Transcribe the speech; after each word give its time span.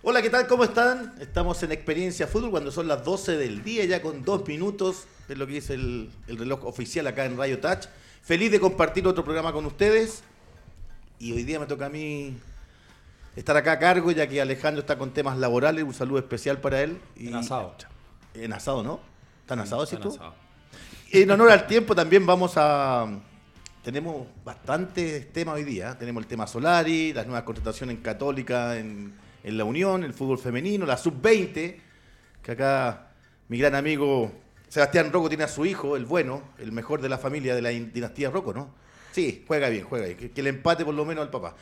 Hola, 0.00 0.22
¿qué 0.22 0.30
tal? 0.30 0.46
¿Cómo 0.46 0.62
están? 0.62 1.14
Estamos 1.20 1.60
en 1.64 1.72
Experiencia 1.72 2.28
Fútbol 2.28 2.52
cuando 2.52 2.70
son 2.70 2.86
las 2.86 3.04
12 3.04 3.36
del 3.36 3.64
día, 3.64 3.84
ya 3.84 4.00
con 4.00 4.22
dos 4.22 4.46
minutos, 4.46 5.08
es 5.28 5.36
lo 5.36 5.44
que 5.46 5.54
dice 5.54 5.74
el, 5.74 6.08
el 6.28 6.38
reloj 6.38 6.64
oficial 6.66 7.06
acá 7.08 7.24
en 7.24 7.36
Radio 7.36 7.58
Touch. 7.58 7.86
Feliz 8.22 8.52
de 8.52 8.60
compartir 8.60 9.06
otro 9.08 9.24
programa 9.24 9.52
con 9.52 9.66
ustedes. 9.66 10.22
Y 11.18 11.32
hoy 11.32 11.42
día 11.42 11.58
me 11.58 11.66
toca 11.66 11.86
a 11.86 11.88
mí 11.88 12.36
estar 13.34 13.56
acá 13.56 13.72
a 13.72 13.78
cargo, 13.80 14.12
ya 14.12 14.28
que 14.28 14.40
Alejandro 14.40 14.82
está 14.82 14.96
con 14.96 15.10
temas 15.10 15.36
laborales. 15.36 15.82
Un 15.82 15.94
saludo 15.94 16.20
especial 16.20 16.60
para 16.60 16.80
él. 16.80 17.00
Y, 17.16 17.26
En 17.28 17.34
asado. 17.34 17.74
En 18.34 18.52
asado, 18.52 18.84
¿no? 18.84 19.00
¿Están 19.40 19.58
asados, 19.58 19.92
Están 19.92 20.08
tú? 20.08 20.14
asados. 20.14 20.34
En 21.10 21.28
honor 21.28 21.50
al 21.50 21.66
tiempo 21.66 21.96
también 21.96 22.24
vamos 22.24 22.52
a... 22.56 23.08
Tenemos 23.82 24.28
bastantes 24.44 25.32
temas 25.32 25.56
hoy 25.56 25.64
día. 25.64 25.98
Tenemos 25.98 26.22
el 26.22 26.28
tema 26.28 26.46
Solari, 26.46 27.12
las 27.12 27.26
nuevas 27.26 27.42
contrataciones 27.42 27.96
en 27.96 28.02
Católica, 28.02 28.76
en, 28.76 29.14
en 29.48 29.56
la 29.58 29.64
Unión, 29.64 30.04
el 30.04 30.12
fútbol 30.12 30.38
femenino, 30.38 30.84
la 30.84 30.96
Sub-20, 30.98 31.76
que 32.42 32.52
acá 32.52 33.08
mi 33.48 33.58
gran 33.58 33.74
amigo 33.74 34.30
Sebastián 34.68 35.10
Rocco 35.12 35.28
tiene 35.28 35.44
a 35.44 35.48
su 35.48 35.64
hijo, 35.64 35.96
el 35.96 36.04
bueno, 36.04 36.42
el 36.58 36.70
mejor 36.72 37.00
de 37.00 37.08
la 37.08 37.16
familia 37.18 37.54
de 37.54 37.62
la 37.62 37.72
in- 37.72 37.90
dinastía 37.92 38.30
Rocco, 38.30 38.52
¿no? 38.52 38.74
Sí, 39.12 39.44
juega 39.48 39.70
bien, 39.70 39.84
juega 39.84 40.04
bien. 40.06 40.18
Que, 40.18 40.30
que 40.30 40.42
le 40.42 40.50
empate 40.50 40.84
por 40.84 40.94
lo 40.94 41.04
menos 41.06 41.24
al 41.24 41.30
papá. 41.30 41.56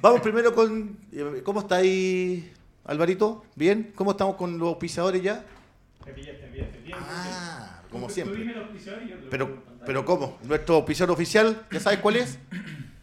Vamos 0.00 0.22
primero 0.22 0.54
con... 0.54 0.96
eh, 1.12 1.42
¿Cómo 1.44 1.60
está 1.60 1.76
ahí, 1.76 2.50
Alvarito? 2.86 3.44
¿Bien? 3.54 3.92
¿Cómo 3.94 4.12
estamos 4.12 4.36
con 4.36 4.58
los 4.58 4.68
auspiciadores 4.68 5.22
ya? 5.22 5.44
Pillaste, 6.14 6.46
pillaste. 6.46 6.78
Ah, 6.94 7.82
como 7.90 8.06
Tú- 8.06 8.14
siempre. 8.14 8.34
Tú 8.36 8.40
dime 8.40 8.54
los 8.54 8.64
auspiciadores 8.64 9.06
y 9.06 9.10
yo 9.10 9.16
te 9.18 9.24
lo 9.24 9.30
Pero, 9.30 9.62
pero 9.84 10.04
¿cómo? 10.06 10.38
Nuestro 10.44 10.76
auspiciador 10.76 11.12
oficial, 11.14 11.66
¿ya 11.70 11.78
sabes 11.78 11.98
cuál 11.98 12.16
es? 12.16 12.38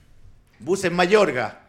Buses 0.60 0.92
Mayorga. 0.92 1.60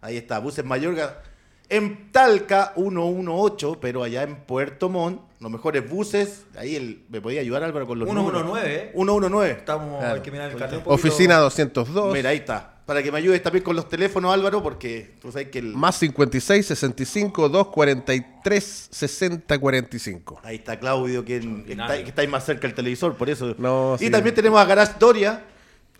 Ahí 0.00 0.16
está, 0.16 0.38
Buses 0.38 0.64
Mayorga. 0.64 1.22
En 1.70 2.10
Talca 2.12 2.72
118, 2.76 3.78
pero 3.80 4.02
allá 4.02 4.22
en 4.22 4.36
Puerto 4.36 4.88
Montt, 4.88 5.20
los 5.38 5.50
mejores 5.50 5.88
buses. 5.88 6.46
Ahí 6.56 6.74
el, 6.76 7.04
me 7.10 7.20
podía 7.20 7.42
ayudar 7.42 7.62
Álvaro 7.62 7.86
con 7.86 7.98
los 7.98 8.08
119, 8.08 8.46
números. 8.46 8.66
¿eh? 8.66 8.90
119. 8.94 9.50
Estamos, 9.50 9.98
Claro. 10.00 10.14
hay 10.14 10.20
que 10.22 10.30
mirar 10.30 10.50
el 10.50 10.56
carnet. 10.56 10.82
Oficina 10.86 11.36
202. 11.38 12.12
Mira, 12.14 12.30
ahí 12.30 12.38
está. 12.38 12.74
Para 12.86 13.02
que 13.02 13.12
me 13.12 13.18
ayudes 13.18 13.42
también 13.42 13.62
con 13.62 13.76
los 13.76 13.86
teléfonos, 13.86 14.32
Álvaro, 14.32 14.62
porque 14.62 15.14
tú 15.20 15.30
sabes 15.30 15.48
que 15.48 15.58
el... 15.58 15.74
Más 15.74 15.96
56 15.96 16.64
65 16.64 17.50
243 17.50 18.88
60 18.90 19.58
45. 19.58 20.40
Ahí 20.42 20.56
está 20.56 20.78
Claudio, 20.78 21.22
que, 21.22 21.36
está, 21.36 21.46
Extraordinario. 21.48 22.02
que 22.04 22.08
está 22.08 22.22
ahí 22.22 22.28
más 22.28 22.46
cerca 22.46 22.62
del 22.62 22.74
televisor, 22.74 23.14
por 23.14 23.28
eso. 23.28 23.54
No, 23.58 23.96
y 23.96 24.06
sí. 24.06 24.10
también 24.10 24.34
tenemos 24.34 24.58
a 24.58 24.64
Garage 24.64 24.94
Doria, 24.98 25.44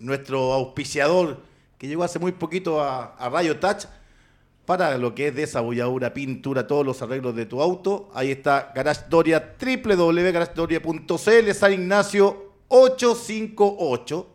nuestro 0.00 0.54
auspiciador, 0.54 1.42
que 1.76 1.88
llegó 1.88 2.04
hace 2.04 2.18
muy 2.18 2.32
poquito 2.32 2.80
a, 2.82 3.14
a 3.16 3.28
Rayo 3.28 3.58
Touch 3.58 3.84
para 4.68 4.98
lo 4.98 5.14
que 5.14 5.28
es 5.28 5.34
desabolladura, 5.34 6.12
pintura, 6.12 6.66
todos 6.66 6.84
los 6.84 7.00
arreglos 7.00 7.34
de 7.34 7.46
tu 7.46 7.62
auto. 7.62 8.10
Ahí 8.12 8.30
está 8.32 8.70
Garage 8.74 9.06
Doria, 9.08 9.54
www.garagedoria.cl, 9.58 11.52
San 11.54 11.72
Ignacio 11.72 12.52
858. 12.68 14.26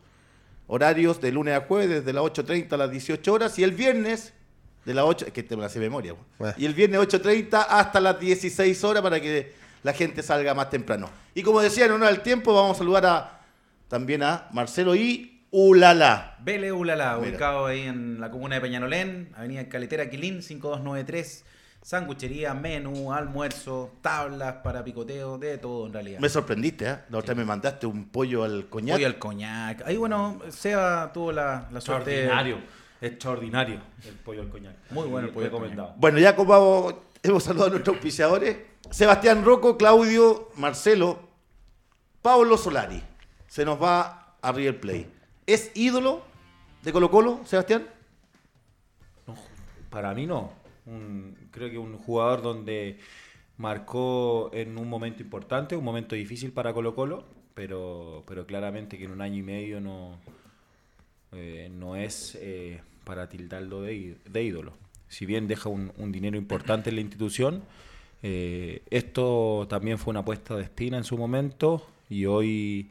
Horarios 0.65 1.21
de 1.21 1.31
lunes 1.31 1.55
a 1.55 1.61
jueves, 1.61 1.87
desde 1.87 2.13
las 2.13 2.23
8.30 2.23 2.73
a 2.73 2.77
las 2.77 2.89
18 2.89 3.31
horas. 3.31 3.59
Y 3.59 3.63
el 3.63 3.73
viernes, 3.73 4.33
de 4.85 4.95
las 4.95 5.05
8, 5.05 5.27
es 5.27 5.33
que 5.33 5.43
te 5.43 5.55
me 5.55 5.61
la 5.61 5.69
sé 5.69 5.77
de 5.77 5.85
memoria. 5.85 6.15
Y 6.57 6.65
el 6.65 6.73
viernes 6.73 6.99
8.30 7.01 7.67
hasta 7.69 8.01
las 8.01 8.19
16 8.19 8.83
horas 8.85 9.03
para 9.03 9.21
que 9.21 9.53
la 9.83 9.93
gente 9.93 10.23
salga 10.23 10.55
más 10.55 10.71
temprano. 10.71 11.11
Y 11.35 11.43
como 11.43 11.61
decía, 11.61 11.85
en 11.85 11.91
honor 11.91 12.07
al 12.07 12.23
tiempo, 12.23 12.55
vamos 12.55 12.77
a 12.77 12.79
saludar 12.79 13.05
a, 13.05 13.41
también 13.87 14.23
a 14.23 14.47
Marcelo 14.51 14.95
y 14.95 15.32
Ulala. 15.55 16.35
Vele 16.39 16.71
Ulala, 16.71 17.15
Mira. 17.17 17.29
ubicado 17.29 17.67
ahí 17.67 17.81
en 17.81 18.19
la 18.19 18.31
comuna 18.31 18.55
de 18.55 18.61
Peñalolén, 18.61 19.31
Avenida 19.37 19.69
Caletera 19.69 20.09
Quilín, 20.09 20.41
5293. 20.41 21.45
Sanguchería, 21.83 22.55
menú, 22.55 23.13
almuerzo, 23.13 23.91
tablas 24.01 24.55
para 24.63 24.83
picoteo, 24.83 25.37
de 25.37 25.59
todo 25.59 25.85
en 25.85 25.93
realidad. 25.93 26.19
Me 26.19 26.29
sorprendiste, 26.29 26.89
¿eh? 26.89 26.97
La 27.11 27.19
otra 27.19 27.35
vez 27.35 27.37
me 27.37 27.45
mandaste 27.45 27.85
un 27.85 28.09
pollo 28.09 28.43
al 28.43 28.67
coñac. 28.67 28.95
Pollo 28.95 29.05
al 29.05 29.19
coñac. 29.19 29.85
Ahí, 29.85 29.95
bueno, 29.97 30.39
Seba 30.49 31.11
tuvo 31.13 31.31
la, 31.31 31.67
la 31.71 31.81
suerte. 31.81 32.21
Extraordinario. 32.23 32.57
Extraordinario 32.99 33.81
el 34.07 34.15
pollo 34.15 34.41
al 34.41 34.49
coñac. 34.49 34.73
Muy 34.89 35.07
bueno 35.07 35.27
el 35.27 35.33
pollo 35.33 35.45
recomendado. 35.47 35.93
Bueno, 35.97 36.17
ya 36.17 36.35
como 36.35 37.03
hemos 37.21 37.43
saludado 37.43 37.67
a 37.67 37.71
nuestros 37.73 37.95
auspiciadores, 37.97 38.57
Sebastián 38.89 39.45
Rocco, 39.45 39.77
Claudio, 39.77 40.49
Marcelo, 40.55 41.19
Pablo 42.23 42.57
Solari. 42.57 43.03
Se 43.47 43.63
nos 43.65 43.79
va 43.79 44.37
a 44.41 44.51
River 44.51 44.79
Play. 44.79 45.12
¿Es 45.45 45.71
ídolo 45.75 46.23
de 46.83 46.93
Colo 46.93 47.11
Colo, 47.11 47.41
Sebastián? 47.45 47.85
No, 49.27 49.35
para 49.89 50.13
mí 50.13 50.25
no. 50.25 50.51
Creo 51.51 51.69
que 51.69 51.77
un 51.77 51.97
jugador 51.97 52.41
donde 52.41 52.97
marcó 53.57 54.49
en 54.53 54.77
un 54.77 54.89
momento 54.89 55.21
importante, 55.21 55.75
un 55.75 55.83
momento 55.83 56.15
difícil 56.15 56.51
para 56.51 56.73
Colo 56.73 56.95
Colo, 56.95 57.25
pero, 57.53 58.23
pero 58.25 58.45
claramente 58.45 58.97
que 58.97 59.05
en 59.05 59.11
un 59.11 59.21
año 59.21 59.37
y 59.37 59.43
medio 59.43 59.81
no, 59.81 60.17
eh, 61.33 61.69
no 61.73 61.95
es 61.95 62.37
eh, 62.41 62.81
para 63.03 63.27
tildarlo 63.27 63.81
de, 63.81 64.17
de 64.25 64.43
ídolo. 64.43 64.73
Si 65.09 65.25
bien 65.25 65.47
deja 65.47 65.69
un, 65.69 65.91
un 65.97 66.11
dinero 66.11 66.37
importante 66.37 66.89
en 66.89 66.95
la 66.95 67.01
institución, 67.01 67.63
eh, 68.23 68.81
esto 68.89 69.67
también 69.69 69.97
fue 69.97 70.11
una 70.11 70.21
apuesta 70.21 70.55
de 70.55 70.63
espina 70.63 70.97
en 70.97 71.03
su 71.03 71.17
momento 71.17 71.85
y 72.09 72.25
hoy 72.25 72.89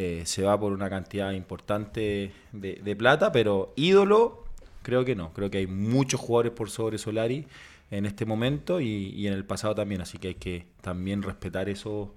eh, 0.00 0.22
se 0.24 0.42
va 0.42 0.54
por 0.58 0.72
una 0.72 0.88
cantidad 0.88 1.32
importante 1.32 2.30
de, 2.52 2.74
de 2.86 2.94
plata, 2.96 3.32
pero 3.32 3.72
ídolo 3.76 4.44
creo 4.82 5.04
que 5.04 5.14
no. 5.16 5.32
Creo 5.32 5.50
que 5.50 5.58
hay 5.58 5.66
muchos 5.66 6.20
jugadores 6.20 6.52
por 6.52 6.70
sobre 6.70 6.98
Solari 6.98 7.46
en 7.90 8.06
este 8.06 8.24
momento 8.24 8.80
y, 8.80 8.86
y 9.20 9.26
en 9.26 9.32
el 9.34 9.44
pasado 9.44 9.74
también, 9.74 10.00
así 10.00 10.18
que 10.18 10.28
hay 10.28 10.34
que 10.36 10.66
también 10.82 11.22
respetar 11.22 11.68
esos 11.68 12.08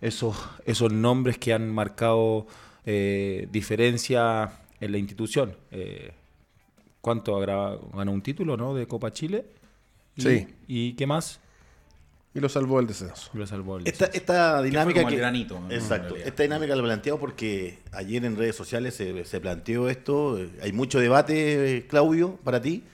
esos, 0.00 0.34
esos 0.64 0.90
nombres 0.92 1.36
que 1.38 1.52
han 1.52 1.70
marcado 1.72 2.46
eh, 2.86 3.46
diferencia 3.52 4.52
en 4.80 4.92
la 4.92 4.98
institución. 4.98 5.54
Eh, 5.70 6.12
¿Cuánto 7.02 7.38
ganó 7.38 8.12
un 8.12 8.22
título 8.22 8.56
no 8.56 8.74
de 8.74 8.86
Copa 8.86 9.10
Chile? 9.12 9.44
Y- 10.16 10.22
Sí. 10.22 10.46
¿Y 10.68 10.92
qué 10.94 11.06
más? 11.06 11.40
Y 12.32 12.38
lo 12.38 12.48
salvó 12.48 12.78
el 12.78 12.86
descenso. 12.86 13.28
Lo 13.34 13.44
salvó 13.46 13.78
el 13.78 13.88
Esta, 13.88 14.04
esta 14.06 14.62
dinámica 14.62 15.00
como 15.00 15.08
el 15.08 15.14
que... 15.14 15.20
granito, 15.20 15.58
¿no? 15.58 15.70
Exacto. 15.70 16.14
Esta 16.16 16.44
dinámica 16.44 16.76
la 16.76 16.82
planteado 16.82 17.18
porque 17.18 17.78
ayer 17.90 18.24
en 18.24 18.36
redes 18.36 18.54
sociales 18.54 18.94
se, 18.94 19.24
se 19.24 19.40
planteó 19.40 19.88
esto. 19.88 20.38
Eh, 20.38 20.48
Hay 20.62 20.72
mucho 20.72 21.00
debate, 21.00 21.78
eh, 21.78 21.86
Claudio, 21.88 22.38
para 22.44 22.60
ti. 22.62 22.84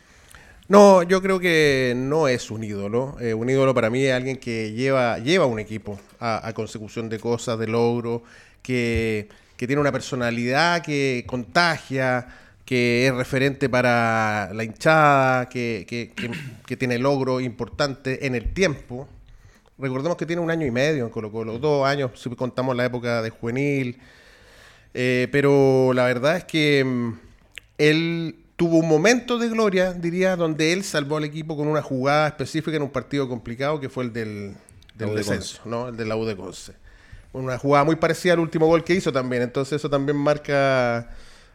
No, 0.68 1.02
yo 1.02 1.20
creo 1.20 1.38
que 1.38 1.92
no 1.96 2.28
es 2.28 2.50
un 2.50 2.64
ídolo. 2.64 3.16
Eh, 3.20 3.34
un 3.34 3.48
ídolo 3.50 3.74
para 3.74 3.90
mí 3.90 4.02
es 4.04 4.14
alguien 4.14 4.38
que 4.38 4.72
lleva, 4.72 5.18
lleva 5.18 5.44
un 5.44 5.58
equipo 5.60 6.00
a, 6.18 6.46
a 6.48 6.54
consecución 6.54 7.10
de 7.10 7.18
cosas, 7.20 7.58
de 7.58 7.66
logros, 7.68 8.22
que, 8.62 9.28
que 9.58 9.66
tiene 9.66 9.80
una 9.80 9.92
personalidad 9.92 10.82
que 10.82 11.24
contagia, 11.26 12.26
que 12.64 13.06
es 13.06 13.14
referente 13.14 13.68
para 13.68 14.50
la 14.54 14.64
hinchada, 14.64 15.48
que, 15.50 15.84
que- 15.86 16.10
que- 16.16 16.30
que 16.66 16.76
tiene 16.76 16.98
logros 16.98 17.42
importantes 17.42 18.18
en 18.22 18.34
el 18.34 18.52
tiempo. 18.54 19.06
Recordemos 19.78 20.16
que 20.16 20.24
tiene 20.24 20.40
un 20.40 20.50
año 20.50 20.66
y 20.66 20.70
medio 20.70 21.04
en 21.04 21.10
Colo 21.10 21.30
Colo, 21.30 21.58
dos 21.58 21.86
años 21.86 22.10
si 22.14 22.30
contamos 22.30 22.74
la 22.74 22.86
época 22.86 23.20
de 23.22 23.30
juvenil. 23.30 23.98
Eh, 24.94 25.28
pero 25.30 25.92
la 25.92 26.04
verdad 26.04 26.38
es 26.38 26.44
que 26.44 26.82
mm, 26.82 27.12
él 27.76 28.36
tuvo 28.56 28.78
un 28.78 28.88
momento 28.88 29.38
de 29.38 29.48
gloria, 29.50 29.92
diría, 29.92 30.34
donde 30.36 30.72
él 30.72 30.82
salvó 30.82 31.18
al 31.18 31.24
equipo 31.24 31.56
con 31.56 31.68
una 31.68 31.82
jugada 31.82 32.28
específica 32.28 32.76
en 32.76 32.82
un 32.82 32.90
partido 32.90 33.28
complicado 33.28 33.78
que 33.78 33.90
fue 33.90 34.04
el 34.04 34.12
del, 34.14 34.54
del 34.94 35.10
de 35.10 35.14
descenso, 35.16 35.60
¿no? 35.66 35.88
El 35.88 35.96
de 35.96 36.06
la 36.06 36.16
U 36.16 36.24
de 36.24 36.34
Conce. 36.34 36.72
Una 37.34 37.58
jugada 37.58 37.84
muy 37.84 37.96
parecida 37.96 38.32
al 38.32 38.40
último 38.40 38.66
gol 38.66 38.82
que 38.82 38.94
hizo 38.94 39.12
también. 39.12 39.42
Entonces 39.42 39.74
eso 39.74 39.90
también 39.90 40.16
marca, 40.16 41.10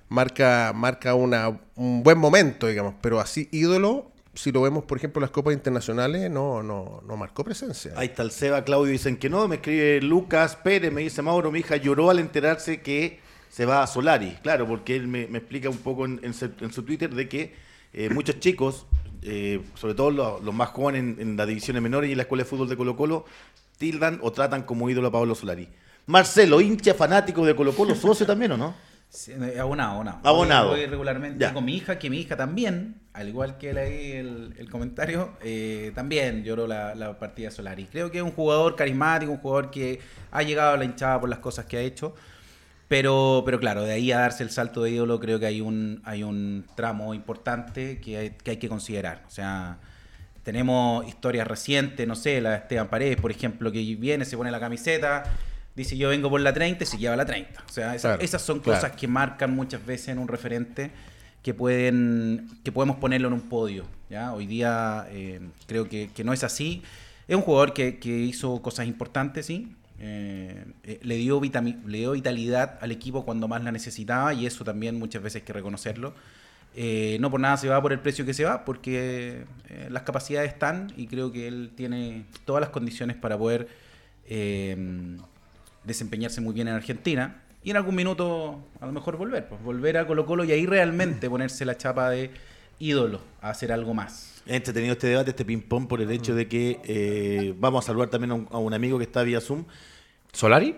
marca, 0.10 0.72
marca 0.76 1.16
una, 1.16 1.60
un 1.76 2.04
buen 2.04 2.20
momento, 2.20 2.68
digamos. 2.68 2.94
Pero 3.02 3.20
así, 3.20 3.50
ídolo, 3.52 4.11
si 4.34 4.52
lo 4.52 4.62
vemos, 4.62 4.86
por 4.86 4.98
ejemplo, 4.98 5.20
en 5.20 5.24
las 5.24 5.32
copas 5.32 5.54
internacionales, 5.54 6.30
no, 6.30 6.64
no, 6.64 7.02
no 7.06 7.18
marcó 7.18 7.44
presencia. 7.44 7.94
Ahí 7.98 8.08
está 8.08 8.24
el 8.24 8.32
Seba, 8.32 8.64
Claudio, 8.64 8.92
dicen 8.92 9.18
que 9.18 9.30
no. 9.30 9.48
Me 9.48 9.56
escribe 9.56 10.02
Lucas 10.02 10.56
Pérez, 10.56 10.92
me 10.92 11.02
dice 11.02 11.22
Mauro, 11.22 11.52
mi 11.52 11.60
hija 11.60 11.76
lloró 11.76 12.10
al 12.10 12.20
enterarse 12.20 12.82
que 12.82 13.20
se 13.50 13.66
va 13.66 13.84
a 13.84 13.88
Solari. 13.88 14.38
Claro, 14.42 14.68
porque 14.68 14.96
él 14.96 15.08
me, 15.08 15.28
me 15.28 15.40
explica 15.40 15.70
un 15.70 15.78
poco 15.78 16.06
en, 16.06 16.20
en 16.24 16.34
su, 16.34 16.50
en 16.62 16.72
su 16.72 16.84
Twitter 16.84 17.14
de 17.14 17.28
que 17.28 17.54
eh, 17.94 18.10
muchos 18.14 18.40
chicos, 18.40 18.86
eh, 19.22 19.62
sobre 19.76 19.96
todo 19.96 20.12
los, 20.12 20.44
los 20.44 20.54
más 20.56 20.70
jóvenes 20.70 21.02
en, 21.02 21.30
en 21.30 21.38
las 21.38 21.48
divisiones 21.48 21.82
menores 21.82 22.08
y 22.08 22.14
en 22.14 22.18
la 22.18 22.24
escuela 22.24 22.44
de 22.44 22.50
fútbol 22.50 22.70
de 22.70 22.78
Colo 22.78 22.96
Colo, 22.96 23.26
tildan 23.78 24.20
o 24.22 24.32
tratan 24.32 24.64
como 24.64 24.90
ídolo 24.90 25.10
a 25.10 25.12
Pablo 25.12 25.36
Solari. 25.36 25.68
Marcelo, 26.06 26.62
hincha 26.62 26.94
fanático 26.94 27.46
de 27.46 27.56
Colo 27.56 27.74
Colo, 27.76 27.96
socio 27.96 28.26
también 28.26 28.54
o 28.54 28.58
no? 28.58 28.91
Sí, 29.14 29.34
eh, 29.34 29.60
abonado, 29.60 29.92
abonado. 29.92 30.20
Abonado. 30.24 30.70
Voy, 30.70 30.80
voy 30.80 30.88
regularmente 30.88 31.38
Ya. 31.38 31.54
con 31.54 31.66
mi 31.66 31.76
hija, 31.76 32.00
que 32.00 32.10
mi 32.10 32.20
hija 32.22 32.38
también, 32.38 32.96
al 33.12 33.28
igual 33.28 33.58
que 33.58 33.74
leí 33.74 34.12
el, 34.14 34.54
el 34.58 34.70
comentario, 34.70 35.34
eh, 35.42 35.92
también 35.94 36.46
lloró 36.46 36.66
la, 36.66 36.96
la 36.96 37.20
partida 37.20 37.52
Solari. 37.52 37.86
Creo 37.92 38.10
que 38.10 38.20
es 38.20 38.24
un 38.24 38.32
jugador 38.32 38.78
carismático, 38.78 39.34
un 39.34 39.40
jugador 39.40 39.70
que 39.70 40.00
ha 40.32 40.44
llegado 40.44 40.76
a 40.76 40.78
la 40.78 40.86
hinchada 40.86 41.20
por 41.20 41.28
las 41.30 41.40
cosas 41.40 41.66
que 41.66 41.76
ha 41.78 41.82
hecho. 41.82 42.16
Pero, 42.88 43.44
pero 43.46 43.60
claro, 43.60 43.84
de 43.84 43.92
ahí 43.94 44.12
a 44.14 44.20
darse 44.20 44.44
el 44.44 44.50
salto 44.50 44.84
de 44.84 44.92
ídolo, 44.92 45.20
creo 45.20 45.40
que 45.40 45.46
hay 45.46 45.60
un, 45.62 46.02
hay 46.06 46.24
un 46.24 46.66
tramo 46.76 47.14
importante 47.14 48.00
que 48.00 48.18
hay, 48.18 48.30
que 48.32 48.52
hay 48.52 48.58
que 48.58 48.70
considerar. 48.70 49.24
O 49.28 49.30
sea, 49.30 49.78
tenemos 50.44 51.06
historias 51.06 51.48
recientes, 51.48 52.08
no 52.08 52.16
sé, 52.16 52.40
la 52.42 52.52
de 52.52 52.56
Esteban 52.58 52.88
Paredes, 52.90 53.18
por 53.18 53.32
ejemplo, 53.32 53.72
que 53.74 53.80
viene, 53.98 54.24
se 54.26 54.36
pone 54.38 54.52
la 54.52 54.60
camiseta, 54.60 55.24
dice 55.76 55.98
yo 55.98 56.10
vengo 56.10 56.30
por 56.30 56.42
la 56.42 56.54
30 56.54 56.84
y 56.84 56.88
se 56.88 56.98
lleva 56.98 57.16
la 57.16 57.26
30. 57.26 57.64
O 57.68 57.72
sea, 57.72 57.96
esa- 57.96 58.10
Claro, 58.10 58.24
esas 58.24 58.42
son 58.42 58.60
claro. 58.60 58.80
cosas 58.82 58.96
que 58.98 59.08
marcan 59.08 59.56
muchas 59.56 59.86
veces 59.86 60.10
en 60.10 60.20
un 60.20 60.28
referente 60.28 60.92
que 61.44 61.54
pueden 61.54 62.50
que 62.64 62.72
podemos 62.72 62.98
ponerlo 62.98 63.28
en 63.28 63.34
un 63.34 63.42
podio. 63.42 63.86
¿ya? 64.10 64.34
Hoy 64.34 64.46
día 64.48 65.08
eh, 65.12 65.40
creo 65.68 65.88
que, 65.90 66.10
que 66.14 66.24
no 66.24 66.34
es 66.34 66.44
así. 66.44 66.82
Es 67.28 67.36
un 67.36 67.42
jugador 67.42 67.74
que, 67.74 67.98
que 68.00 68.10
hizo 68.10 68.62
cosas 68.62 68.86
importantes, 68.88 69.46
sí. 69.46 69.76
Eh, 70.04 70.66
eh, 70.84 71.00
le, 71.04 71.16
dio 71.16 71.40
le 71.42 71.98
dio 72.00 72.12
vitalidad 72.12 72.78
al 72.82 72.92
equipo 72.92 73.24
cuando 73.24 73.48
más 73.48 73.64
la 73.64 73.72
necesitaba 73.72 74.34
y 74.34 74.46
eso 74.48 74.64
también 74.64 74.98
muchas 75.00 75.22
veces 75.24 75.42
hay 75.42 75.46
que 75.46 75.54
reconocerlo. 75.54 76.14
No 77.20 77.30
por 77.32 77.40
nada 77.40 77.58
se 77.58 77.68
va 77.70 77.82
por 77.82 77.92
el 77.94 78.00
precio 78.00 78.26
que 78.26 78.34
se 78.34 78.44
va, 78.46 78.64
porque 78.66 79.44
las 79.90 80.04
capacidades 80.04 80.54
están 80.54 80.92
y 80.98 81.08
creo 81.08 81.32
que 81.32 81.48
él 81.48 81.72
tiene 81.76 82.24
todas 82.46 82.62
las 82.62 82.70
condiciones 82.70 83.16
para 83.18 83.38
poder 83.38 83.68
eh, 84.26 85.18
desempeñarse 85.84 86.42
muy 86.42 86.54
bien 86.54 86.68
en 86.68 86.76
Argentina 86.76 87.42
y 87.64 87.72
en 87.72 87.78
algún 87.78 87.96
minuto 87.96 88.60
a 88.80 88.86
lo 88.86 88.92
mejor 88.92 89.18
volver, 89.18 89.48
pues 89.48 89.62
volver 89.64 89.98
a 89.98 90.08
Colo 90.08 90.26
Colo 90.26 90.44
y 90.44 90.52
ahí 90.52 90.66
realmente 90.66 91.30
ponerse 91.30 91.66
la 91.66 91.78
chapa 91.78 92.10
de 92.10 92.32
ídolo, 92.80 93.22
a 93.42 93.52
hacer 93.52 93.72
algo 93.72 93.94
más. 93.94 94.42
Es 94.48 94.56
entretenido 94.56 94.94
este 94.94 95.08
debate, 95.08 95.30
este 95.30 95.46
ping-pong, 95.46 95.88
por 95.88 96.02
el 96.02 96.10
hecho 96.10 96.34
de 96.34 96.48
que 96.48 96.80
eh, 96.84 97.54
vamos 97.60 97.86
a 97.86 97.88
saludar 97.88 98.10
también 98.10 98.32
a 98.32 98.34
un, 98.36 98.48
a 98.52 98.58
un 98.58 98.74
amigo 98.74 98.98
que 98.98 99.04
está 99.04 99.22
vía 99.22 99.40
Zoom. 99.40 99.66
¿Solari? 100.32 100.76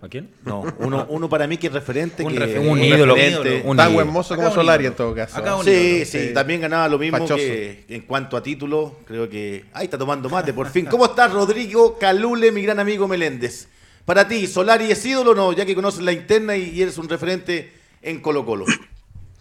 ¿A 0.00 0.08
quién? 0.08 0.30
No, 0.46 0.64
uno, 0.78 1.06
uno 1.10 1.28
para 1.28 1.46
mí 1.46 1.58
que 1.58 1.66
es 1.66 1.72
referente. 1.72 2.24
Un 2.24 2.32
que. 2.32 2.58
Un 2.58 2.82
ídolo. 2.82 3.14
referente. 3.14 3.62
Un 3.68 3.76
Tan 3.76 3.90
ídolo. 3.90 4.04
buen 4.04 4.08
mozo 4.14 4.34
como 4.36 4.50
Solari 4.50 4.84
ídolo. 4.84 4.92
en 4.94 4.96
todo 4.96 5.14
caso. 5.14 5.36
Acá 5.36 5.56
un 5.56 5.64
Sí, 5.64 5.70
ídolo, 5.70 6.04
sí, 6.06 6.28
sí. 6.28 6.32
también 6.34 6.62
ganaba 6.62 6.88
lo 6.88 6.98
mismo 6.98 7.26
que 7.26 7.84
en 7.90 8.00
cuanto 8.02 8.36
a 8.38 8.42
títulos, 8.42 8.92
creo 9.04 9.28
que... 9.28 9.66
Ahí 9.74 9.84
está 9.84 9.98
tomando 9.98 10.30
mate, 10.30 10.54
por 10.54 10.68
fin. 10.70 10.86
¿Cómo 10.86 11.04
estás, 11.04 11.30
Rodrigo 11.30 11.98
Calule, 11.98 12.50
mi 12.52 12.62
gran 12.62 12.80
amigo 12.80 13.06
Meléndez? 13.06 13.68
Para 14.08 14.26
ti, 14.26 14.46
¿Solari 14.46 14.90
es 14.90 15.04
ídolo 15.04 15.32
o 15.32 15.34
no? 15.34 15.52
Ya 15.52 15.66
que 15.66 15.74
conoces 15.74 16.00
la 16.02 16.12
interna 16.12 16.56
y, 16.56 16.80
eres 16.80 16.96
un 16.96 17.10
referente 17.10 17.70
en 18.00 18.22
Colo 18.22 18.46
Colo. 18.46 18.64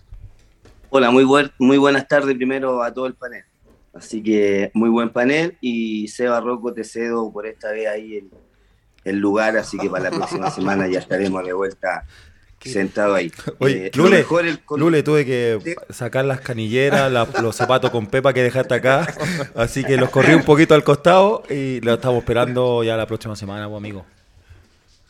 Hola, 0.90 1.10
muy, 1.10 1.24
buen- 1.24 1.54
muy 1.58 1.78
buenas 1.78 2.06
tardes 2.06 2.36
primero 2.36 2.84
a 2.84 2.94
todo 2.94 3.06
el 3.06 3.14
panel. 3.14 3.46
Así 3.94 4.22
que 4.22 4.70
muy 4.74 4.90
buen 4.90 5.10
panel 5.12 5.58
y 5.62 6.10
Seba 6.10 6.42
Rocco 6.42 6.74
te 6.74 6.84
cedo 6.84 7.32
por 7.32 7.48
esta 7.48 7.72
vez 7.72 7.88
ahí 7.88 8.18
el, 8.18 8.30
el 9.06 9.16
lugar, 9.20 9.56
así 9.56 9.78
que 9.78 9.90
para 9.90 10.10
la 10.10 10.18
próxima 10.18 10.52
semana 10.52 10.86
ya 10.90 11.00
estaremos 11.00 11.46
de 11.46 11.54
vuelta 11.54 12.04
sentado 12.60 13.16
ahí. 13.16 13.32
Oye, 13.60 13.88
Eh, 13.88 13.92
Lule, 13.96 14.26
el 14.42 14.60
Lule, 14.76 15.02
tuve 15.02 15.26
que 15.26 15.78
sacar 15.92 16.26
las 16.26 16.42
canilleras, 16.42 17.10
la- 17.10 17.26
los 17.42 17.56
zapatos 17.56 17.90
con 17.90 18.08
pepa 18.08 18.34
que 18.34 18.44
dejaste 18.44 18.74
acá, 18.76 19.08
así 19.56 19.86
que 19.86 19.96
los 19.96 20.10
corrí 20.10 20.34
un 20.34 20.44
poquito 20.44 20.76
al 20.76 20.84
costado 20.84 21.44
y 21.50 21.80
lo 21.80 21.94
estamos 21.94 22.18
esperando 22.20 22.84
ya 22.84 22.98
la 22.98 23.08
próxima 23.08 23.38
semana, 23.38 23.70
pues, 23.70 23.78
amigo. 23.78 24.06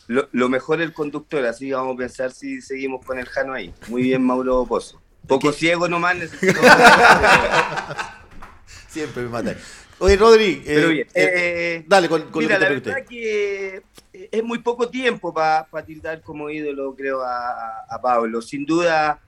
Lo, 0.08 0.28
lo 0.32 0.48
mejor 0.48 0.80
el 0.80 0.92
conductor, 0.92 1.44
así 1.46 1.70
vamos 1.70 1.94
a 1.94 1.98
pensar 1.98 2.32
si 2.32 2.60
seguimos 2.60 3.04
con 3.06 3.18
el 3.18 3.26
Jano 3.26 3.54
ahí. 3.54 3.72
Muy 3.88 4.02
bien, 4.02 4.22
Mauro 4.24 4.66
Pozo. 4.66 5.00
Poco 5.26 5.52
ciego 5.52 5.88
nomás, 5.88 6.16
necesito... 6.16 6.60
Siempre 8.88 9.22
me 9.22 9.28
mata. 9.28 9.54
Oye, 10.00 10.16
Rodri, 10.16 10.62
eh, 10.66 11.00
eh, 11.00 11.06
eh, 11.14 11.84
dale 11.86 12.08
con, 12.08 12.22
con 12.30 12.42
Mira, 12.42 12.58
lo 12.58 12.66
que 12.66 12.74
la 12.74 12.74
te 12.74 12.80
pregunté. 12.80 12.90
verdad 12.90 13.08
que 13.08 13.76
eh, 14.12 14.28
es 14.32 14.42
muy 14.44 14.58
poco 14.60 14.88
tiempo 14.88 15.34
para 15.34 15.66
tildar 15.84 16.22
como 16.22 16.48
ídolo, 16.50 16.94
creo, 16.96 17.20
a, 17.22 17.84
a 17.88 18.00
Pablo. 18.00 18.40
Sin 18.40 18.64
duda, 18.64 19.20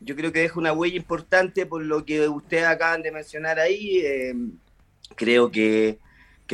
yo 0.00 0.16
creo 0.16 0.32
que 0.32 0.40
deja 0.40 0.58
una 0.58 0.72
huella 0.72 0.96
importante 0.96 1.66
por 1.66 1.82
lo 1.82 2.04
que 2.04 2.28
ustedes 2.28 2.64
acaban 2.66 3.02
de 3.02 3.12
mencionar 3.12 3.58
ahí. 3.58 3.98
Eh, 3.98 4.34
creo 5.16 5.50
que, 5.50 5.98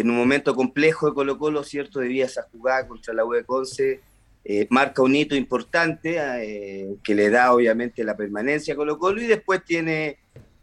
en 0.00 0.10
un 0.10 0.16
momento 0.16 0.54
complejo 0.54 1.08
de 1.08 1.14
Colo 1.14 1.38
Colo, 1.38 1.64
¿cierto? 1.64 2.00
Debía 2.00 2.26
esa 2.26 2.42
jugada 2.42 2.86
contra 2.86 3.14
la 3.14 3.24
U 3.24 3.32
de 3.32 3.44
Conce, 3.44 4.00
eh, 4.44 4.66
marca 4.70 5.02
un 5.02 5.14
hito 5.14 5.34
importante 5.34 6.16
eh, 6.18 6.96
que 7.02 7.14
le 7.14 7.30
da 7.30 7.52
obviamente 7.52 8.04
la 8.04 8.16
permanencia 8.16 8.74
a 8.74 8.76
Colo 8.76 8.98
Colo 8.98 9.20
y 9.20 9.26
después 9.26 9.64
tiene 9.64 10.18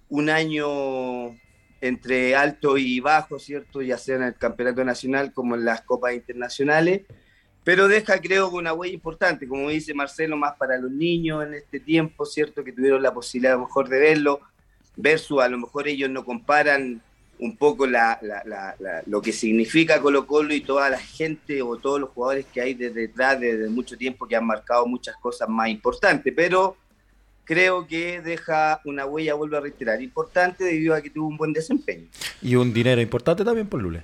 un 0.09 0.29
año 0.29 1.35
entre 1.81 2.35
alto 2.35 2.77
y 2.77 2.99
bajo, 2.99 3.37
¿cierto? 3.37 3.81
Ya 3.81 3.97
sea 3.97 4.15
en 4.15 4.23
el 4.23 4.35
campeonato 4.35 4.83
nacional 4.83 5.33
como 5.33 5.55
en 5.55 5.65
las 5.65 5.81
copas 5.81 6.13
internacionales, 6.13 7.01
pero 7.63 7.87
deja, 7.87 8.19
creo, 8.21 8.49
una 8.49 8.73
huella 8.73 8.93
importante, 8.93 9.47
como 9.47 9.69
dice 9.69 9.93
Marcelo, 9.93 10.37
más 10.37 10.55
para 10.55 10.77
los 10.77 10.91
niños 10.91 11.43
en 11.43 11.55
este 11.55 11.79
tiempo, 11.79 12.25
¿cierto? 12.25 12.63
Que 12.63 12.71
tuvieron 12.71 13.01
la 13.01 13.13
posibilidad 13.13 13.53
a 13.53 13.57
lo 13.57 13.65
mejor 13.65 13.89
de 13.89 13.99
verlo, 13.99 14.39
versus 14.95 15.41
a 15.41 15.49
lo 15.49 15.57
mejor 15.57 15.87
ellos 15.87 16.09
no 16.09 16.23
comparan 16.23 17.01
un 17.39 17.57
poco 17.57 17.85
la, 17.85 18.17
la- 18.21 18.43
la- 18.45 18.75
la- 18.79 19.03
lo 19.05 19.21
que 19.21 19.31
significa 19.33 19.99
Colo 20.01 20.25
Colo 20.25 20.53
y 20.53 20.61
toda 20.61 20.89
la 20.89 20.97
gente 20.99 21.61
o 21.61 21.75
todos 21.77 21.99
los 21.99 22.09
jugadores 22.11 22.45
que 22.53 22.61
hay 22.61 22.73
desde 22.73 23.01
detrás 23.01 23.39
desde 23.39 23.69
mucho 23.69 23.97
tiempo 23.97 24.27
que 24.27 24.35
han 24.35 24.45
marcado 24.45 24.85
muchas 24.87 25.15
cosas 25.17 25.49
más 25.49 25.69
importantes, 25.69 26.33
pero 26.35 26.77
creo 27.43 27.85
que 27.85 28.21
deja 28.21 28.81
una 28.85 29.05
huella, 29.05 29.33
vuelvo 29.35 29.57
a 29.57 29.61
reiterar, 29.61 30.01
importante 30.01 30.63
debido 30.63 30.95
a 30.95 31.01
que 31.01 31.09
tuvo 31.09 31.27
un 31.27 31.37
buen 31.37 31.53
desempeño. 31.53 32.07
Y 32.41 32.55
un 32.55 32.73
dinero 32.73 33.01
importante 33.01 33.43
también 33.43 33.67
por 33.67 33.81
Lule. 33.81 34.01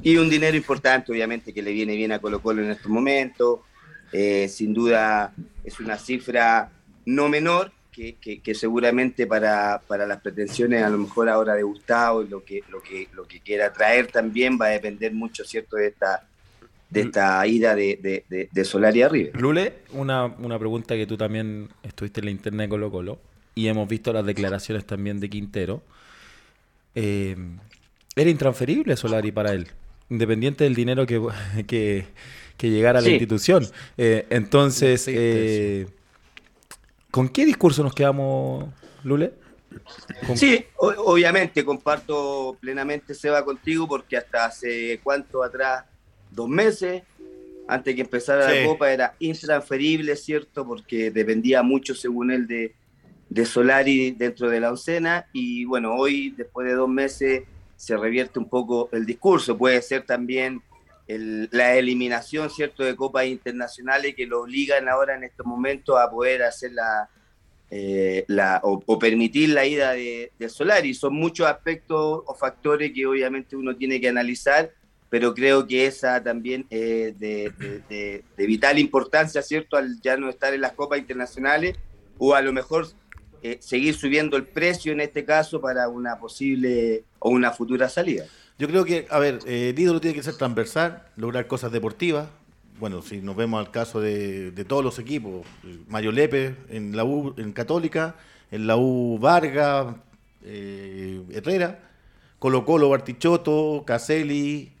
Y 0.00 0.16
un 0.16 0.30
dinero 0.30 0.56
importante, 0.56 1.10
obviamente, 1.10 1.52
que 1.52 1.60
le 1.60 1.72
viene 1.72 1.96
bien 1.96 2.12
a 2.12 2.20
Colo 2.20 2.40
Colo 2.40 2.62
en 2.62 2.70
estos 2.70 2.86
momentos. 2.90 3.60
Eh, 4.12 4.48
sin 4.48 4.72
duda 4.72 5.34
es 5.64 5.80
una 5.80 5.98
cifra 5.98 6.70
no 7.04 7.28
menor, 7.28 7.72
que, 7.98 8.14
que- 8.20 8.40
que 8.40 8.54
seguramente 8.54 9.26
para, 9.26 9.82
para 9.88 10.06
las 10.06 10.20
pretensiones 10.20 10.84
a 10.84 10.88
lo 10.88 10.98
mejor 10.98 11.28
ahora 11.28 11.54
de 11.56 11.64
Gustavo 11.64 12.22
y 12.22 12.28
lo 12.28 12.44
que, 12.44 12.62
lo 12.70 12.80
que, 12.80 13.08
lo 13.12 13.26
que 13.26 13.40
quiera 13.40 13.72
traer 13.72 14.06
también 14.06 14.56
va 14.60 14.66
a 14.66 14.68
depender 14.70 15.12
mucho, 15.12 15.42
¿cierto?, 15.44 15.76
de 15.76 15.88
esta, 15.88 16.24
de 16.90 17.00
esta 17.00 17.44
ida 17.46 17.74
de, 17.74 17.98
de, 18.00 18.24
de, 18.28 18.48
de 18.52 18.64
Solari 18.64 19.02
arriba. 19.02 19.30
Lule, 19.36 19.72
una, 19.94 20.26
una 20.26 20.58
pregunta 20.60 20.94
que 20.94 21.06
tú 21.08 21.16
también 21.16 21.68
estuviste 21.82 22.20
en 22.20 22.26
la 22.26 22.30
internet 22.30 22.66
de 22.66 22.68
Colo 22.68 22.90
Colo 22.92 23.18
y 23.56 23.66
hemos 23.66 23.88
visto 23.88 24.12
las 24.12 24.24
declaraciones 24.24 24.86
también 24.86 25.18
de 25.18 25.28
Quintero. 25.28 25.82
Eh, 26.94 27.36
era 28.14 28.30
intransferible 28.30 28.96
Solari 28.96 29.32
para 29.32 29.52
él, 29.52 29.66
independiente 30.08 30.62
del 30.64 30.74
dinero 30.76 31.04
que, 31.04 31.20
que, 31.66 32.06
que 32.56 32.70
llegara 32.70 33.00
a 33.00 33.02
la 33.02 33.06
Sí. 33.08 33.12
institución. 33.14 33.66
Eh, 33.96 34.26
entonces, 34.30 35.04
eh, 35.08 35.86
¿con 37.18 37.28
qué 37.28 37.44
discurso 37.44 37.82
nos 37.82 37.92
quedamos, 37.92 38.66
Lule? 39.02 39.32
Con- 40.24 40.36
Sí, 40.38 40.64
o- 40.76 40.94
obviamente 41.12 41.64
comparto 41.64 42.56
plenamente 42.60 43.12
Seba 43.12 43.44
contigo 43.44 43.88
porque 43.88 44.16
hasta 44.16 44.44
hace 44.44 45.00
cuánto 45.02 45.42
atrás, 45.42 45.84
dos 46.30 46.48
meses, 46.48 47.02
antes 47.66 47.96
que 47.96 48.02
empezara 48.02 48.48
Sí. 48.48 48.60
la 48.60 48.66
Copa, 48.68 48.92
era 48.92 49.16
intransferible, 49.18 50.14
¿cierto? 50.14 50.64
Porque 50.64 51.10
dependía 51.10 51.60
mucho, 51.64 51.92
según 51.92 52.30
él, 52.30 52.46
de, 52.46 52.76
de 53.28 53.44
Solari 53.44 54.12
dentro 54.12 54.48
de 54.48 54.60
la 54.60 54.70
oncena. 54.70 55.26
Y 55.32 55.64
bueno, 55.64 55.96
hoy, 55.96 56.30
después 56.36 56.68
de 56.68 56.74
dos 56.74 56.88
meses, 56.88 57.42
se 57.74 57.96
revierte 57.96 58.38
un 58.38 58.48
poco 58.48 58.88
el 58.92 59.04
discurso. 59.04 59.58
Puede 59.58 59.82
ser 59.82 60.06
también 60.06 60.62
el- 61.08 61.48
la 61.50 61.74
eliminación, 61.74 62.50
¿cierto?, 62.50 62.84
de 62.84 62.94
copas 62.94 63.26
internacionales 63.26 64.14
que 64.14 64.26
lo 64.26 64.42
obligan 64.42 64.88
ahora 64.88 65.16
en 65.16 65.24
estos 65.24 65.44
momentos 65.44 65.98
a 65.98 66.08
poder 66.08 66.42
hacer 66.44 66.72
la, 66.72 67.08
eh, 67.70 68.24
la, 68.28 68.60
o, 68.62 68.98
permitir 68.98 69.48
la 69.48 69.66
ida 69.66 69.92
de, 69.92 70.30
de 70.38 70.48
Solari. 70.48 70.94
Son 70.94 71.14
muchos 71.14 71.46
aspectos 71.46 72.22
o 72.26 72.34
factores 72.34 72.92
que 72.92 73.06
obviamente 73.06 73.56
uno 73.56 73.74
tiene 73.74 74.00
que 74.00 74.08
analizar, 74.08 74.70
pero 75.10 75.34
creo 75.34 75.66
que 75.66 75.86
esa 75.86 76.22
también 76.22 76.66
es 76.70 77.18
de 77.18 78.22
vital 78.36 78.78
importancia, 78.78 79.40
¿cierto? 79.42 79.76
Al 79.76 80.00
ya 80.02 80.16
no 80.18 80.28
estar 80.28 80.52
en 80.52 80.60
las 80.60 80.72
copas 80.72 80.98
internacionales 80.98 81.76
o 82.18 82.34
a 82.34 82.42
lo 82.42 82.52
mejor 82.52 82.86
eh, 83.42 83.56
seguir 83.60 83.94
subiendo 83.94 84.36
el 84.36 84.44
precio 84.44 84.92
en 84.92 85.00
este 85.00 85.24
caso 85.24 85.60
para 85.60 85.88
una 85.88 86.18
posible 86.18 87.04
o 87.20 87.30
una 87.30 87.52
futura 87.52 87.88
salida. 87.88 88.26
Yo 88.58 88.66
creo 88.68 88.84
que, 88.84 89.06
a 89.10 89.18
ver, 89.18 89.38
eh, 89.46 89.70
el 89.70 89.78
ídolo 89.78 90.00
tiene 90.00 90.14
que 90.16 90.22
ser 90.22 90.36
transversal, 90.36 91.04
lograr 91.16 91.46
cosas 91.46 91.70
deportivas. 91.70 92.28
Bueno, 92.80 93.02
si 93.02 93.20
nos 93.20 93.36
vemos 93.36 93.58
al 93.64 93.70
caso 93.72 94.00
de, 94.00 94.50
de 94.50 94.64
todos 94.64 94.84
los 94.84 94.98
equipos, 94.98 95.46
eh, 95.64 95.78
Mario 95.88 96.12
Lepe 96.12 96.54
en 96.68 96.96
la 96.96 97.04
U, 97.04 97.34
en 97.36 97.52
Católica, 97.52 98.16
en 98.50 98.66
la 98.66 98.76
U 98.76 99.18
Vargas, 99.20 99.94
eh, 100.44 101.22
Herrera, 101.32 101.80
Colo 102.38 102.64
Colo, 102.64 102.88
Bartichotto, 102.88 103.82
Caselli, 103.86 104.72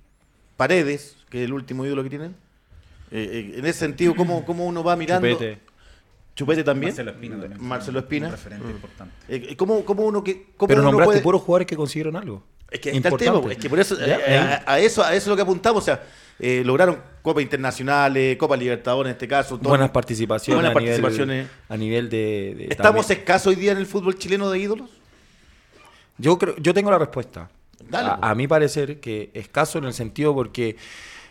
Paredes, 0.56 1.16
que 1.28 1.38
es 1.40 1.44
el 1.44 1.52
último 1.52 1.84
ídolo 1.86 2.02
que 2.02 2.10
tienen. 2.10 2.34
Eh, 3.10 3.52
eh, 3.54 3.58
en 3.58 3.64
ese 3.66 3.78
sentido, 3.80 4.14
¿cómo, 4.14 4.44
cómo 4.44 4.66
uno 4.66 4.82
va 4.84 4.96
mirando? 4.96 5.28
Chupete. 5.28 5.60
Chupete 6.34 6.62
también. 6.64 6.90
Marcelo 6.90 7.10
Espina 7.10 7.40
también. 7.40 7.64
Marcelo 7.64 7.98
Espina. 7.98 8.26
Un 8.26 8.32
referente 8.32 8.70
importante. 8.70 9.14
Eh, 9.28 9.56
¿cómo, 9.56 9.84
cómo 9.84 10.04
uno 10.04 10.22
que 10.22 10.46
cómo 10.56 10.68
Pero 10.68 10.82
uno 10.82 10.90
nombraste 10.90 11.12
puede- 11.14 11.22
puros 11.22 11.42
jugadores 11.42 11.66
que 11.66 11.76
consiguieron 11.76 12.14
algo. 12.16 12.42
Es 12.70 12.80
que 12.80 12.90
está 12.90 13.08
el 13.08 13.16
tema, 13.16 13.40
es 13.52 13.58
que 13.58 13.70
por 13.70 13.78
eso, 13.80 13.96
Ya, 13.98 14.18
eh, 14.26 14.38
a, 14.66 14.72
a 14.72 14.78
eso, 14.78 15.02
a 15.02 15.08
eso 15.14 15.16
es 15.24 15.26
lo 15.28 15.36
que 15.36 15.42
apuntamos, 15.42 15.82
o 15.82 15.84
sea, 15.84 16.02
eh, 16.38 16.62
lograron 16.64 16.98
Copas 17.22 17.42
Internacionales, 17.42 18.36
Copa 18.36 18.56
Libertadores 18.56 19.10
en 19.10 19.14
este 19.14 19.26
caso, 19.26 19.58
todo- 19.58 19.70
Buenas 19.70 19.90
participaciones. 19.90 20.62
buenas 20.62 20.76
a 20.76 20.80
nivel- 20.80 21.00
participaciones. 21.02 21.48
a 21.68 21.76
nivel 21.76 22.08
de. 22.10 22.54
de- 22.56 22.64
¿Estamos 22.70 23.06
también. 23.06 23.20
escasos 23.20 23.46
hoy 23.48 23.56
día 23.56 23.72
en 23.72 23.78
el 23.78 23.86
fútbol 23.86 24.16
chileno 24.18 24.50
de 24.50 24.58
ídolos? 24.58 24.90
Yo 26.18 26.38
creo, 26.38 26.56
yo 26.58 26.74
tengo 26.74 26.90
la 26.90 26.98
respuesta. 26.98 27.48
Dale, 27.88 28.08
a, 28.08 28.16
po. 28.20 28.26
a 28.26 28.34
mi 28.34 28.46
parecer, 28.48 29.00
que 29.00 29.30
escaso 29.34 29.78
en 29.78 29.84
el 29.84 29.92
sentido 29.94 30.34
porque 30.34 30.76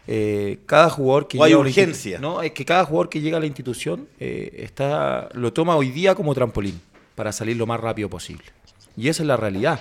eh, 0.08 0.60
cada 0.66 0.90
jugador 0.90 1.28
que 1.28 1.38
O 1.38 1.44
hay 1.44 1.50
llega 1.52 1.62
a 1.62 1.64
la 1.64 1.70
urgencia. 1.70 2.20
No, 2.20 2.42
es 2.42 2.52
que 2.52 2.64
cada 2.66 2.86
jugador 2.86 3.10
que 3.10 3.20
llega 3.22 3.38
a 3.38 3.40
la 3.40 3.46
institución 3.46 4.08
eh, 4.20 4.52
está 4.64 5.30
lo 5.34 5.52
toma 5.54 5.76
hoy 5.76 5.92
día 5.92 6.16
como 6.16 6.34
trampolín 6.34 6.80
para 7.16 7.32
salir 7.32 7.58
lo 7.58 7.66
más 7.66 7.80
rápido 7.80 8.10
posible. 8.10 8.46
Y 8.96 9.10
esa 9.10 9.24
es 9.24 9.28
la 9.28 9.36
realidad. 9.38 9.80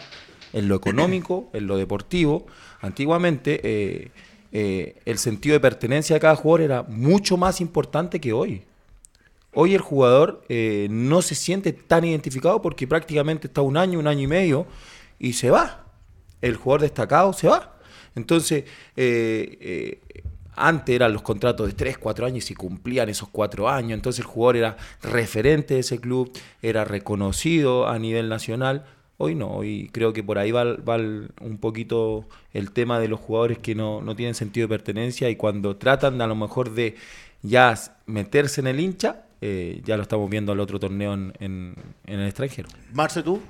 En 0.57 0.69
lo 0.69 0.77
económico, 0.77 1.51
en 1.53 1.67
lo 1.67 1.77
deportivo, 1.77 2.47
antiguamente 2.81 3.61
eh, 3.63 4.11
eh, 4.53 4.97
el 5.05 5.19
sentido 5.19 5.53
de 5.53 5.61
pertenencia 5.61 6.15
de 6.15 6.21
cada 6.21 6.37
jugador 6.37 6.61
era 6.63 6.83
mucho 6.83 7.37
más 7.37 7.61
importante 7.61 8.21
que 8.21 8.33
hoy. 8.33 8.63
Hoy 9.59 9.75
el 9.75 9.81
jugador 9.81 10.45
eh, 10.51 10.87
no 10.91 11.23
se 11.23 11.35
siente 11.35 11.73
tan 11.73 12.05
identificado 12.05 12.61
porque 12.61 12.87
prácticamente 12.87 13.47
está 13.47 13.63
un 13.63 13.79
año, 13.79 13.99
un 13.99 14.07
año 14.07 14.21
y 14.21 14.27
medio 14.27 14.67
y 15.19 15.33
se 15.33 15.49
va. 15.49 15.87
El 16.43 16.57
jugador 16.57 16.83
destacado 16.83 17.33
se 17.33 17.49
va. 17.49 17.79
Entonces, 18.15 18.65
eh, 18.97 19.59
eh, 19.61 20.23
antes 20.57 20.95
eran 20.95 21.15
los 21.15 21.23
contratos 21.23 21.69
de 21.69 21.73
3, 21.73 21.97
4 21.97 22.27
años 22.27 22.51
y 22.51 22.55
cumplían 22.55 23.09
esos 23.09 23.31
4 23.31 23.67
años. 23.67 23.93
Entonces 23.93 24.21
el 24.21 24.27
jugador 24.27 24.57
era 24.57 24.77
referente 25.03 25.73
de 25.73 25.81
ese 25.81 26.01
club, 26.01 26.31
era 26.61 26.85
reconocido 26.85 27.89
a 27.89 27.99
nivel 27.99 28.29
nacional. 28.29 28.85
Hoy 29.19 29.35
no, 29.35 29.51
hoy 29.51 29.89
creo 29.93 30.13
que 30.13 30.23
por 30.23 30.37
ahí 30.39 30.51
va, 30.51 30.65
va 30.77 30.97
un 30.97 31.59
poquito 31.59 32.29
el 32.53 32.71
tema 32.73 33.01
de 33.01 33.09
los 33.09 33.19
jugadores 33.21 33.59
que 33.59 33.75
no, 33.75 34.03
no 34.03 34.15
tienen 34.15 34.35
sentido 34.35 34.67
de 34.69 34.75
pertenencia 34.77 35.31
y 35.31 35.37
cuando 35.37 35.77
tratan 35.77 36.21
a 36.21 36.27
lo 36.27 36.35
mejor 36.37 36.75
de 36.75 36.97
ya 37.43 37.75
meterse 38.07 38.61
en 38.61 38.67
el 38.67 38.79
hincha, 38.81 39.25
eh, 39.41 39.81
ya 39.85 39.97
lo 39.97 40.03
estamos 40.03 40.29
viendo 40.29 40.53
al 40.53 40.61
otro 40.61 40.79
torneo 40.79 41.15
en, 41.15 41.33
en- 41.41 41.75
en 42.07 42.21
el 42.21 42.27
extranjero. 42.27 42.69
Marce, 42.93 43.23
tú, 43.23 43.41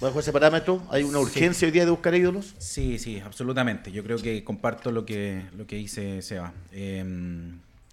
bajo 0.00 0.20
ese 0.20 0.32
parámetro, 0.32 0.82
¿hay 0.90 1.02
una 1.04 1.18
urgencia 1.20 1.66
hoy 1.66 1.72
día 1.72 1.84
de 1.84 1.90
buscar 1.90 2.14
ídolos? 2.14 2.54
Sí, 2.58 2.98
sí, 2.98 3.20
absolutamente. 3.20 3.92
Yo 3.92 4.02
creo 4.02 4.18
que 4.18 4.44
comparto 4.44 4.90
lo 4.90 5.06
que, 5.06 5.42
lo 5.56 5.66
que 5.66 5.76
dice 5.76 6.20
Seba. 6.22 6.52
Eh, 6.72 7.02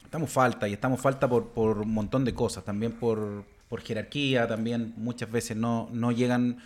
estamos 0.03 0.29
falta 0.29 0.67
y 0.67 0.73
estamos 0.73 0.99
falta 0.99 1.29
por, 1.29 1.49
por 1.49 1.79
un 1.79 1.93
montón 1.93 2.25
de 2.25 2.33
cosas, 2.33 2.65
también 2.65 2.93
por, 2.93 3.45
por 3.69 3.81
jerarquía, 3.81 4.47
también 4.47 4.93
muchas 4.97 5.31
veces 5.31 5.55
no, 5.55 5.89
no 5.93 6.11
llegan, 6.11 6.57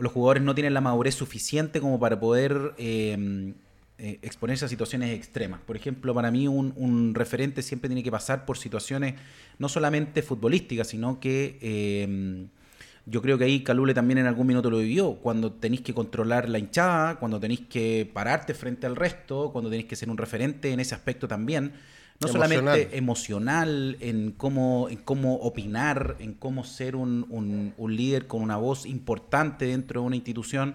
los 0.00 0.12
jugadores 0.12 0.42
no 0.42 0.54
tienen 0.54 0.74
la 0.74 0.80
madurez 0.80 1.14
suficiente 1.14 1.80
como 1.80 1.98
para 2.00 2.18
poder 2.18 2.74
eh, 2.78 3.52
eh, 3.98 4.18
exponerse 4.22 4.64
a 4.64 4.68
situaciones 4.68 5.16
extremas. 5.16 5.60
Por 5.60 5.76
ejemplo, 5.76 6.14
para 6.14 6.30
mí 6.30 6.48
un, 6.48 7.14
referente 7.14 7.62
siempre 7.62 7.88
tiene 7.88 8.02
que 8.02 8.10
pasar 8.10 8.44
por 8.46 8.58
situaciones 8.58 9.14
no 9.58 9.68
solamente 9.68 10.22
futbolísticas, 10.22 10.88
sino 10.88 11.20
que... 11.20 11.58
eh, 11.60 12.46
yo 13.06 13.22
creo 13.22 13.38
que 13.38 13.44
ahí 13.44 13.64
Calule 13.64 13.94
también 13.94 14.18
en 14.18 14.26
algún 14.26 14.46
minuto 14.46 14.70
lo 14.70 14.78
vivió, 14.78 15.14
cuando 15.14 15.52
tenéis 15.52 15.80
que 15.80 15.94
controlar 15.94 16.48
la 16.48 16.58
hinchada, 16.58 17.16
cuando 17.16 17.40
tenéis 17.40 17.62
que 17.68 18.08
pararte 18.12 18.54
frente 18.54 18.86
al 18.86 18.94
resto, 18.94 19.50
cuando 19.52 19.70
tenéis 19.70 19.88
que 19.88 19.96
ser 19.96 20.10
un 20.10 20.16
referente 20.16 20.70
en 20.70 20.80
ese 20.80 20.94
aspecto 20.94 21.26
también. 21.26 21.72
No 22.20 22.28
Emocional. 22.28 22.50
solamente 22.58 22.96
emocional, 22.98 23.96
en 24.00 24.32
cómo, 24.32 24.88
en 24.90 24.98
cómo 24.98 25.36
opinar, 25.36 26.16
en 26.20 26.34
cómo 26.34 26.64
ser 26.64 26.94
un, 26.94 27.24
un- 27.30 27.72
un 27.78 27.96
líder 27.96 28.26
con 28.26 28.42
una 28.42 28.58
voz 28.58 28.84
importante 28.84 29.64
dentro 29.64 30.02
de 30.02 30.06
una 30.06 30.16
institución, 30.16 30.74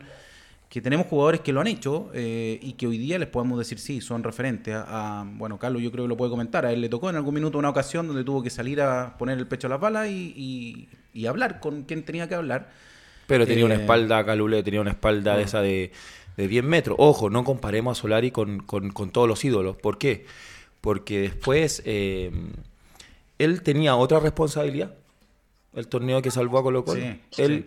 que 0.70 0.82
tenemos 0.82 1.06
jugadores 1.06 1.42
que 1.42 1.54
lo 1.54 1.62
han 1.62 1.68
hecho 1.68 2.10
eh, 2.16 2.60
y 2.64 2.74
que 2.74 2.88
hoy 2.88 2.98
día 2.98 3.20
les 3.20 3.28
podemos 3.30 3.60
decir 3.60 3.78
sí, 3.78 4.02
son 4.02 4.24
referentes. 4.24 4.74
A, 4.74 5.22
a- 5.22 5.24
bueno, 5.24 5.60
Carlos 5.60 5.84
yo 5.84 5.92
creo 5.92 6.06
que 6.06 6.10
lo 6.10 6.18
puede 6.18 6.32
comentar, 6.32 6.66
a 6.66 6.74
él 6.74 6.82
le 6.82 6.90
tocó 6.90 7.12
en 7.12 7.16
algún 7.16 7.36
minuto 7.36 7.60
una 7.60 7.70
ocasión 7.70 8.08
donde 8.08 8.24
tuvo 8.24 8.42
que 8.42 8.50
salir 8.50 8.82
a 8.82 9.16
poner 9.20 9.38
el 9.38 9.46
pecho 9.46 9.68
a 9.68 9.70
las 9.70 9.80
balas 9.80 10.08
y, 10.10 10.34
y- 10.36 10.90
y 11.14 11.28
hablar 11.28 11.60
con 11.60 11.84
quien 11.84 12.02
tenía 12.04 12.28
que 12.28 12.34
hablar. 12.34 12.72
Pero 13.28 13.46
tenía 13.46 13.66
una 13.66 13.76
Eh, 13.76 13.82
espalda, 13.82 14.26
Calule, 14.26 14.64
tenía 14.64 14.82
una 14.82 14.92
espalda 14.92 15.38
de 15.38 15.44
esa 15.44 15.62
de, 15.62 15.92
de 16.38 16.48
10 16.48 16.64
metros. 16.64 16.96
Ojo, 17.00 17.30
no 17.30 17.44
comparemos 17.44 18.00
a 18.00 18.02
Solari 18.02 18.32
con, 18.32 18.62
con- 18.64 18.90
con 18.90 19.12
todos 19.12 19.28
los 19.28 19.46
ídolos. 19.46 19.78
¿Por 19.78 20.00
qué? 20.00 20.26
Porque 20.86 21.20
después 21.20 21.82
eh, 21.84 22.32
él 23.40 23.62
tenía 23.64 23.96
otra 23.98 24.20
responsabilidad. 24.22 24.94
El 25.74 25.88
torneo 25.90 26.22
que 26.22 26.32
salvó 26.32 26.60
a 26.60 26.64
Colo 26.64 26.86
Colo. 26.86 27.02
Sí, 27.02 27.42
Él- 27.42 27.66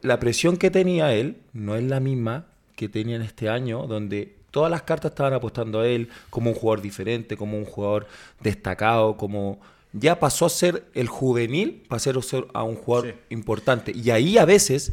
La 0.00 0.18
presión 0.18 0.56
que 0.56 0.70
tenía 0.70 1.12
él 1.14 1.36
no 1.52 1.76
es 1.76 1.82
la 1.84 2.00
misma 2.00 2.46
que 2.76 2.88
tenía 2.88 3.16
en 3.16 3.22
este 3.22 3.48
año, 3.48 3.86
donde 3.86 4.34
todas 4.50 4.70
las 4.70 4.82
cartas 4.82 5.12
estaban 5.12 5.32
apostando 5.34 5.80
a 5.80 5.86
él 5.86 6.08
como 6.30 6.50
un 6.50 6.56
jugador 6.56 6.80
diferente, 6.82 7.36
como 7.36 7.56
un 7.58 7.64
jugador 7.64 8.06
destacado, 8.40 9.16
como 9.16 9.60
ya 9.92 10.18
pasó 10.18 10.46
a 10.46 10.48
ser 10.50 10.84
el 10.94 11.06
juvenil, 11.08 11.84
pasó 11.88 12.10
a 12.18 12.22
ser 12.22 12.46
a 12.54 12.62
un 12.64 12.74
jugador 12.76 13.08
Sí. 13.10 13.14
importante. 13.34 13.92
Y 13.94 14.10
ahí 14.10 14.38
a 14.38 14.44
veces 14.44 14.92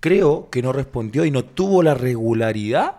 creo 0.00 0.50
que 0.50 0.60
no 0.62 0.72
respondió 0.72 1.24
y 1.24 1.30
no 1.30 1.44
tuvo 1.44 1.82
la 1.82 1.94
regularidad 1.94 2.96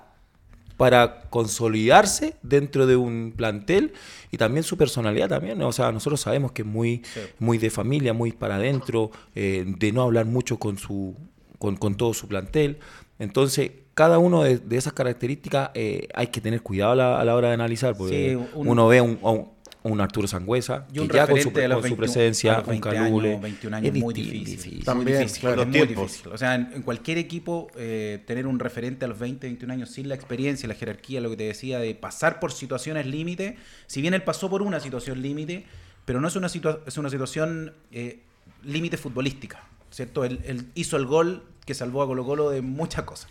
para 0.77 1.21
consolidarse 1.29 2.35
dentro 2.43 2.85
de 2.87 2.95
un 2.95 3.33
plantel 3.35 3.93
y 4.31 4.37
también 4.37 4.63
su 4.63 4.77
personalidad 4.77 5.27
también. 5.29 5.61
O 5.63 5.71
sea, 5.71 5.91
nosotros 5.91 6.21
sabemos 6.21 6.51
que 6.51 6.61
es 6.61 6.67
muy, 6.67 7.01
muy 7.39 7.57
de 7.57 7.69
familia, 7.69 8.13
muy 8.13 8.31
para 8.31 8.55
adentro, 8.55 9.11
eh, 9.35 9.65
de 9.65 9.91
no 9.91 10.03
hablar 10.03 10.25
mucho 10.25 10.57
con 10.59 10.77
su 10.77 11.15
con, 11.59 11.75
con 11.75 11.95
todo 11.95 12.13
su 12.13 12.27
plantel. 12.27 12.77
Entonces, 13.17 13.71
cada 13.95 14.19
uno 14.19 14.43
de, 14.43 14.59
de 14.59 14.77
esas 14.77 14.93
características 14.93 15.71
eh, 15.73 16.07
hay 16.13 16.27
que 16.27 16.39
tener 16.39 16.61
cuidado 16.61 16.91
a 16.91 16.95
la, 16.95 17.19
a 17.19 17.25
la 17.25 17.33
hora 17.35 17.47
de 17.47 17.55
analizar, 17.55 17.97
porque 17.97 18.29
Sí, 18.29 18.35
un- 18.35 18.67
uno 18.67 18.87
ve 18.87 19.01
un, 19.01 19.17
a 19.23 19.31
un, 19.31 19.39
a 19.39 19.56
un 19.87 20.01
Arturo 20.01 20.27
Sangüesa, 20.27 20.87
Y 20.93 20.99
un 20.99 21.07
que 21.07 21.15
ya 21.17 21.27
con 21.27 21.35
su, 21.41 21.49
referente 21.49 21.61
de 21.61 21.67
los 21.67 21.75
con 21.77 21.89
su 21.89 21.95
21 21.95 21.97
presencia, 21.97 22.59
un 22.59 22.65
20 22.67 22.89
Calule, 22.89 23.29
años, 23.31 23.41
21 23.41 23.75
años, 23.77 23.95
es 23.95 24.01
muy 24.03 24.13
difícil. 24.13 24.83
También, 24.83 25.07
muy 25.17 25.23
difícil, 25.23 25.41
claro. 25.41 25.61
es 25.63 25.67
muy 25.67 25.87
difícil. 25.87 26.27
O 26.31 26.37
sea, 26.37 26.55
en, 26.55 26.69
en 26.73 26.81
cualquier 26.81 27.17
equipo, 27.17 27.67
eh, 27.75 28.23
tener 28.27 28.47
un 28.47 28.59
referente 28.59 29.05
a 29.05 29.07
los 29.07 29.19
20, 29.19 29.47
21 29.47 29.73
años 29.73 29.89
sin 29.91 30.07
la 30.09 30.15
experiencia, 30.15 30.67
la 30.67 30.75
jerarquía, 30.75 31.21
lo 31.21 31.29
que 31.29 31.37
te 31.37 31.43
decía, 31.45 31.79
de 31.79 31.93
pasar 31.95 32.39
por 32.39 32.51
situaciones 32.51 33.05
límite, 33.05 33.57
si 33.87 34.01
bien 34.01 34.13
él 34.13 34.23
pasó 34.23 34.49
por 34.49 34.61
una 34.61 34.79
situación 34.79 35.21
límite, 35.21 35.65
pero 36.05 36.21
no 36.21 36.27
es 36.27 36.35
una, 36.35 36.47
situa- 36.47 36.79
es 36.85 36.97
una 36.97 37.09
situación 37.09 37.73
eh, 37.91 38.19
límite 38.63 38.97
futbolística, 38.97 39.63
¿cierto? 39.91 40.23
Él, 40.25 40.39
él 40.45 40.67
hizo 40.75 40.97
el 40.97 41.05
gol 41.05 41.43
que 41.65 41.73
salvó 41.73 42.01
a 42.01 42.07
Colo 42.07 42.25
Colo 42.25 42.49
de 42.49 42.61
muchas 42.61 43.03
cosas. 43.03 43.29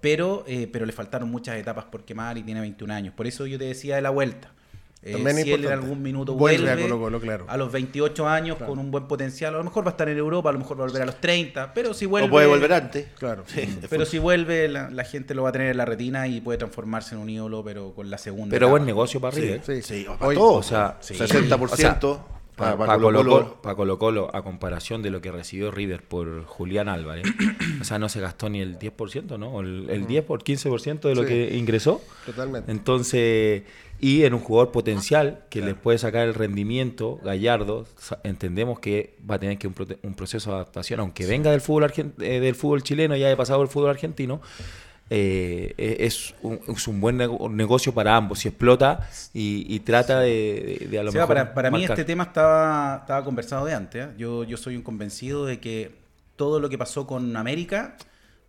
Pero, 0.00 0.44
eh, 0.46 0.68
pero 0.72 0.86
le 0.86 0.92
faltaron 0.92 1.28
muchas 1.28 1.56
etapas 1.56 1.84
por 1.86 2.04
quemar 2.04 2.38
y 2.38 2.42
tiene 2.44 2.60
21 2.60 2.94
años. 2.94 3.14
Por 3.14 3.26
eso 3.26 3.46
yo 3.46 3.58
te 3.58 3.64
decía 3.64 3.96
de 3.96 4.02
la 4.02 4.10
vuelta. 4.10 4.52
Eh, 5.00 5.12
También 5.12 5.36
si 5.44 5.52
él 5.52 5.64
en 5.64 5.72
algún 5.72 6.02
minuto 6.02 6.34
Vuelve 6.34 6.64
vuelve, 6.66 6.82
a 6.82 6.88
Colo-Colo, 6.88 7.20
claro. 7.20 7.44
a 7.48 7.56
los 7.56 7.70
28 7.70 8.26
años 8.28 8.56
con 8.58 8.80
un 8.80 8.90
buen 8.90 9.06
potencial, 9.06 9.54
a 9.54 9.58
lo 9.58 9.64
mejor 9.64 9.84
va 9.86 9.90
a 9.90 9.92
estar 9.92 10.08
en 10.08 10.18
Europa, 10.18 10.50
a 10.50 10.52
lo 10.52 10.58
mejor 10.58 10.76
va 10.80 10.84
a 10.84 10.86
volver 10.88 11.02
a 11.02 11.06
los 11.06 11.20
30, 11.20 11.72
pero 11.72 11.94
si 11.94 12.04
vuelve... 12.04 12.26
o 12.26 12.30
puede 12.30 12.48
volver 12.48 12.72
antes. 12.72 13.06
Claro. 13.18 13.44
Pero 13.88 14.04
si 14.04 14.18
vuelve, 14.18 14.66
la, 14.68 14.90
la 14.90 15.04
gente 15.04 15.34
lo 15.34 15.44
va 15.44 15.50
a 15.50 15.52
tener 15.52 15.70
en 15.70 15.76
la 15.76 15.84
retina 15.84 16.26
y 16.26 16.40
puede 16.40 16.58
transformarse 16.58 17.14
en 17.14 17.20
un 17.20 17.30
ídolo, 17.30 17.62
pero 17.62 17.92
con 17.94 18.10
la 18.10 18.18
segunda. 18.18 18.50
Pero 18.54 18.68
buen 18.70 18.84
negocio 18.84 19.20
para 19.20 19.36
River. 19.36 19.62
Sí. 19.64 19.82
Sí, 19.82 20.06
Hoy- 20.08 20.16
para 20.18 20.34
todo. 20.34 20.54
o 20.54 20.62
sea, 20.64 20.96
sí. 21.00 21.14
sí. 21.14 21.20
60% 21.22 22.18
Para 22.56 22.76
para, 22.76 22.76
para 22.76 22.94
Colo, 22.98 23.18
Colo-Colo. 23.24 23.98
Colo, 23.98 24.30
a 24.34 24.42
comparación 24.42 25.00
de 25.00 25.10
lo 25.10 25.20
que 25.20 25.30
recibió 25.30 25.70
River 25.70 26.02
por 26.02 26.42
Julián 26.44 26.88
Álvarez, 26.88 27.24
o 27.80 27.84
sea, 27.84 28.00
no 28.00 28.08
se 28.08 28.20
gastó 28.20 28.48
ni 28.50 28.60
el 28.60 28.80
10%, 28.80 29.38
¿no? 29.38 29.50
O 29.52 29.60
El, 29.60 29.88
el 29.90 30.08
10 30.08 30.24
por 30.24 30.42
15% 30.42 31.02
de 31.02 31.14
lo 31.14 31.22
Sí. 31.22 31.28
que 31.28 31.56
ingresó. 31.56 32.02
Totalmente. 32.26 32.72
Entonces, 32.72 33.62
y 34.00 34.24
en 34.24 34.34
un 34.34 34.40
jugador 34.40 34.70
potencial 34.72 35.40
que 35.50 35.60
les 35.60 35.74
puede 35.74 35.98
sacar 35.98 36.26
el 36.28 36.34
rendimiento, 36.34 37.18
Gallardo, 37.24 37.86
entendemos 38.22 38.78
que 38.78 39.16
va 39.28 39.34
a 39.36 39.38
tener 39.38 39.58
que 39.58 39.66
un, 39.66 39.74
un 40.02 40.14
proceso 40.14 40.50
de 40.50 40.56
adaptación, 40.56 41.00
aunque 41.00 41.26
venga 41.26 41.50
del 41.50 41.60
fútbol 41.60 41.84
argen- 41.84 42.12
eh, 42.20 42.38
del 42.40 42.54
fútbol 42.54 42.82
chileno 42.82 43.16
y 43.16 43.24
haya 43.24 43.36
pasado 43.36 43.60
el 43.62 43.68
fútbol 43.68 43.90
argentino, 43.90 44.40
eh, 45.10 45.74
eh, 45.78 45.96
es, 46.00 46.34
un, 46.42 46.60
es 46.68 46.86
un 46.86 47.00
buen 47.00 47.16
nego- 47.16 47.48
negocio 47.50 47.94
para 47.94 48.14
ambos. 48.14 48.40
Si 48.40 48.48
explota 48.48 49.08
y, 49.32 49.64
y 49.74 49.80
trata 49.80 50.20
de, 50.20 50.86
a 50.98 51.02
lo 51.02 51.10
mejor. 51.12 51.28
para, 51.28 51.54
para 51.54 51.70
mí 51.70 51.82
este 51.84 52.04
tema 52.04 52.24
estaba, 52.24 52.98
estaba 53.00 53.24
conversado 53.24 53.64
de 53.64 53.74
antes. 53.74 54.06
¿eh? 54.06 54.10
Yo, 54.18 54.44
yo 54.44 54.56
soy 54.58 54.76
un 54.76 54.82
convencido 54.82 55.46
de 55.46 55.60
que 55.60 55.92
todo 56.36 56.60
lo 56.60 56.68
que 56.68 56.76
pasó 56.78 57.06
con 57.06 57.36
América, 57.36 57.96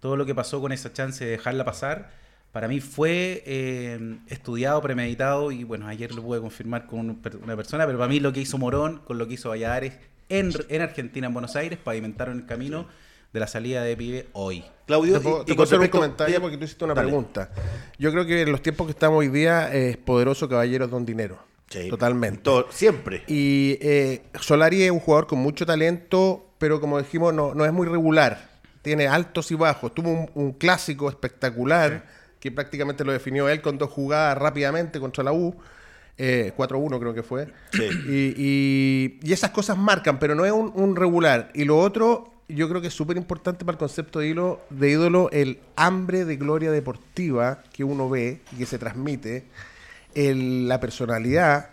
todo 0.01 0.15
lo 0.17 0.25
que 0.25 0.35
pasó 0.35 0.59
con 0.61 0.71
esa 0.73 0.91
chance 0.93 1.23
de 1.25 1.31
dejarla 1.31 1.63
pasar, 1.65 2.11
para 2.51 2.67
mí 2.67 2.79
fue 2.81 3.43
eh, 3.45 4.17
estudiado, 4.27 4.81
premeditado 4.81 5.51
y 5.51 5.63
bueno, 5.63 5.87
ayer 5.87 6.13
lo 6.13 6.23
pude 6.23 6.39
confirmar 6.41 6.87
con 6.87 6.99
una 7.43 7.55
persona, 7.55 7.85
pero 7.85 7.97
para 7.99 8.09
mí 8.09 8.19
lo 8.19 8.33
que 8.33 8.41
hizo 8.41 8.57
Morón 8.57 9.01
con 9.05 9.17
lo 9.17 9.27
que 9.27 9.35
hizo 9.35 9.49
Valladares 9.49 9.93
en, 10.29 10.51
en 10.69 10.81
Argentina, 10.81 11.27
en 11.27 11.33
Buenos 11.33 11.55
Aires, 11.55 11.77
pavimentaron 11.83 12.39
el 12.39 12.45
camino 12.45 12.87
de 13.33 13.39
la 13.39 13.45
salida 13.47 13.83
de 13.83 13.95
Pibe 13.95 14.27
hoy. 14.33 14.63
Claudio, 14.87 15.19
Te 15.21 15.29
y- 15.29 15.45
te 15.45 15.53
y 15.53 15.55
con 15.55 15.81
un 15.81 15.87
comentario 15.89 16.41
porque 16.41 16.57
tú 16.57 16.63
hiciste 16.65 16.83
una 16.85 16.95
Dale. 16.95 17.07
pregunta. 17.07 17.51
Yo 17.99 18.11
creo 18.11 18.25
que 18.25 18.41
en 18.41 18.51
los 18.51 18.61
tiempos 18.63 18.87
que 18.87 18.91
estamos 18.91 19.19
hoy 19.19 19.27
día 19.27 19.71
es 19.71 19.97
poderoso 19.97 20.49
caballeros 20.49 20.89
don 20.89 21.05
dinero. 21.05 21.37
Sí. 21.69 21.87
Totalmente. 21.89 22.41
Todo- 22.41 22.65
siempre. 22.71 23.23
Y 23.27 23.77
eh, 23.81 24.23
Solari 24.41 24.81
es 24.81 24.89
un 24.89 24.99
jugador 24.99 25.27
con 25.27 25.37
mucho 25.37 25.67
talento, 25.67 26.47
pero 26.57 26.81
como 26.81 26.97
dijimos, 26.97 27.31
no, 27.35 27.53
no 27.53 27.63
es 27.65 27.71
muy 27.71 27.85
regular. 27.87 28.49
Tiene 28.81 29.07
altos 29.07 29.51
y 29.51 29.55
bajos. 29.55 29.93
Tuvo 29.93 30.09
un, 30.09 30.31
un 30.33 30.51
clásico 30.53 31.07
espectacular 31.09 32.05
que 32.39 32.51
prácticamente 32.51 33.03
lo 33.03 33.11
definió 33.11 33.49
él 33.49 33.61
con 33.61 33.77
dos 33.77 33.89
jugadas 33.89 34.37
rápidamente 34.37 34.99
contra 34.99 35.23
la 35.23 35.31
U. 35.33 35.55
Eh, 36.21 36.51
4-1 36.57 36.99
creo 36.99 37.13
que 37.13 37.23
fue. 37.23 37.47
Sí. 37.71 37.83
Y, 38.09 38.33
y- 38.37 39.19
y 39.23 39.33
esas 39.33 39.51
cosas 39.51 39.77
marcan, 39.77 40.19
pero 40.19 40.35
no 40.35 40.45
es 40.45 40.51
un, 40.51 40.71
un 40.75 40.95
regular. 40.97 41.49
Y 41.53 41.63
lo 41.63 41.77
otro, 41.79 42.33
yo 42.49 42.67
creo 42.67 42.81
que 42.81 42.87
es 42.87 42.93
súper 42.93 43.15
importante 43.15 43.63
para 43.63 43.75
el 43.75 43.79
concepto 43.79 44.19
de 44.19 44.27
ídolo, 44.27 44.61
de 44.69 44.89
ídolo 44.89 45.29
el 45.31 45.59
hambre 45.77 46.25
de 46.25 46.35
gloria 46.35 46.71
deportiva 46.71 47.63
que 47.71 47.85
uno 47.85 48.09
ve 48.09 48.41
y 48.51 48.57
que 48.57 48.65
se 48.65 48.77
transmite, 48.77 49.45
el- 50.13 50.67
la 50.67 50.79
personalidad, 50.81 51.69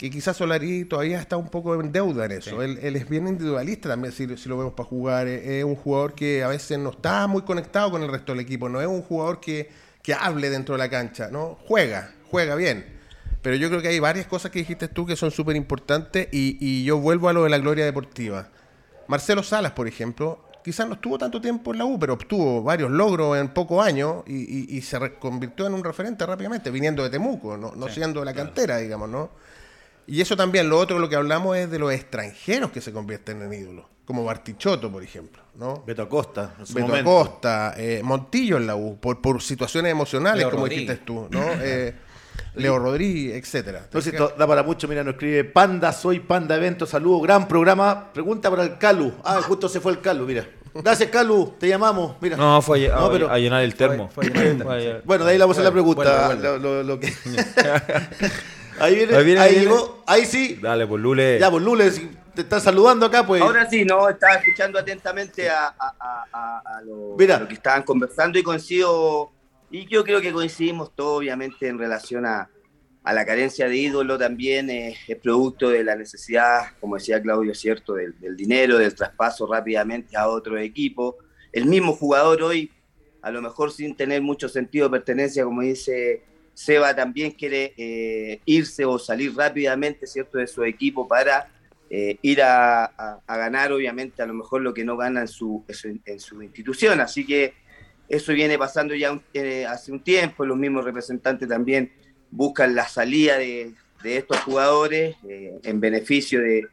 que 0.00 0.08
quizás 0.08 0.34
Solari 0.34 0.86
todavía 0.86 1.20
está 1.20 1.36
un 1.36 1.48
poco 1.50 1.78
en 1.78 1.92
deuda 1.92 2.24
en 2.24 2.32
eso. 2.32 2.62
Él, 2.62 2.78
él 2.80 2.96
es 2.96 3.06
bien 3.06 3.28
individualista 3.28 3.90
también, 3.90 4.14
si, 4.14 4.26
si 4.38 4.48
lo 4.48 4.56
vemos 4.56 4.72
para 4.72 4.88
jugar. 4.88 5.28
Es, 5.28 5.46
es 5.46 5.62
un 5.64 5.76
jugador 5.76 6.14
que 6.14 6.42
a 6.42 6.48
veces 6.48 6.78
no 6.78 6.88
está 6.88 7.26
muy 7.26 7.42
conectado 7.42 7.90
con 7.90 8.02
el 8.02 8.08
resto 8.08 8.32
del 8.32 8.40
equipo. 8.40 8.70
No 8.70 8.80
es 8.80 8.86
un 8.86 9.02
jugador 9.02 9.40
que, 9.40 9.68
que 10.02 10.14
hable 10.14 10.48
dentro 10.48 10.74
de 10.74 10.78
la 10.78 10.88
cancha, 10.88 11.28
¿no? 11.30 11.58
Juega, 11.68 12.14
juega 12.30 12.54
bien. 12.54 12.86
Pero 13.42 13.56
yo 13.56 13.68
creo 13.68 13.82
que 13.82 13.88
hay 13.88 13.98
varias 13.98 14.26
cosas 14.26 14.50
que 14.50 14.60
dijiste 14.60 14.88
tú 14.88 15.04
que 15.04 15.16
son 15.16 15.30
súper 15.30 15.54
importantes 15.54 16.28
y, 16.32 16.56
y 16.60 16.82
yo 16.84 16.96
vuelvo 16.98 17.28
a 17.28 17.34
lo 17.34 17.44
de 17.44 17.50
la 17.50 17.58
gloria 17.58 17.84
deportiva. 17.84 18.48
Marcelo 19.06 19.42
Salas, 19.42 19.72
por 19.72 19.86
ejemplo, 19.86 20.42
quizás 20.64 20.88
no 20.88 20.94
estuvo 20.94 21.18
tanto 21.18 21.42
tiempo 21.42 21.72
en 21.72 21.78
la 21.78 21.84
U, 21.84 21.98
pero 21.98 22.14
obtuvo 22.14 22.62
varios 22.62 22.90
logros 22.90 23.36
en 23.36 23.48
pocos 23.48 23.84
años 23.86 24.22
y, 24.26 24.34
y- 24.34 24.76
y 24.78 24.80
se 24.80 24.98
convirtió 25.18 25.66
en 25.66 25.74
un 25.74 25.84
referente 25.84 26.24
rápidamente, 26.24 26.70
viniendo 26.70 27.02
de 27.02 27.10
Temuco, 27.10 27.58
no, 27.58 27.72
no 27.76 27.88
siendo 27.88 28.20
de 28.20 28.26
la 28.26 28.32
cantera, 28.34 28.78
digamos, 28.78 29.10
¿no? 29.10 29.30
Y 30.06 30.20
eso 30.20 30.36
también, 30.36 30.68
lo 30.68 30.78
otro, 30.78 30.98
lo 30.98 31.08
que 31.08 31.16
hablamos 31.16 31.56
es 31.56 31.70
de 31.70 31.78
los 31.78 31.92
extranjeros 31.92 32.70
que 32.72 32.80
se 32.80 32.92
convierten 32.92 33.42
en 33.42 33.52
ídolos, 33.52 33.84
como 34.04 34.24
Bartichotto, 34.24 34.90
por 34.90 35.02
ejemplo, 35.02 35.40
¿no? 35.54 35.82
Beto 35.86 36.02
Acosta, 36.02 36.54
en 36.58 36.66
su 36.66 36.74
Beto 36.74 36.88
momento. 36.88 37.10
Acosta, 37.20 37.74
eh, 37.76 38.00
Montillo 38.02 38.56
en 38.56 38.66
la 38.66 38.74
U, 38.76 38.98
por, 38.98 39.20
por 39.20 39.40
situaciones 39.40 39.92
emocionales, 39.92 40.38
Leo 40.40 40.50
como 40.50 40.64
Rodríguez. 40.64 40.88
dijiste 40.88 41.04
tú, 41.04 41.28
¿no? 41.30 41.40
Eh, 41.62 41.94
Leo 42.54 42.78
Rodríguez, 42.78 43.36
etcétera. 43.36 43.86
Si 44.00 44.08
esto 44.08 44.32
da 44.36 44.46
para 44.46 44.62
mucho, 44.62 44.88
mira, 44.88 45.04
nos 45.04 45.14
escribe 45.14 45.44
Panda, 45.44 45.92
soy 45.92 46.18
Panda 46.20 46.56
Evento, 46.56 46.86
saludo, 46.86 47.20
gran 47.20 47.46
programa. 47.46 48.12
Pregunta 48.12 48.50
para 48.50 48.62
el 48.64 48.78
Calu. 48.78 49.12
Ah, 49.22 49.40
justo 49.42 49.68
se 49.68 49.78
fue 49.80 49.92
el 49.92 50.00
Calu, 50.00 50.26
mira. 50.26 50.48
Gracias, 50.74 51.10
Calu, 51.10 51.54
te 51.58 51.68
llamamos, 51.68 52.16
mira. 52.20 52.36
No, 52.36 52.60
fue 52.62 52.90
a, 52.90 52.96
No, 52.96 53.06
a- 53.06 53.12
pero- 53.12 53.30
a 53.30 53.38
llenar 53.38 53.62
el 53.62 53.74
termo. 53.74 54.08
Fue- 54.12 54.24
fue 54.28 54.32
a 54.32 54.44
llenar 54.44 54.46
el 54.46 54.56
termo, 54.58 54.70
Fue 54.70 54.74
a 54.76 54.80
llenar- 54.80 55.02
Bueno, 55.04 55.24
de 55.24 55.30
ahí 55.32 55.38
le 55.38 55.44
vamos 55.44 55.56
a 55.56 55.60
hacer 55.60 55.64
la 55.64 55.72
pregunta. 55.72 56.34
lo 56.82 56.98
que- 57.00 57.12
ahí 58.80 58.94
viene, 58.96 59.12
Ahí 59.14 59.18
ahí, 59.20 59.24
viene, 59.24 59.40
ahí 59.40 59.50
viene. 59.54 59.64
llegó, 59.66 60.02
ahí 60.06 60.24
sí. 60.24 60.58
Dale, 60.60 60.86
pues 60.86 61.02
Lule. 61.02 61.38
Ya, 61.38 61.50
pues 61.50 61.62
Lules, 61.62 61.94
si 61.94 62.10
te 62.34 62.42
están 62.42 62.60
saludando 62.60 63.06
acá, 63.06 63.26
pues. 63.26 63.40
Ahora 63.42 63.68
sí, 63.68 63.84
no, 63.84 64.08
estaba 64.08 64.34
escuchando 64.34 64.78
atentamente 64.78 65.48
a, 65.50 65.66
a- 65.68 65.94
a- 65.98 66.24
a- 66.32 66.62
a 66.78 66.82
lo, 66.82 67.16
Mira. 67.18 67.36
a 67.36 67.40
lo 67.40 67.48
que 67.48 67.54
estaban 67.54 67.82
conversando 67.82 68.38
y 68.38 68.42
coincido, 68.42 69.30
y 69.70 69.86
yo 69.86 70.02
creo 70.04 70.20
que 70.20 70.32
coincidimos 70.32 70.94
todos, 70.94 71.18
obviamente, 71.18 71.68
en 71.68 71.78
relación 71.78 72.26
a, 72.26 72.48
a 73.02 73.12
la 73.14 73.24
carencia 73.24 73.68
de 73.68 73.76
ídolo 73.76 74.18
también, 74.18 74.68
eh, 74.70 74.96
es 75.08 75.16
producto 75.18 75.70
de 75.70 75.82
la 75.84 75.96
necesidad, 75.96 76.72
como 76.80 76.96
decía 76.96 77.20
Claudio, 77.22 77.54
cierto, 77.54 77.94
del, 77.94 78.18
del 78.20 78.36
dinero, 78.36 78.78
del 78.78 78.94
traspaso 78.94 79.46
rápidamente 79.50 80.16
a 80.16 80.28
otro 80.28 80.58
equipo. 80.58 81.16
El 81.52 81.66
mismo 81.66 81.94
jugador 81.94 82.42
hoy, 82.42 82.70
a 83.22 83.30
lo 83.30 83.40
mejor 83.42 83.72
sin 83.72 83.96
tener 83.96 84.22
mucho 84.22 84.48
sentido 84.48 84.86
de 84.88 84.92
pertenencia, 84.98 85.44
como 85.44 85.62
dice 85.62 86.22
Seba, 86.60 86.94
también 86.94 87.30
quiere 87.30 87.72
eh, 87.78 88.42
irse 88.44 88.84
o 88.84 88.98
salir 88.98 89.34
rápidamente, 89.34 90.06
cierto, 90.06 90.36
de 90.36 90.46
su 90.46 90.62
equipo 90.62 91.08
para 91.08 91.48
eh, 91.88 92.18
ir 92.20 92.42
a, 92.42 93.22
ganar, 93.26 93.72
obviamente, 93.72 94.20
a 94.20 94.26
lo 94.26 94.34
mejor 94.34 94.60
lo 94.60 94.74
que 94.74 94.84
no 94.84 94.94
gana 94.94 95.22
en 95.22 95.28
su, 95.28 95.64
institución. 96.42 97.00
Así 97.00 97.24
que 97.24 97.54
eso 98.10 98.34
viene 98.34 98.58
pasando 98.58 98.94
ya 98.94 99.18
eh, 99.32 99.64
hace 99.64 99.90
un 99.90 100.00
tiempo. 100.00 100.44
Los 100.44 100.58
mismos 100.58 100.84
representantes 100.84 101.48
también 101.48 101.94
buscan 102.30 102.74
la 102.74 102.86
salida 102.86 103.38
de, 103.38 103.72
estos 104.04 104.38
jugadores 104.40 105.16
en 105.22 105.80
beneficio 105.80 106.42
de, 106.42 106.68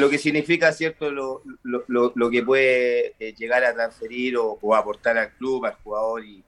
lo 0.00 0.10
que 0.10 0.18
significa, 0.18 0.72
¿cierto?, 0.72 1.12
lo, 1.12 2.30
que 2.30 2.42
puede 2.42 3.14
llegar 3.36 3.62
a 3.62 3.72
transferir 3.72 4.36
o, 4.36 4.58
o 4.60 4.74
aportar 4.74 5.16
al 5.16 5.30
club, 5.34 5.66
al 5.66 5.74
jugador 5.74 6.24
y, 6.24 6.42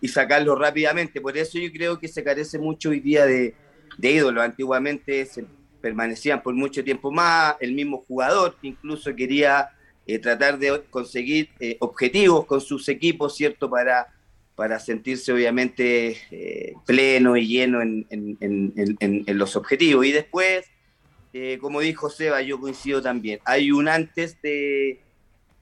y 0.00 0.08
sacarlo 0.08 0.54
rápidamente. 0.56 1.20
Por 1.20 1.36
eso 1.36 1.58
yo 1.58 1.70
creo 1.72 1.98
que 1.98 2.08
se 2.08 2.22
carece 2.24 2.58
mucho 2.58 2.90
hoy 2.90 3.00
día 3.00 3.26
de, 3.26 3.54
de 3.98 4.10
ídolos. 4.10 4.44
Antiguamente 4.44 5.24
se 5.26 5.44
permanecían 5.80 6.42
por 6.42 6.54
mucho 6.54 6.82
tiempo 6.82 7.12
más, 7.12 7.56
el 7.60 7.72
mismo 7.72 8.04
jugador 8.08 8.56
incluso 8.62 9.14
quería 9.14 9.68
eh, 10.06 10.18
tratar 10.18 10.58
de 10.58 10.82
conseguir 10.90 11.50
eh, 11.60 11.76
objetivos 11.80 12.46
con 12.46 12.60
sus 12.60 12.88
equipos, 12.88 13.36
¿cierto? 13.36 13.68
Para, 13.70 14.06
para 14.54 14.78
sentirse 14.80 15.32
obviamente 15.32 16.16
eh, 16.30 16.72
pleno 16.86 17.36
y 17.36 17.46
lleno 17.46 17.82
en, 17.82 18.06
en- 18.10 18.36
en- 19.00 19.38
los 19.38 19.54
objetivos. 19.56 20.06
Y 20.06 20.12
después, 20.12 20.66
como 21.60 21.80
dijo 21.80 22.08
Seba, 22.08 22.40
yo 22.40 22.58
coincido 22.58 23.02
también, 23.02 23.40
hay 23.44 23.70
un 23.70 23.88
antes 23.88 24.40
de, 24.42 25.00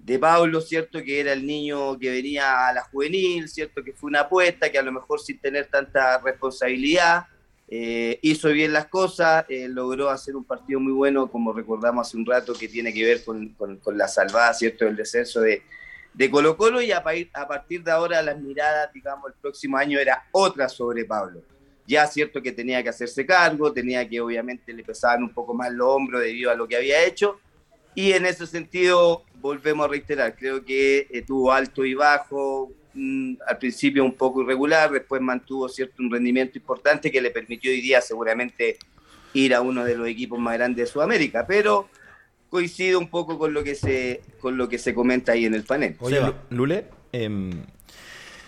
de 0.05 0.19
Pablo, 0.19 0.61
¿cierto? 0.61 1.03
Que 1.03 1.21
era 1.21 1.33
el 1.33 1.47
niño 1.47 1.99
que 1.99 2.11
venía 2.11 2.69
a 2.69 2.75
la 2.75 2.83
juvenil, 2.83 3.49
¿cierto? 3.49 3.83
Que 3.83 3.95
fue 3.95 4.09
una 4.09 4.21
apuesta, 4.21 4.71
que 4.71 4.79
a 4.79 4.83
lo 4.83 4.93
mejor 4.93 5.19
sin 5.19 5.39
tener 5.39 5.67
tanta 5.67 6.19
responsabilidad, 6.19 7.25
eh, 7.69 8.19
hizo 8.21 8.51
bien 8.51 8.75
las 8.75 8.87
cosas, 8.87 9.47
eh, 9.49 9.67
logró 9.67 10.11
hacer 10.11 10.37
un 10.37 10.45
partido 10.45 10.79
muy 10.79 10.93
bueno, 10.93 11.31
como 11.31 11.55
recordamos 11.55 12.07
hace 12.07 12.19
un 12.19 12.27
rato, 12.27 12.53
que 12.53 12.69
tiene 12.69 12.93
que 12.93 13.03
ver 13.03 13.25
con, 13.25 13.49
con- 13.55 13.97
la 13.97 14.07
salvada, 14.07 14.53
¿cierto? 14.53 14.87
El 14.87 14.95
descenso 14.95 15.41
de, 15.41 15.63
de 16.13 16.31
Colo 16.31 16.55
Colo 16.59 16.83
y 16.83 16.93
a, 16.93 17.03
a 17.33 17.49
partir 17.49 17.83
de 17.83 17.91
ahora 17.91 18.21
las 18.21 18.39
miradas, 18.39 18.93
digamos, 18.93 19.31
el 19.31 19.41
próximo 19.41 19.79
año 19.79 19.99
era 19.99 20.25
otra 20.33 20.69
sobre 20.69 21.07
Pablo. 21.07 21.41
Ya 21.87 22.07
cierto 22.07 22.43
que 22.43 22.53
tenía 22.53 22.83
que 22.83 22.91
hacerse 22.91 23.25
cargo, 23.25 23.73
tenía 23.73 24.07
que 24.07 24.21
obviamente 24.21 24.71
le 24.75 24.85
pesaban 24.85 25.23
un 25.23 25.33
poco 25.33 25.55
más 25.55 25.73
los 25.73 25.89
hombros 25.89 26.21
debido 26.21 26.51
a 26.51 26.55
lo 26.55 26.69
que 26.69 26.77
había 26.77 27.03
hecho, 27.03 27.41
y 27.95 28.13
en 28.13 28.27
ese 28.27 28.47
sentido, 28.47 29.23
volvemos 29.45 29.85
a 29.85 29.89
reiterar, 29.89 30.35
creo 30.35 30.65
que 30.65 31.07
eh, 31.11 31.21
tuvo 31.21 31.53
alto 31.53 31.85
y 31.85 31.93
bajo, 31.93 32.73
mm, 32.95 33.35
al 33.47 33.59
principio 33.59 34.03
un 34.03 34.15
poco 34.15 34.43
irregular, 34.43 34.91
después 34.91 35.21
mantuvo 35.21 35.69
cierto 35.69 36.03
un 36.03 36.11
rendimiento 36.11 36.57
importante 36.57 37.11
que 37.11 37.21
le 37.21 37.31
permitió 37.31 37.71
hoy 37.71 37.83
día 37.83 38.01
seguramente 38.01 38.79
ir 39.35 39.55
a 39.55 39.61
uno 39.61 39.85
de 39.85 39.97
los 39.97 40.09
equipos 40.09 40.39
más 40.39 40.55
grandes 40.55 40.87
de 40.89 40.93
Sudamérica, 40.93 41.47
pero 41.47 41.91
coincido 42.49 42.99
un 42.99 43.09
poco 43.09 43.39
con 43.39 43.53
lo 43.53 43.63
que 43.63 43.75
se, 43.75 44.23
con 44.41 44.57
lo 44.57 44.67
que 44.67 44.79
se 44.79 44.95
comenta 44.95 45.33
ahí 45.33 45.45
en 45.45 45.55
el 45.55 45.65
panel. 45.65 45.95
Oye, 46.01 46.21
Lule, 46.49 46.87
em, 47.13 47.51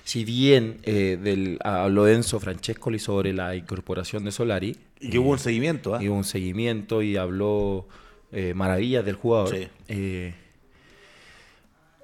si 0.02 0.24
bien 0.24 0.78
eh, 0.84 1.18
del, 1.22 1.58
habló 1.62 2.08
Enzo 2.08 2.40
Francescoli 2.40 2.98
sobre 2.98 3.34
la 3.34 3.54
incorporación 3.54 4.24
de 4.24 4.32
Solari, 4.32 4.74
Y 4.98 5.10
que 5.10 5.18
hubo 5.18 5.28
un 5.28 5.38
seguimiento, 5.38 5.94
¿ah? 5.94 6.02
y 6.02 6.08
hubo 6.08 6.16
un 6.16 6.24
seguimiento 6.24 7.02
y 7.02 7.18
habló 7.18 7.86
eh, 8.32 8.54
maravillas 8.54 9.04
del 9.04 9.16
jugador. 9.16 9.54
Sí. 9.88 10.32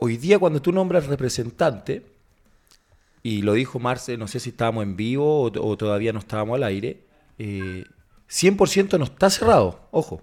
Hoy 0.03 0.17
día 0.17 0.39
cuando 0.39 0.61
tú 0.61 0.73
nombras 0.73 1.07
representante, 1.07 2.05
y 3.23 3.43
lo 3.43 3.53
dijo 3.53 3.79
Marce, 3.79 4.17
no 4.17 4.27
sé 4.27 4.41
si 4.41 4.51
estábamos 4.51 4.83
en 4.83 4.97
vivo 4.97 5.43
o, 5.45 5.47
o 5.47 5.77
todavía 5.77 6.13
no 6.13 6.19
estábamos 6.19 6.57
al 6.57 6.65
aire, 6.65 7.05
eh, 7.39 7.85
100% 8.29 8.99
no 8.99 9.05
está 9.05 9.31
cerrado, 9.31 9.81
ojo. 9.93 10.23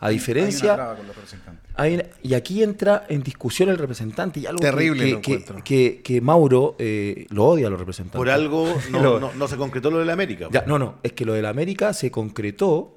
A 0.00 0.06
Hay 0.08 0.14
diferencia... 0.14 0.66
una 0.72 0.74
traba 0.76 0.96
con 0.96 1.06
los 1.06 1.16
representantes. 1.16 1.70
Hay 1.76 1.94
una- 1.94 2.04
y 2.22 2.32
aquí 2.34 2.62
entra 2.62 3.04
en 3.08 3.22
discusión 3.22 3.68
el 3.68 3.76
representante 3.78 4.40
y 4.40 4.46
algo 4.46 4.58
que- 4.58 4.66
Terrible 4.66 5.04
que, 5.04 5.10
lo 5.12 5.20
que, 5.20 5.32
encuentro. 5.32 5.64
que- 5.64 6.00
que 6.02 6.20
Mauro 6.22 6.76
eh, 6.78 7.26
lo 7.30 7.44
odia 7.46 7.66
a 7.66 7.70
los 7.70 7.78
representantes. 7.78 8.16
Por 8.18 8.30
algo 8.30 8.66
no, 8.90 9.02
Lo- 9.02 9.20
no- 9.20 9.32
no 9.34 9.48
se 9.48 9.56
concretó 9.58 9.90
lo 9.90 9.98
de 9.98 10.04
la 10.06 10.12
América. 10.14 10.48
Ya, 10.50 10.64
no, 10.66 10.78
no, 10.78 10.96
es 11.02 11.12
que 11.12 11.24
lo 11.26 11.34
del 11.34 11.44
América 11.46 11.92
se 11.94 12.10
concretó 12.10 12.96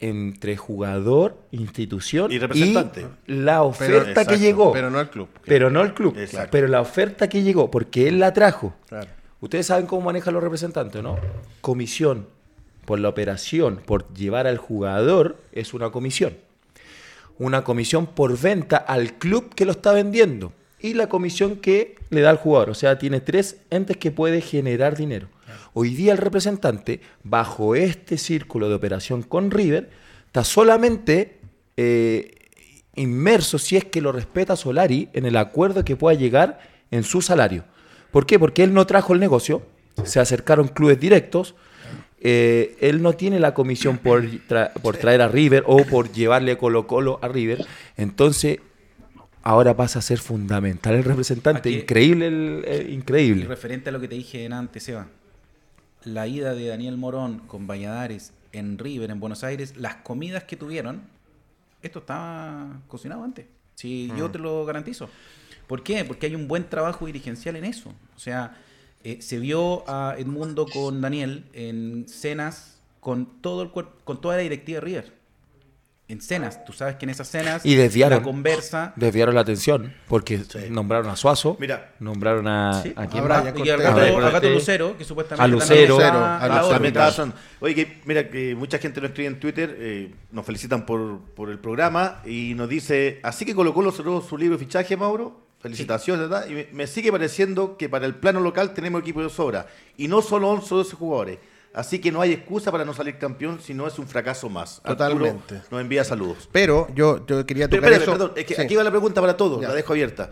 entre 0.00 0.56
jugador, 0.56 1.38
institución 1.50 2.30
Y 2.32 2.38
representante. 2.38 3.06
la 3.26 3.52
Pero- 3.52 3.64
oferta 3.64 4.08
exacto, 4.10 4.32
que 4.32 4.38
llegó. 4.38 4.72
Pero 4.72 4.90
no 4.90 4.98
al 4.98 5.10
club. 5.10 5.28
Pero 5.46 5.70
no 5.70 5.82
el 5.82 5.94
club. 5.94 6.16
Exacto. 6.18 6.48
Pero 6.50 6.68
la 6.68 6.80
oferta 6.80 7.28
que 7.28 7.42
llegó, 7.42 7.70
porque 7.70 8.08
él 8.08 8.18
la 8.18 8.32
trajo. 8.32 8.74
Claro. 8.88 9.08
Ustedes 9.40 9.66
saben 9.66 9.86
cómo 9.86 10.02
manejan 10.02 10.34
los 10.34 10.42
representantes, 10.42 11.02
¿no? 11.02 11.18
Comisión 11.60 12.26
por 12.84 12.98
la 12.98 13.08
operación, 13.08 13.80
por 13.84 14.12
llevar 14.14 14.46
al 14.46 14.58
jugador, 14.58 15.38
es 15.52 15.72
una 15.74 15.90
comisión. 15.90 16.34
Una 17.38 17.64
comisión 17.64 18.06
por 18.06 18.38
venta 18.38 18.76
al 18.76 19.14
club 19.14 19.54
que 19.54 19.64
lo 19.64 19.72
está 19.72 19.92
vendiendo. 19.92 20.52
Y 20.80 20.94
la 20.94 21.08
comisión 21.08 21.56
que 21.56 21.96
le 22.10 22.20
da 22.20 22.30
al 22.30 22.36
jugador. 22.36 22.70
O 22.70 22.74
sea, 22.74 22.98
tiene 22.98 23.20
tres 23.20 23.56
entes 23.70 23.96
que 23.96 24.10
puede 24.10 24.40
generar 24.40 24.96
dinero. 24.96 25.28
Hoy 25.74 25.94
día 25.94 26.12
el 26.12 26.18
representante, 26.18 27.00
bajo 27.24 27.74
este 27.74 28.16
círculo 28.16 28.68
de 28.68 28.74
operación 28.76 29.22
con 29.22 29.50
River, 29.50 29.90
está 30.26 30.44
solamente 30.44 31.38
eh, 31.76 32.30
inmerso, 32.94 33.58
si 33.58 33.76
es 33.76 33.84
que 33.84 34.00
lo 34.00 34.12
respeta 34.12 34.54
Solari, 34.56 35.08
en 35.12 35.26
el 35.26 35.36
acuerdo 35.36 35.84
que 35.84 35.96
pueda 35.96 36.16
llegar 36.16 36.60
en 36.92 37.02
su 37.02 37.20
salario. 37.22 37.64
¿Por 38.12 38.24
qué? 38.24 38.38
Porque 38.38 38.62
él 38.62 38.72
no 38.72 38.86
trajo 38.86 39.12
el 39.14 39.20
negocio, 39.20 39.62
se 40.04 40.20
acercaron 40.20 40.68
clubes 40.68 41.00
directos, 41.00 41.56
eh, 42.20 42.76
él 42.80 43.02
no 43.02 43.14
tiene 43.14 43.40
la 43.40 43.52
comisión 43.52 43.98
por, 43.98 44.22
tra- 44.48 44.72
por 44.74 44.96
traer 44.96 45.20
a 45.22 45.28
River 45.28 45.64
o 45.66 45.84
por 45.84 46.12
llevarle 46.12 46.56
Colo 46.56 46.86
Colo 46.86 47.18
a 47.20 47.26
River, 47.28 47.66
entonces 47.96 48.60
ahora 49.42 49.76
pasa 49.76 49.98
a 49.98 50.02
ser 50.02 50.18
fundamental 50.20 50.94
el 50.94 51.02
representante, 51.04 51.68
Aquí- 51.68 51.78
increíble, 51.80 52.28
el, 52.28 52.90
increíble. 52.92 53.44
referente 53.46 53.88
a 53.88 53.92
lo 53.92 54.00
que 54.00 54.06
te 54.08 54.14
dije 54.14 54.46
antes, 54.50 54.84
Seba, 54.84 55.08
la 56.04 56.26
ida 56.26 56.54
de 56.54 56.66
Daniel 56.68 56.96
Morón 56.96 57.40
con 57.40 57.66
Valladares 57.66 58.32
en 58.52 58.78
River, 58.78 59.10
en 59.10 59.20
Buenos 59.20 59.42
Aires, 59.44 59.76
las 59.76 59.96
comidas 59.96 60.44
que 60.44 60.56
tuvieron, 60.56 61.02
esto 61.82 61.98
estaba 62.00 62.80
cocinado 62.88 63.24
antes. 63.24 63.46
Sí, 63.74 64.08
Mm. 64.12 64.16
yo 64.16 64.30
te 64.30 64.38
lo 64.38 64.64
garantizo. 64.64 65.08
¿Por 65.66 65.82
qué? 65.82 66.04
Porque 66.04 66.26
hay 66.26 66.34
un 66.34 66.46
buen 66.46 66.68
trabajo 66.68 67.06
dirigencial 67.06 67.56
en 67.56 67.64
eso. 67.64 67.90
O 68.16 68.18
sea, 68.18 68.56
eh, 69.02 69.20
se 69.20 69.38
vio 69.38 69.82
a 69.88 70.14
Edmundo 70.18 70.66
con 70.66 71.00
Daniel 71.00 71.44
en 71.52 72.06
cenas 72.08 72.78
con 73.00 73.26
todo 73.42 73.62
el 73.62 73.70
cuerpo, 73.70 73.92
con 74.04 74.20
toda 74.20 74.36
la 74.36 74.42
directiva 74.42 74.76
de 74.76 74.80
River. 74.86 75.12
En 76.06 76.20
cenas, 76.20 76.62
tú 76.66 76.74
sabes 76.74 76.96
que 76.96 77.06
en 77.06 77.10
esas 77.10 77.28
cenas 77.28 77.64
Y 77.64 77.76
desviaron. 77.76 78.18
la 78.18 78.22
conversa 78.22 78.92
Desviaron 78.94 79.34
la 79.34 79.40
atención 79.40 79.94
porque 80.06 80.36
Sí. 80.44 80.58
nombraron 80.68 81.08
a 81.08 81.16
Suazo, 81.16 81.56
Mira. 81.58 81.94
nombraron 81.98 82.46
a, 82.46 82.82
Sí. 82.82 82.92
¿a 82.94 83.06
quién 83.06 83.24
A 83.24 83.28
más? 83.28 83.42
Brian 83.42 83.66
y 83.66 83.70
al 83.70 83.76
Cortés. 83.82 84.12
gato, 84.12 84.26
A 84.26 84.30
Gato. 84.30 84.50
Lucero, 84.50 84.98
que 84.98 85.04
supuestamente 85.04 85.42
A 85.44 85.48
Lucero. 85.48 85.98
está 85.98 86.36
A 86.36 86.48
Lucero. 86.48 86.68
También 86.68 87.12
son- 87.12 87.32
Oye, 87.60 87.74
que 87.74 88.02
mira 88.04 88.28
que 88.28 88.54
mucha 88.54 88.76
gente 88.78 89.00
nos 89.00 89.08
escribe 89.10 89.28
en 89.28 89.40
Twitter, 89.40 89.76
eh, 89.78 90.14
nos 90.30 90.44
felicitan 90.44 90.84
por, 90.84 91.20
por 91.34 91.48
el 91.48 91.58
programa 91.58 92.20
y 92.26 92.52
nos 92.54 92.68
dice, 92.68 93.20
así 93.22 93.46
que 93.46 93.54
Colo 93.54 93.72
Colo 93.72 93.90
cerró 93.90 94.20
su 94.20 94.36
libro 94.36 94.58
de 94.58 94.64
fichaje, 94.64 94.98
Mauro. 94.98 95.40
Felicitaciones, 95.60 96.28
¿verdad? 96.28 96.46
Y 96.50 96.52
me, 96.52 96.68
me 96.72 96.86
sigue 96.86 97.10
pareciendo 97.10 97.78
que 97.78 97.88
para 97.88 98.04
el 98.04 98.14
plano 98.14 98.40
local 98.40 98.74
tenemos 98.74 99.00
equipo 99.00 99.22
de 99.22 99.30
sobra. 99.30 99.66
Y 99.96 100.08
no 100.08 100.20
solo 100.20 100.50
11 100.50 100.74
o 100.74 100.76
12 100.76 100.94
jugadores. 100.96 101.38
Así 101.74 101.98
que 101.98 102.12
no 102.12 102.20
hay 102.20 102.32
excusa 102.32 102.70
para 102.70 102.84
no 102.84 102.94
salir 102.94 103.18
campeón 103.18 103.58
si 103.60 103.74
no 103.74 103.86
es 103.88 103.98
un 103.98 104.06
fracaso 104.06 104.48
más. 104.48 104.80
Arturo 104.84 104.96
Totalmente. 104.96 105.60
nos 105.70 105.80
envía 105.80 106.04
saludos. 106.04 106.48
Pero 106.52 106.86
yo, 106.94 107.26
yo 107.26 107.44
quería 107.44 107.68
Pero, 107.68 107.82
tocar 107.82 107.92
espérame, 107.94 108.02
eso. 108.02 108.12
perdón, 108.12 108.32
es 108.36 108.44
que 108.46 108.54
Sí. 108.54 108.62
aquí 108.62 108.76
va 108.76 108.84
la 108.84 108.90
pregunta 108.90 109.20
para 109.20 109.36
todos, 109.36 109.60
Ya. 109.60 109.68
la 109.68 109.74
dejo 109.74 109.92
abierta. 109.92 110.30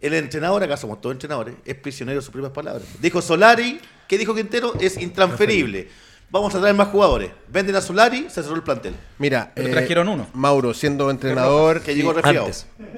El 0.00 0.14
entrenador, 0.14 0.62
acá 0.62 0.76
somos 0.76 1.00
todos 1.00 1.14
entrenadores, 1.14 1.54
es 1.64 1.74
prisionero 1.74 2.18
de 2.20 2.22
sus 2.22 2.30
propias 2.30 2.52
palabras. 2.52 2.84
Dijo 3.00 3.20
Solari, 3.20 3.80
que 4.06 4.18
dijo 4.18 4.34
Quintero, 4.34 4.74
es 4.78 4.96
intransferible. 4.98 5.88
Vamos 6.30 6.54
a 6.54 6.60
traer 6.60 6.74
más 6.74 6.88
jugadores. 6.88 7.30
Venden 7.48 7.74
a 7.76 7.80
Solari, 7.80 8.26
se 8.28 8.42
cerró 8.42 8.54
el 8.56 8.62
plantel. 8.62 8.94
Mira, 9.18 9.52
Pero 9.54 9.68
eh, 9.68 9.70
trajeron 9.72 10.08
uno. 10.08 10.26
Mauro, 10.34 10.74
siendo 10.74 11.10
entrenador. 11.10 11.80
Que 11.80 11.94
llegó 11.94 12.12
resfriado. 12.12 12.48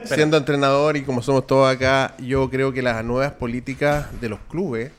Siendo 0.04 0.37
entrenador 0.37 0.96
y 0.96 1.02
como 1.02 1.22
somos 1.22 1.46
todos 1.46 1.72
acá, 1.74 2.14
yo 2.18 2.48
creo 2.50 2.72
que 2.72 2.82
las 2.82 3.04
nuevas 3.04 3.32
políticas 3.32 4.20
de 4.20 4.28
los 4.30 4.38
clubes 4.50 4.90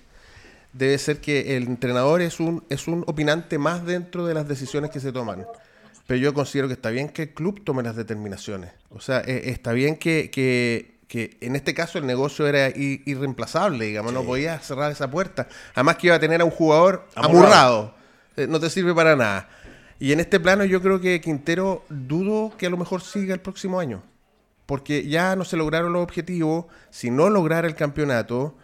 debe 0.73 0.97
ser 0.97 1.19
que 1.19 1.57
el 1.57 1.63
entrenador 1.63 2.21
es 2.21 2.39
un, 2.39 2.63
es 2.69 2.87
un 2.87 3.03
opinante 3.07 3.57
más 3.57 3.85
dentro 3.85 4.25
de 4.25 4.33
las 4.33 4.47
decisiones 4.47 4.91
que 4.91 4.99
se 4.99 5.11
toman. 5.11 5.45
Pero 6.05 6.19
yo 6.19 6.33
considero 6.33 6.67
que 6.67 6.73
está 6.75 6.89
bien 6.89 7.09
que 7.09 7.23
el 7.23 7.33
club 7.33 7.63
tome 7.63 7.83
las 7.83 7.95
determinaciones. 7.95 8.71
O 8.89 9.01
sea, 9.01 9.19
eh, 9.25 9.49
está 9.49 9.73
bien 9.73 9.95
que, 9.97 10.29
que- 10.31 10.95
que 11.07 11.37
en 11.39 11.55
este 11.55 11.73
caso 11.73 11.97
el 11.99 12.05
negocio 12.05 12.47
era 12.47 12.67
irreemplazable, 12.75 13.85
digamos, 13.85 14.11
no 14.11 14.23
podía 14.23 14.59
cerrar 14.59 14.91
esa 14.91 15.09
puerta. 15.09 15.47
Además 15.73 15.95
que 15.95 16.07
iba 16.07 16.15
a 16.17 16.19
tener 16.19 16.41
a 16.41 16.45
un 16.45 16.51
jugador 16.51 17.07
Amurrado. 17.15 17.37
amurrado. 17.45 17.95
Eh, 18.35 18.47
no 18.47 18.59
te 18.59 18.69
sirve 18.69 18.93
para 18.93 19.15
nada. 19.15 19.47
Y 19.99 20.11
en 20.11 20.19
este 20.19 20.39
plano 20.39 20.65
yo 20.65 20.81
creo 20.81 20.99
que 20.99 21.21
Quintero 21.21 21.85
dudo 21.89 22.53
que 22.57 22.65
a 22.65 22.69
lo 22.69 22.75
mejor 22.77 23.01
siga 23.01 23.33
el 23.33 23.39
próximo 23.39 23.79
año 23.79 24.03
porque 24.65 25.07
ya 25.07 25.35
no 25.37 25.45
se 25.45 25.55
lograron 25.55 25.93
los 25.93 26.03
objetivos, 26.03 26.65
si 26.89 27.09
no 27.09 27.29
lograr 27.29 27.63
el 27.63 27.73
campeonato, 27.75 28.57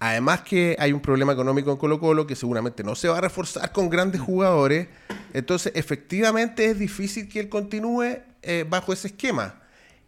además 0.00 0.42
que 0.42 0.76
hay 0.78 0.92
un 0.92 1.00
problema 1.00 1.32
económico 1.32 1.70
en 1.70 1.76
Colo 1.76 2.00
Colo 2.00 2.26
que 2.26 2.36
seguramente 2.36 2.84
no 2.84 2.94
se 2.94 3.08
va 3.08 3.18
a 3.18 3.20
reforzar 3.20 3.72
con 3.72 3.90
grandes 3.90 4.20
jugadores, 4.20 4.88
entonces 5.32 5.72
efectivamente 5.74 6.66
es 6.66 6.78
difícil 6.78 7.28
que 7.28 7.40
él 7.40 7.48
continúe 7.48 8.18
eh, 8.42 8.64
bajo 8.68 8.92
ese 8.92 9.08
esquema. 9.08 9.54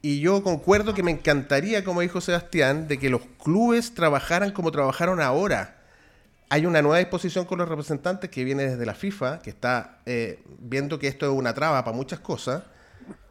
Y 0.02 0.20
yo 0.20 0.42
concuerdo 0.42 0.94
que 0.94 1.02
me 1.02 1.10
encantaría, 1.10 1.82
como 1.82 2.00
dijo 2.00 2.20
Sebastián, 2.20 2.86
de 2.86 2.98
que 2.98 3.10
los 3.10 3.22
clubes 3.42 3.94
trabajaran 3.94 4.52
como 4.52 4.70
trabajaron 4.70 5.20
ahora. 5.20 5.78
Hay 6.48 6.64
una 6.64 6.80
nueva 6.80 6.98
disposición 6.98 7.44
con 7.44 7.58
los 7.58 7.68
representantes 7.68 8.30
que 8.30 8.44
viene 8.44 8.68
desde 8.68 8.86
la 8.86 8.94
FIFA, 8.94 9.40
que 9.40 9.50
está 9.50 9.98
eh, 10.06 10.44
viendo 10.60 11.00
que 11.00 11.08
esto 11.08 11.26
es 11.26 11.32
una 11.32 11.54
traba 11.54 11.84
para 11.84 11.96
muchas 11.96 12.20
cosas. 12.20 12.62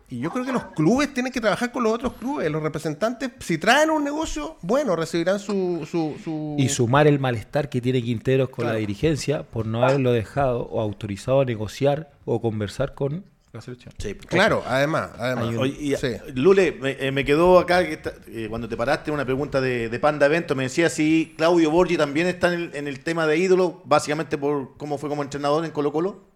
Y 0.10 0.20
yo 0.20 0.30
creo 0.30 0.46
que 0.46 0.52
los 0.54 0.65
clubes 0.65 1.13
tienen 1.13 1.32
que 1.34 1.41
trabajar 1.41 1.72
con 1.72 1.84
los 1.84 1.94
otros 1.94 2.13
clubes. 2.13 2.50
Los 2.52 2.62
representantes, 2.62 3.32
si 3.39 3.58
traen 3.58 3.89
un 3.89 4.04
negocio, 4.04 4.56
bueno, 4.62 4.96
recibirán 4.96 5.39
su... 5.39 5.88
su, 5.89 6.15
su- 6.24 6.56
Y 6.60 6.70
sumar 6.70 7.08
el 7.08 7.20
malestar 7.20 7.70
que 7.70 7.82
tiene 7.82 8.02
Quinteros 8.04 8.50
con 8.50 8.63
Claro. 8.63 8.74
la 8.74 8.80
dirigencia 8.80 9.44
por 9.44 9.65
no 9.65 9.84
haberlo 9.84 10.12
dejado 10.12 10.62
o 10.62 10.80
autorizado 10.80 11.41
a 11.41 11.46
negociar 11.46 12.12
o 12.26 12.39
conversar 12.39 12.94
con 12.94 13.26
la 13.52 13.62
selección. 13.62 13.94
Sí. 13.98 14.13
Claro, 14.13 14.63
además, 14.68 15.10
además. 15.18 15.44
Hay 15.46 15.56
un- 15.56 15.62
Oye, 15.62 15.76
y, 15.80 15.96
Sí. 15.96 16.08
Lule, 16.36 16.74
me, 16.74 16.91
eh, 17.00 17.12
me 17.12 17.26
quedó 17.26 17.58
acá 17.58 17.84
que 17.84 17.94
está- 17.94 18.13
eh, 18.28 18.46
cuando 18.50 18.70
te 18.70 18.78
paraste 18.78 19.10
una 19.12 19.26
pregunta 19.26 19.60
de, 19.60 19.89
de 19.89 20.00
Panda 20.00 20.28
Evento, 20.28 20.54
me 20.56 20.63
decía 20.63 20.89
si 20.89 21.34
Claudio 21.38 21.72
Borgi 21.72 21.98
también 21.98 22.28
está 22.28 22.54
en 22.54 22.62
el, 22.62 22.76
en 22.76 22.88
el 22.88 23.00
tema 23.00 23.26
de 23.26 23.38
ídolo, 23.38 23.82
básicamente 23.86 24.38
por 24.38 24.78
cómo 24.78 24.98
fue 25.00 25.10
como 25.10 25.24
entrenador 25.24 25.65
en 25.65 25.72
Colo 25.72 25.91
Colo. 25.91 26.35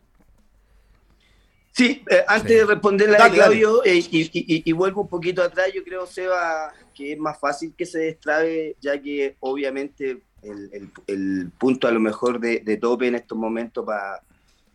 Sí, 1.79 2.03
eh, 2.09 2.23
antes 2.27 2.51
Sí. 2.51 2.57
de 2.57 2.65
responderle 2.65 3.15
a 3.17 3.29
Claudio, 3.29 3.83
eh, 3.85 3.95
y, 3.95 4.19
y- 4.21 4.29
y- 4.33 4.63
y 4.69 4.71
vuelvo 4.73 5.01
un 5.03 5.07
poquito 5.07 5.41
atrás, 5.41 5.67
yo 5.73 5.81
creo, 5.83 6.05
Seba, 6.05 6.73
que 6.93 7.13
es 7.13 7.17
más 7.17 7.39
fácil 7.39 7.73
que 7.77 7.85
se 7.85 7.99
destrabe, 7.99 8.75
ya 8.81 9.01
que 9.01 9.37
obviamente 9.39 10.21
el, 10.43 10.69
el- 10.73 10.91
el 11.07 11.51
punto 11.57 11.87
a 11.87 11.91
lo 11.91 11.99
mejor 12.01 12.39
de, 12.41 12.59
de 12.59 12.75
tope 12.75 13.07
en 13.07 13.15
estos 13.15 13.37
momentos 13.37 13.85
pa- 13.85 14.21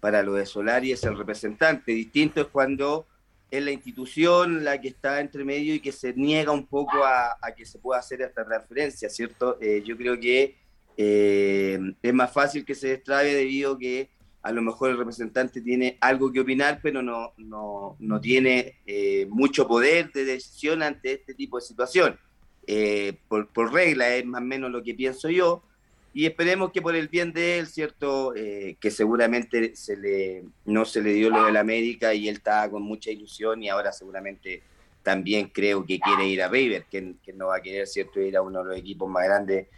para 0.01 0.23
lo 0.23 0.33
de 0.33 0.47
Solari 0.47 0.93
es 0.93 1.05
el 1.05 1.17
representante. 1.19 1.93
Distinto 1.93 2.41
es 2.41 2.47
cuando 2.47 3.07
es 3.51 3.63
la 3.63 3.71
institución 3.71 4.65
la 4.65 4.81
que 4.81 4.89
está 4.89 5.21
entre 5.21 5.45
medio 5.45 5.75
y 5.75 5.81
que 5.81 5.93
se 5.93 6.15
niega 6.15 6.53
un 6.53 6.67
poco 6.67 7.05
a, 7.05 7.37
a 7.41 7.55
que 7.55 7.65
se 7.67 7.79
pueda 7.79 8.01
hacer 8.01 8.23
esta 8.23 8.45
transferencia, 8.47 9.09
¿cierto? 9.11 9.59
Eh, 9.61 9.83
yo 9.85 9.97
creo 9.97 10.19
que 10.19 10.57
es 10.97 12.15
más 12.15 12.33
fácil 12.33 12.65
que 12.65 12.75
se 12.75 12.89
destrabe 12.89 13.35
debido 13.35 13.73
a 13.75 13.79
que 13.79 14.09
a 14.45 14.53
lo 14.53 14.61
mejor 14.61 14.91
el 14.91 14.99
representante 14.99 15.63
tiene 15.63 15.97
algo 16.03 16.31
que 16.31 16.41
opinar, 16.41 16.79
pero 16.83 17.01
no, 17.01 17.33
no, 17.39 17.97
no 17.99 18.21
tiene 18.21 18.77
eh, 18.85 19.27
mucho 19.31 19.67
poder 19.67 20.13
de 20.13 20.27
decisión 20.27 20.83
ante 20.83 21.15
este 21.15 21.33
tipo 21.33 21.59
de 21.59 21.65
situación. 21.65 22.19
Eh, 22.67 23.15
por, 23.27 23.49
por 23.49 23.73
regla 23.73 24.15
es 24.15 24.27
más 24.27 24.43
o 24.43 24.45
menos 24.45 24.71
lo 24.71 24.83
que 24.83 24.93
pienso 24.93 25.31
yo, 25.31 25.63
y 26.13 26.27
esperemos 26.27 26.73
que 26.73 26.83
por 26.83 26.95
el 26.95 27.09
bien 27.09 27.33
de 27.33 27.59
él, 27.59 27.67
¿cierto? 27.67 28.35
Eh, 28.37 28.77
que 28.79 28.91
seguramente 28.91 29.75
se 29.77 29.97
le, 29.97 30.45
no 30.67 30.85
se 30.85 31.01
le 31.01 31.15
dio 31.15 31.31
lo 31.31 31.47
del 31.47 31.57
América 31.57 32.13
y 32.13 32.29
él 32.29 32.37
estaba 32.37 32.71
con 32.71 32.83
mucha 32.83 33.11
ilusión 33.11 33.63
y 33.63 33.71
ahora 33.71 33.93
seguramente 33.93 34.63
también 35.03 35.49
creo 35.49 35.87
que 35.87 35.99
quiere 35.99 36.29
ir 36.29 36.43
a 36.43 36.49
River, 36.49 36.85
que, 36.91 37.15
no 37.33 37.47
va 37.47 37.57
a 37.57 37.63
querer, 37.63 37.87
¿cierto?, 37.87 38.21
ir 38.21 38.37
a 38.37 38.43
uno 38.43 38.63
de 38.63 38.69
los 38.69 38.77
equipos 38.77 39.09
más 39.09 39.25
grandes 39.25 39.69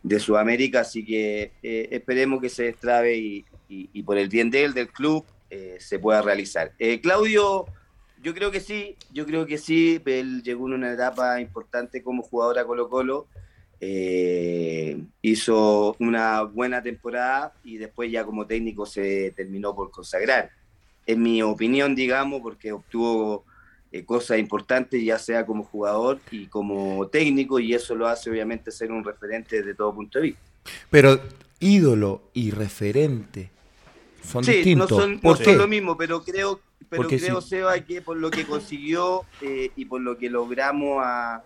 de 0.00 0.20
Sudamérica, 0.20 0.80
así 0.80 1.04
que 1.04 1.52
esperemos 1.62 2.40
que 2.40 2.48
se 2.48 2.64
destrabe 2.64 3.16
y, 3.16 3.44
y- 3.68 4.02
por 4.02 4.18
el 4.18 4.28
bien 4.28 4.50
de 4.50 4.64
él, 4.64 4.74
del 4.74 4.88
club, 4.88 5.24
eh, 5.50 5.76
se 5.80 5.98
pueda 5.98 6.22
realizar. 6.22 6.72
Eh, 6.78 7.00
Claudio, 7.00 7.66
yo 8.22 8.34
creo 8.34 8.50
que 8.50 8.60
sí, 8.60 8.96
yo 9.12 9.26
creo 9.26 9.46
que 9.46 9.58
sí, 9.58 10.00
él 10.04 10.42
llegó 10.42 10.66
en 10.68 10.74
una 10.74 10.92
etapa 10.92 11.40
importante 11.40 12.02
como 12.02 12.22
jugador 12.22 12.58
a 12.58 12.64
Colo 12.64 12.88
Colo, 12.88 13.26
eh, 13.80 15.02
hizo 15.22 15.96
una 15.98 16.42
buena 16.42 16.82
temporada 16.82 17.52
y 17.64 17.78
después 17.78 18.10
ya 18.12 18.24
como 18.24 18.46
técnico 18.46 18.86
se 18.86 19.32
terminó 19.32 19.74
por 19.74 19.90
consagrar. 19.90 20.50
En 21.04 21.20
mi 21.22 21.42
opinión, 21.42 21.94
digamos, 21.94 22.40
porque 22.42 22.70
obtuvo 22.72 23.44
cosas 24.06 24.38
importantes, 24.38 25.04
ya 25.04 25.18
sea 25.18 25.44
como 25.44 25.64
jugador 25.64 26.18
y 26.30 26.46
como 26.46 27.06
técnico, 27.08 27.58
y 27.58 27.74
eso 27.74 27.94
lo 27.94 28.06
hace 28.06 28.30
obviamente 28.30 28.70
ser 28.70 28.90
un 28.90 29.04
referente 29.04 29.56
desde 29.56 29.74
todo 29.74 29.94
punto 29.94 30.18
de 30.18 30.24
vista. 30.28 30.40
Pero 30.88 31.20
ídolo 31.62 32.22
y 32.34 32.50
referente 32.50 33.50
son 34.22 34.44
sí, 34.44 34.52
distintos. 34.52 34.90
no 34.90 34.96
son, 34.98 35.20
¿Por 35.20 35.32
no 35.32 35.38
qué? 35.38 35.44
son 35.44 35.58
lo 35.58 35.68
mismo, 35.68 35.96
pero 35.96 36.22
creo, 36.22 36.60
pero 36.88 37.02
Porque 37.02 37.18
creo 37.18 37.40
sí. 37.40 37.48
Seba, 37.50 37.80
que 37.80 38.02
por 38.02 38.16
lo 38.16 38.30
que 38.30 38.44
consiguió 38.46 39.24
eh, 39.40 39.70
y 39.76 39.84
por 39.86 40.00
lo 40.00 40.16
que 40.18 40.28
logramos 40.30 41.02
a, 41.04 41.42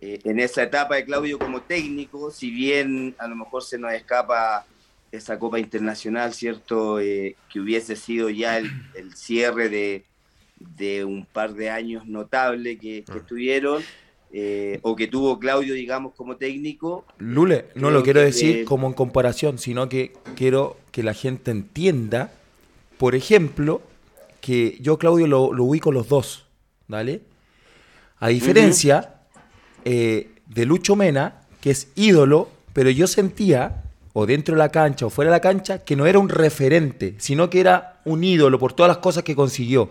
eh, 0.00 0.20
en 0.24 0.38
esa 0.40 0.62
etapa 0.62 0.94
de 0.96 1.04
Claudio 1.04 1.38
como 1.38 1.60
técnico, 1.62 2.30
si 2.30 2.50
bien 2.50 3.14
a 3.18 3.26
lo 3.26 3.36
mejor 3.36 3.62
se 3.62 3.78
nos 3.78 3.92
escapa 3.92 4.64
esa 5.10 5.38
Copa 5.38 5.58
Internacional, 5.58 6.32
¿cierto? 6.34 7.00
Eh, 7.00 7.34
que 7.52 7.60
hubiese 7.60 7.96
sido 7.96 8.30
ya 8.30 8.58
el, 8.58 8.70
el 8.94 9.14
cierre 9.16 9.68
de, 9.68 10.04
de 10.56 11.04
un 11.04 11.24
par 11.26 11.54
de 11.54 11.70
años 11.70 12.06
notable 12.06 12.78
que, 12.78 13.04
Ah. 13.08 13.14
que 13.14 13.20
tuvieron, 13.20 13.82
eh, 14.32 14.78
o 14.82 14.94
que 14.94 15.06
tuvo 15.06 15.38
Claudio, 15.38 15.74
digamos, 15.74 16.14
como 16.14 16.36
técnico. 16.36 17.04
Lule, 17.18 17.66
no 17.74 17.90
lo 17.90 18.02
quiero 18.02 18.20
que- 18.20 18.26
decir 18.26 18.64
como 18.64 18.86
en 18.86 18.92
comparación, 18.92 19.58
sino 19.58 19.88
que 19.88 20.12
quiero 20.36 20.76
que 20.92 21.02
la 21.02 21.14
gente 21.14 21.50
entienda, 21.50 22.32
por 22.98 23.14
ejemplo, 23.14 23.80
que 24.40 24.76
yo 24.80 24.98
Claudio 24.98 25.26
lo, 25.26 25.52
lo 25.52 25.64
ubico 25.64 25.92
los 25.92 26.08
dos, 26.08 26.46
¿vale? 26.86 27.22
A 28.18 28.28
diferencia 28.28 29.14
eh, 29.84 30.30
de 30.46 30.66
Lucho 30.66 30.96
Mena, 30.96 31.42
que 31.60 31.70
es 31.70 31.88
ídolo, 31.94 32.48
pero 32.72 32.90
yo 32.90 33.06
sentía, 33.06 33.84
o 34.12 34.26
dentro 34.26 34.54
de 34.54 34.58
la 34.58 34.70
cancha 34.70 35.06
o 35.06 35.10
fuera 35.10 35.30
de 35.30 35.36
la 35.36 35.40
cancha, 35.40 35.84
que 35.84 35.96
no 35.96 36.06
era 36.06 36.18
un 36.18 36.28
referente, 36.28 37.14
sino 37.18 37.48
que 37.50 37.60
era 37.60 38.00
un 38.04 38.24
ídolo 38.24 38.58
por 38.58 38.72
todas 38.72 38.88
las 38.88 38.98
cosas 38.98 39.22
que 39.22 39.34
consiguió. 39.36 39.88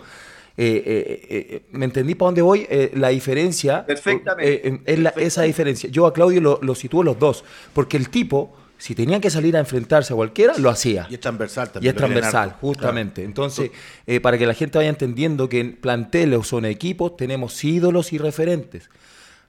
Eh, 0.59 0.83
eh, 0.85 1.27
eh, 1.29 1.61
¿Me 1.71 1.85
entendí 1.85 2.15
para 2.15 2.27
dónde 2.29 2.41
voy? 2.41 2.65
Eh, 2.69 2.91
la 2.95 3.09
diferencia. 3.09 3.85
Perfectamente, 3.85 4.53
eh, 4.53 4.61
eh, 4.73 4.79
es 4.85 4.99
la- 4.99 5.09
esa 5.09 5.13
perfectamente. 5.19 5.47
diferencia. 5.47 5.89
Yo 5.91 6.05
a 6.07 6.13
Claudio 6.13 6.41
lo, 6.41 6.59
lo 6.63 6.73
sitúo 6.75 7.03
los 7.03 7.19
dos, 7.19 7.43
porque 7.73 7.97
el 7.97 8.09
tipo 8.09 8.53
si 8.79 8.93
tenía 8.93 9.19
que 9.19 9.31
salir 9.31 9.55
a 9.57 9.59
enfrentarse 9.59 10.13
a 10.13 10.15
cualquiera, 10.15 10.55
lo 10.59 10.69
hacía. 10.69 11.07
Y 11.09 11.15
es 11.15 11.19
transversal 11.19 11.67
Y 11.67 11.71
también. 11.73 11.95
es 11.95 12.01
lo 12.01 12.07
quieren 12.07 12.21
transversal, 12.21 12.57
justamente. 12.61 13.23
Entonces, 13.23 13.71
eh, 14.05 14.19
para 14.19 14.37
que 14.37 14.45
la 14.45 14.53
gente 14.53 14.77
vaya 14.77 14.89
entendiendo 14.89 15.49
que 15.49 15.59
en 15.59 15.75
planteles 15.77 16.39
o 16.39 16.43
son 16.43 16.63
equipos, 16.65 17.17
tenemos 17.17 17.63
ídolos 17.63 18.13
y 18.13 18.19
referentes. 18.19 18.89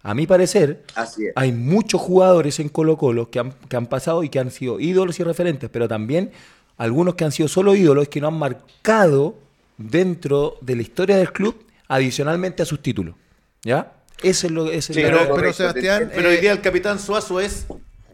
A 0.02 0.14
mi 0.14 0.26
parecer, 0.26 0.82
Así 0.94 1.26
es. 1.26 1.32
hay 1.36 1.52
muchos 1.52 2.00
jugadores 2.00 2.58
en 2.58 2.70
Colo 2.70 2.96
Colo 2.96 3.30
que 3.30 3.38
han, 3.40 3.52
que 3.68 3.76
han 3.76 3.84
pasado 3.86 4.22
y 4.24 4.30
que 4.30 4.38
han 4.38 4.50
sido 4.50 4.80
ídolos 4.80 5.20
y 5.20 5.24
referentes, 5.24 5.68
pero 5.70 5.88
también 5.88 6.30
algunos 6.78 7.14
que 7.14 7.24
han 7.24 7.32
sido 7.32 7.48
solo 7.48 7.74
ídolos 7.74 8.08
que 8.08 8.22
no 8.22 8.28
han 8.28 8.38
marcado 8.38 9.34
dentro 9.78 10.58
de 10.60 10.76
la 10.76 10.82
historia 10.82 11.16
del 11.16 11.32
club 11.32 11.64
adicionalmente 11.88 12.62
a 12.62 12.66
sus 12.66 12.82
títulos. 12.82 13.14
¿Ya? 13.62 13.92
Eso 14.22 14.46
es 14.48 14.52
lo 14.52 14.66
ese 14.70 14.92
es 14.92 14.96
Sí, 14.96 15.02
lo- 15.02 15.08
Pero, 15.08 15.34
pero 15.34 15.48
te 15.48 15.54
Sebastián. 15.54 16.10
Pero 16.14 16.28
hoy 16.28 16.36
eh, 16.36 16.40
día 16.40 16.52
el 16.52 16.60
capitán 16.60 16.98
Suazo 16.98 17.40
es. 17.40 17.66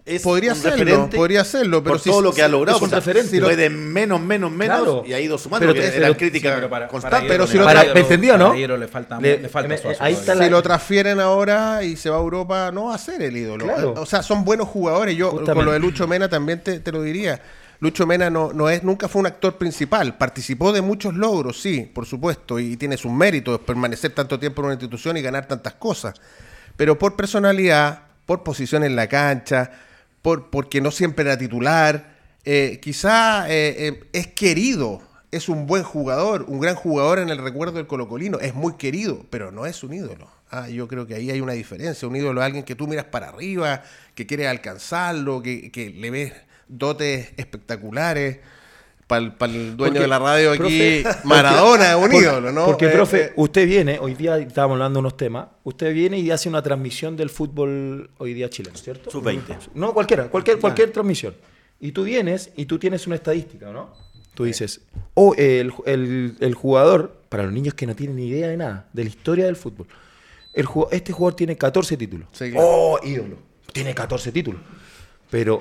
es 0.04 0.20
podría 0.22 0.52
un 0.52 0.58
serlo, 0.58 0.76
referente 0.84 1.16
podría 1.16 1.44
serlo, 1.44 1.82
pero 1.82 1.94
por 1.94 2.00
si- 2.00 2.10
todo 2.10 2.20
lo 2.20 2.32
que 2.34 2.42
ha 2.42 2.48
logrado. 2.48 2.76
es 2.76 2.82
un 2.82 2.90
referente. 2.90 3.30
si 3.30 3.40
fue 3.40 3.56
de 3.56 3.70
menos, 3.70 4.20
menos, 4.20 4.50
menos 4.52 4.76
Claro. 4.82 5.02
y 5.06 5.14
ha 5.14 5.20
ido 5.20 5.38
sumando. 5.38 5.66
Pero 5.66 5.80
era 5.82 5.92
pero- 6.08 6.16
crítica 6.18 6.50
Sí, 6.50 6.54
pero 6.56 6.68
para- 6.70 6.88
constante. 6.88 7.16
para 7.16 7.28
Pero 7.28 7.46
si 7.46 7.56
lo 7.56 7.64
Para- 7.64 7.94
¿me 7.94 8.00
entendió, 8.00 8.36
no? 8.36 8.54
le 8.54 8.86
falta, 8.88 9.18
Le- 9.18 9.38
le 9.40 9.48
falta 9.48 9.68
me- 9.68 9.78
Suazo 9.78 10.02
ahí 10.02 10.12
está 10.12 10.34
la- 10.34 10.44
si 10.44 10.50
lo 10.50 10.62
transfieren 10.62 11.20
ahora 11.20 11.82
y 11.82 11.96
se 11.96 12.10
va 12.10 12.16
a 12.16 12.20
Europa, 12.20 12.70
no 12.70 12.86
va 12.86 12.94
a 12.96 12.98
ser 12.98 13.22
el 13.22 13.34
ídolo. 13.34 13.64
Claro. 13.64 13.94
O 13.96 14.04
sea, 14.04 14.22
son 14.22 14.44
buenos 14.44 14.68
jugadores. 14.68 15.16
Yo 15.16 15.30
Justamente. 15.30 15.54
con 15.54 15.64
lo 15.64 15.72
de 15.72 15.78
Lucho 15.78 16.06
Mena 16.06 16.28
también 16.28 16.60
te, 16.62 16.80
te 16.80 16.92
lo 16.92 17.00
diría. 17.00 17.40
Lucho 17.80 18.06
Mena 18.06 18.30
no, 18.30 18.52
no 18.52 18.70
es, 18.70 18.82
nunca 18.82 19.08
fue 19.08 19.20
un 19.20 19.26
actor 19.26 19.56
principal. 19.56 20.16
Participó 20.16 20.72
de 20.72 20.80
muchos 20.82 21.14
logros, 21.14 21.60
sí, 21.60 21.90
por 21.92 22.06
supuesto, 22.06 22.58
y 22.58 22.76
tiene 22.76 22.96
sus 22.96 23.12
méritos 23.12 23.60
permanecer 23.60 24.12
tanto 24.12 24.38
tiempo 24.38 24.62
en 24.62 24.66
una 24.66 24.74
institución 24.74 25.16
y 25.16 25.22
ganar 25.22 25.46
tantas 25.46 25.74
cosas. 25.74 26.14
Pero 26.76 26.98
por 26.98 27.16
personalidad, 27.16 28.04
por 28.26 28.42
posición 28.42 28.84
en 28.84 28.96
la 28.96 29.08
cancha, 29.08 29.70
por, 30.22 30.50
porque 30.50 30.80
no 30.80 30.90
siempre 30.90 31.24
era 31.24 31.36
titular, 31.36 32.14
eh, 32.44 32.78
quizá 32.82 33.48
eh, 33.48 33.88
eh, 33.88 34.04
es 34.12 34.28
querido, 34.28 35.02
es 35.30 35.48
un 35.48 35.66
buen 35.66 35.82
jugador, 35.82 36.44
un 36.48 36.60
gran 36.60 36.74
jugador 36.74 37.18
en 37.18 37.30
el 37.30 37.38
recuerdo 37.38 37.76
del 37.76 37.86
colocolino, 37.86 38.38
es 38.38 38.54
muy 38.54 38.74
querido, 38.74 39.24
pero 39.30 39.50
no 39.50 39.66
es 39.66 39.82
un 39.82 39.94
ídolo. 39.94 40.28
Ah, 40.50 40.68
yo 40.68 40.86
creo 40.86 41.06
que 41.06 41.14
ahí 41.14 41.30
hay 41.30 41.40
una 41.40 41.54
diferencia. 41.54 42.06
Un 42.06 42.14
ídolo 42.14 42.40
es 42.40 42.46
alguien 42.46 42.64
que 42.64 42.76
tú 42.76 42.86
miras 42.86 43.06
para 43.06 43.28
arriba, 43.28 43.82
que 44.14 44.26
quieres 44.26 44.46
alcanzarlo, 44.46 45.42
que, 45.42 45.72
que 45.72 45.90
le 45.90 46.10
ves 46.10 46.32
dotes 46.68 47.32
espectaculares. 47.36 48.38
Para 49.06 49.20
el, 49.20 49.76
dueño 49.76 49.76
Porque, 49.76 49.98
de 50.00 50.08
la 50.08 50.18
radio 50.18 50.50
aquí, 50.52 50.58
profe, 50.58 51.04
Maradona 51.24 51.90
es 51.90 51.96
un 52.04 52.14
ídolo, 52.14 52.52
¿no? 52.52 52.64
Porque, 52.64 52.86
Eh, 52.86 52.90
profe, 52.90 53.22
eh, 53.26 53.32
usted 53.36 53.66
viene, 53.66 53.98
hoy 53.98 54.14
día 54.14 54.38
estábamos 54.38 54.76
hablando 54.76 54.96
de 54.96 55.00
unos 55.00 55.16
temas, 55.18 55.48
usted 55.62 55.92
viene 55.92 56.18
y 56.18 56.30
hace 56.30 56.48
una 56.48 56.62
transmisión 56.62 57.14
del 57.14 57.28
fútbol 57.28 58.08
hoy 58.16 58.32
día 58.32 58.48
chileno, 58.48 58.76
¿cierto? 58.78 59.10
Sub-20. 59.10 59.58
No, 59.74 59.92
cualquiera, 59.92 60.28
cualquier, 60.30 60.58
cualquier 60.58 60.90
transmisión. 60.90 61.34
Y 61.80 61.92
tú 61.92 62.02
vienes 62.04 62.50
y 62.56 62.64
tú 62.64 62.78
tienes 62.78 63.06
una 63.06 63.16
estadística, 63.16 63.70
¿no? 63.72 63.94
Tú 64.34 64.44
dices, 64.44 64.80
oh, 65.12 65.34
el, 65.36 65.70
el- 65.84 66.36
el 66.40 66.54
jugador, 66.54 67.14
para 67.28 67.42
los 67.42 67.52
niños 67.52 67.74
que 67.74 67.86
no 67.86 67.94
tienen 67.94 68.16
ni 68.16 68.28
idea 68.28 68.48
de 68.48 68.56
nada, 68.56 68.88
de 68.94 69.02
la 69.04 69.10
historia 69.10 69.44
del 69.44 69.56
fútbol, 69.56 69.86
el, 70.54 70.66
este 70.92 71.12
jugador 71.12 71.36
tiene 71.36 71.56
14 71.58 71.98
títulos. 71.98 72.26
Sí, 72.32 72.50
claro. 72.52 72.66
Oh, 72.66 72.98
ídolo. 73.04 73.36
Tiene 73.70 73.94
14 73.94 74.32
títulos. 74.32 74.62
Pero 75.30 75.60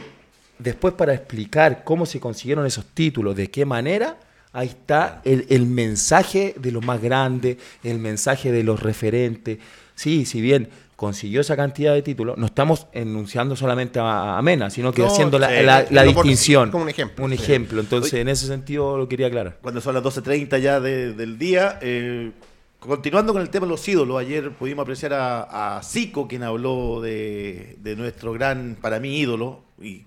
después 0.59 0.93
para 0.93 1.13
explicar 1.13 1.83
cómo 1.83 2.05
se 2.05 2.19
consiguieron 2.19 2.65
esos 2.65 2.85
títulos, 2.85 3.35
de 3.35 3.49
qué 3.49 3.65
manera, 3.65 4.17
ahí 4.51 4.67
está 4.67 5.21
el, 5.25 5.45
el 5.49 5.65
mensaje 5.65 6.55
de 6.57 6.71
los 6.71 6.85
más 6.85 7.01
grandes, 7.01 7.57
el 7.83 7.99
mensaje 7.99 8.51
de 8.51 8.63
los 8.63 8.81
referentes. 8.81 9.57
Sí, 9.95 10.25
si 10.25 10.41
bien 10.41 10.69
consiguió 10.95 11.41
esa 11.41 11.55
cantidad 11.57 11.93
de 11.93 12.01
títulos, 12.01 12.37
no 12.37 12.45
estamos 12.45 12.87
enunciando 12.93 13.55
solamente 13.55 13.99
a, 13.99 14.37
a 14.37 14.41
Mena, 14.41 14.69
sino 14.69 14.93
que 14.93 15.01
No, 15.01 15.07
haciendo 15.07 15.37
la, 15.37 15.49
la- 15.89 16.03
distinción. 16.03 16.71
como 16.71 16.83
un 16.83 16.89
ejemplo, 16.89 17.25
Un 17.25 17.33
ejemplo. 17.33 17.79
Entonces, 17.81 18.13
en 18.13 18.29
ese 18.29 18.47
sentido 18.47 18.97
lo 18.97 19.09
quería 19.09 19.27
aclarar. 19.27 19.57
Cuando 19.61 19.81
son 19.81 19.95
las 19.95 20.03
12.30 20.03 20.59
ya 20.59 20.79
de- 20.79 21.13
del 21.13 21.37
día. 21.37 21.77
eh, 21.81 22.31
continuando 22.79 23.33
con 23.33 23.41
el 23.41 23.49
tema 23.49 23.65
de 23.65 23.71
los 23.71 23.87
ídolos, 23.87 24.19
ayer 24.19 24.51
pudimos 24.51 24.83
apreciar 24.83 25.13
a, 25.13 25.77
a 25.77 25.83
Zico, 25.83 26.27
quien 26.27 26.43
habló 26.43 27.01
de, 27.01 27.75
de 27.81 27.95
nuestro 27.95 28.33
gran, 28.33 28.77
para 28.79 28.99
mí, 28.99 29.17
ídolo, 29.19 29.61
y 29.81 30.03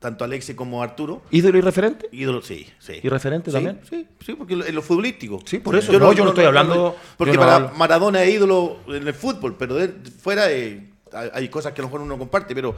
tanto 0.00 0.24
Alexis 0.24 0.56
como 0.56 0.82
Arturo. 0.82 1.22
¿Ídolo 1.30 1.58
y 1.58 1.60
referente? 1.60 2.08
Ídolo, 2.10 2.42
sí, 2.42 2.66
sí. 2.80 2.94
¿Y 3.02 3.08
referente 3.08 3.50
Sí, 3.50 3.54
también? 3.54 3.80
Sí, 3.88 4.08
sí, 4.24 4.32
porque 4.34 4.54
en 4.54 4.74
lo 4.74 4.82
futbolístico. 4.82 5.38
Sí, 5.44 5.58
por 5.60 5.76
eso. 5.76 5.92
No, 5.92 6.12
yo 6.12 6.24
no 6.24 6.30
estoy 6.30 6.46
hablando- 6.46 6.96
Porque 7.16 7.32
yo 7.34 7.38
no 7.38 7.44
para 7.46 7.56
hablo. 7.56 7.70
Maradona 7.76 8.22
es 8.24 8.34
ídolo 8.34 8.78
en 8.88 9.06
el 9.06 9.14
fútbol, 9.14 9.54
pero 9.58 9.74
de, 9.76 9.88
fuera 10.18 10.50
eh, 10.50 10.90
hay, 11.32 11.48
cosas 11.48 11.72
que 11.74 11.80
a 11.80 11.82
lo 11.82 11.88
mejor 11.88 12.00
uno 12.00 12.18
comparte, 12.18 12.54
pero 12.54 12.74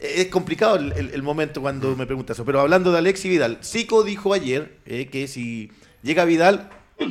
es 0.00 0.26
complicado 0.26 0.76
el, 0.76 0.92
el- 0.92 1.10
el 1.14 1.22
momento 1.22 1.60
cuando 1.62 1.94
me 1.96 2.06
pregunta 2.06 2.32
eso. 2.32 2.44
Pero 2.44 2.60
hablando 2.60 2.90
de 2.92 2.98
Alexis 2.98 3.30
Vidal, 3.30 3.58
Zico 3.62 4.02
dijo 4.02 4.34
ayer 4.34 4.78
eh, 4.84 5.06
que 5.06 5.28
si 5.28 5.70
llega 6.02 6.24
Vidal, 6.24 6.70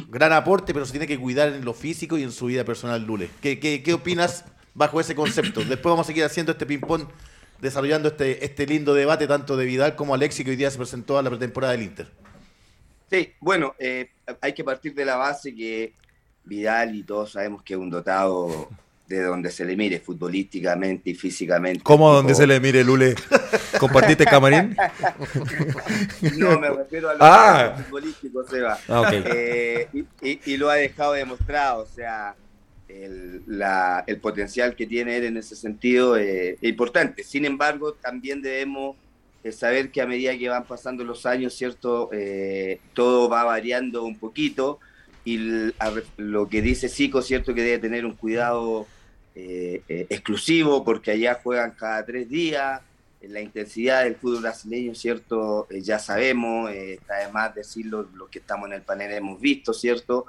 gran 0.10 0.34
aporte, 0.34 0.74
pero 0.74 0.86
se 0.86 0.92
tiene 0.92 1.08
que 1.08 1.18
cuidar 1.18 1.48
en 1.54 1.64
lo 1.64 1.74
físico 1.74 2.18
y 2.18 2.24
en 2.24 2.34
su 2.34 2.48
vida 2.48 2.66
personal, 2.66 3.06
Lule. 3.06 3.30
¿Qué, 3.42 3.60
qué, 3.60 3.82
qué 3.82 3.94
opinas 3.94 4.44
bajo 4.74 5.00
ese 5.00 5.16
concepto? 5.16 5.62
Después 5.62 5.84
vamos 5.92 6.06
a 6.06 6.08
seguir 6.08 6.26
haciendo 6.26 6.52
este 6.52 6.66
ping-pong, 6.66 7.04
desarrollando 7.62 8.10
este, 8.10 8.44
este 8.46 8.66
lindo 8.66 8.94
debate 8.94 9.28
tanto 9.28 9.58
de 9.58 9.66
Vidal 9.66 9.96
como 9.96 10.14
Alexis, 10.14 10.44
que 10.46 10.52
hoy 10.52 10.58
día 10.58 10.72
se 10.72 10.78
presentó 10.78 11.18
a 11.18 11.22
la 11.24 11.30
pretemporada 11.30 11.74
del 11.74 11.84
Inter. 11.84 12.08
Sí, 13.10 13.34
bueno, 13.40 13.74
eh, 13.80 14.10
hay 14.42 14.54
que 14.54 14.64
partir 14.64 14.94
de 14.94 15.06
la 15.06 15.16
base 15.16 15.56
que 15.56 15.94
Vidal 16.44 16.96
y 16.96 17.04
todos 17.04 17.32
sabemos 17.32 17.64
que 17.64 17.74
es 17.74 17.80
un 17.80 17.90
dotado 17.90 18.70
de 19.08 19.22
donde 19.24 19.52
se 19.52 19.64
le 19.64 19.78
mire 19.78 20.02
futbolísticamente 20.02 21.12
y 21.12 21.16
físicamente. 21.16 21.82
¿Cómo 21.82 22.12
donde 22.14 22.36
se 22.36 22.46
le 22.46 22.60
mire, 22.60 22.84
Lule? 22.84 23.16
¿Compartiste 23.80 24.26
camarín? 24.26 24.76
No, 26.38 26.60
me 26.60 26.70
refiero 26.70 27.10
a 27.10 27.14
lo 27.14 27.20
Ah. 27.22 27.76
futbolístico, 27.86 28.44
Seba. 28.48 28.78
Ah, 28.88 29.02
ok. 29.02 29.08
Eh, 29.14 29.88
y, 29.94 30.00
y- 30.30 30.40
y 30.46 30.58
lo 30.58 30.70
ha 30.70 30.76
dejado 30.76 31.14
demostrado, 31.14 31.84
o 31.84 31.86
sea, 31.86 32.36
el, 32.88 33.42
la- 33.48 34.04
el 34.08 34.20
potencial 34.20 34.76
que 34.76 34.86
tiene 34.88 35.18
él 35.18 35.26
en 35.26 35.38
ese 35.38 35.56
sentido 35.56 36.18
eh, 36.18 36.58
es 36.62 36.70
importante. 36.70 37.24
Sin 37.24 37.46
embargo, 37.46 37.94
también 37.94 38.42
debemos 38.42 38.96
eh, 39.44 39.52
saber 39.52 39.92
que 39.92 40.02
a 40.02 40.08
medida 40.08 40.38
que 40.38 40.50
van 40.50 40.66
pasando 40.66 41.04
los 41.04 41.26
años, 41.26 41.54
¿cierto? 41.54 42.10
Eh, 42.14 42.80
todo 42.94 43.30
va 43.30 43.44
variando 43.44 44.04
un 44.04 44.18
poquito 44.18 44.80
y 45.26 45.72
lo 46.18 46.48
que 46.48 46.62
dice 46.62 46.88
Zico, 46.88 47.22
¿cierto? 47.22 47.54
Que 47.54 47.62
debe 47.62 47.80
tener 47.80 48.06
un 48.06 48.14
cuidado 48.14 48.88
eh, 49.36 49.82
eh, 49.90 50.08
exclusivo 50.10 50.84
porque 50.86 51.12
allá 51.12 51.40
juegan 51.44 51.72
cada 51.72 52.06
tres 52.06 52.30
días. 52.30 52.82
Eh, 53.22 53.28
La 53.28 53.42
intensidad 53.42 54.04
del 54.06 54.16
fútbol 54.16 54.42
brasileño, 54.44 54.96
¿cierto? 54.96 55.68
Ya 55.70 56.00
sabemos, 56.00 56.72
está 56.72 57.16
de 57.50 57.54
decirlo, 57.56 58.08
los 58.16 58.30
que 58.30 58.40
estamos 58.40 58.68
en 58.68 58.74
el 58.76 58.82
panel 58.84 59.12
hemos 59.12 59.42
visto, 59.42 59.74
¿cierto? 59.74 60.26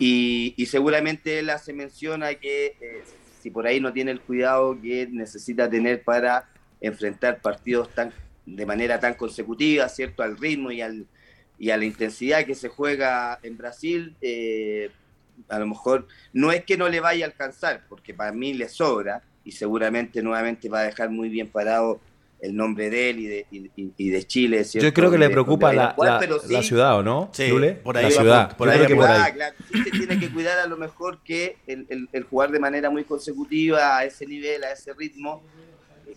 Y, 0.00 0.54
y 0.56 0.66
seguramente 0.66 1.38
él 1.38 1.50
hace 1.50 1.72
mención 1.72 2.24
a 2.24 2.34
que 2.34 2.74
eh, 2.80 3.04
si 3.40 3.50
por 3.50 3.66
ahí 3.66 3.80
no 3.80 3.92
tiene 3.92 4.10
el 4.10 4.20
cuidado 4.20 4.76
que 4.80 5.06
necesita 5.06 5.70
tener 5.70 6.02
para 6.02 6.48
enfrentar 6.80 7.40
partidos 7.40 7.88
tan 7.94 8.12
de 8.46 8.66
manera 8.66 8.98
tan 8.98 9.14
consecutiva, 9.14 9.88
¿cierto? 9.88 10.22
Al 10.22 10.36
ritmo 10.36 10.70
y, 10.70 10.80
al, 10.80 11.06
y 11.58 11.70
a 11.70 11.76
la 11.76 11.84
intensidad 11.84 12.44
que 12.44 12.54
se 12.54 12.68
juega 12.68 13.38
en 13.42 13.56
Brasil, 13.56 14.16
eh, 14.20 14.90
a 15.48 15.58
lo 15.58 15.66
mejor 15.66 16.08
no 16.32 16.52
es 16.52 16.64
que 16.64 16.76
no 16.76 16.88
le 16.88 17.00
vaya 17.00 17.26
a 17.26 17.28
alcanzar, 17.28 17.84
porque 17.88 18.14
para 18.14 18.32
mí 18.32 18.54
le 18.54 18.68
sobra 18.68 19.22
y 19.44 19.52
seguramente 19.52 20.22
nuevamente 20.22 20.68
va 20.68 20.80
a 20.80 20.84
dejar 20.84 21.10
muy 21.10 21.28
bien 21.28 21.48
parado 21.48 22.00
el 22.42 22.56
nombre 22.56 22.88
de 22.90 23.10
él 23.10 23.18
y 23.18 23.26
de, 23.26 23.46
y, 23.96 24.10
de 24.10 24.26
Chile, 24.26 24.64
¿cierto? 24.64 24.86
Yo 24.88 24.94
creo 24.94 25.10
que 25.10 25.18
le 25.18 25.28
preocupa 25.30 25.72
la, 25.72 25.94
la- 25.98 26.18
pero 26.18 26.40
la 26.48 26.62
sí- 26.62 26.68
ciudad, 26.68 26.96
¿o 26.98 27.02
no? 27.02 27.30
Sí, 27.32 27.48
Lule? 27.48 27.72
por 27.72 27.96
ahí 27.98 28.04
la 28.04 28.10
ciudad. 28.10 28.56
por 28.56 28.68
ahí 28.68 28.76
creo 28.78 28.88
que 28.88 28.94
va. 28.94 29.00
por 29.06 29.10
ahí. 29.16 29.22
Ah, 29.26 29.32
claro, 29.34 29.56
sí 29.72 29.82
se 29.84 29.90
tiene 29.90 30.18
que 30.18 30.30
cuidar 30.30 30.58
a 30.58 30.66
lo 30.66 30.76
mejor 30.76 31.18
que 31.22 31.56
el, 31.66 31.86
el- 31.90 32.08
el 32.12 32.22
jugar 32.24 32.50
de 32.50 32.58
manera 32.58 32.88
muy 32.90 33.04
consecutiva 33.04 33.98
a 33.98 34.04
ese 34.04 34.26
nivel, 34.26 34.64
a 34.64 34.72
ese 34.72 34.92
ritmo, 34.94 35.42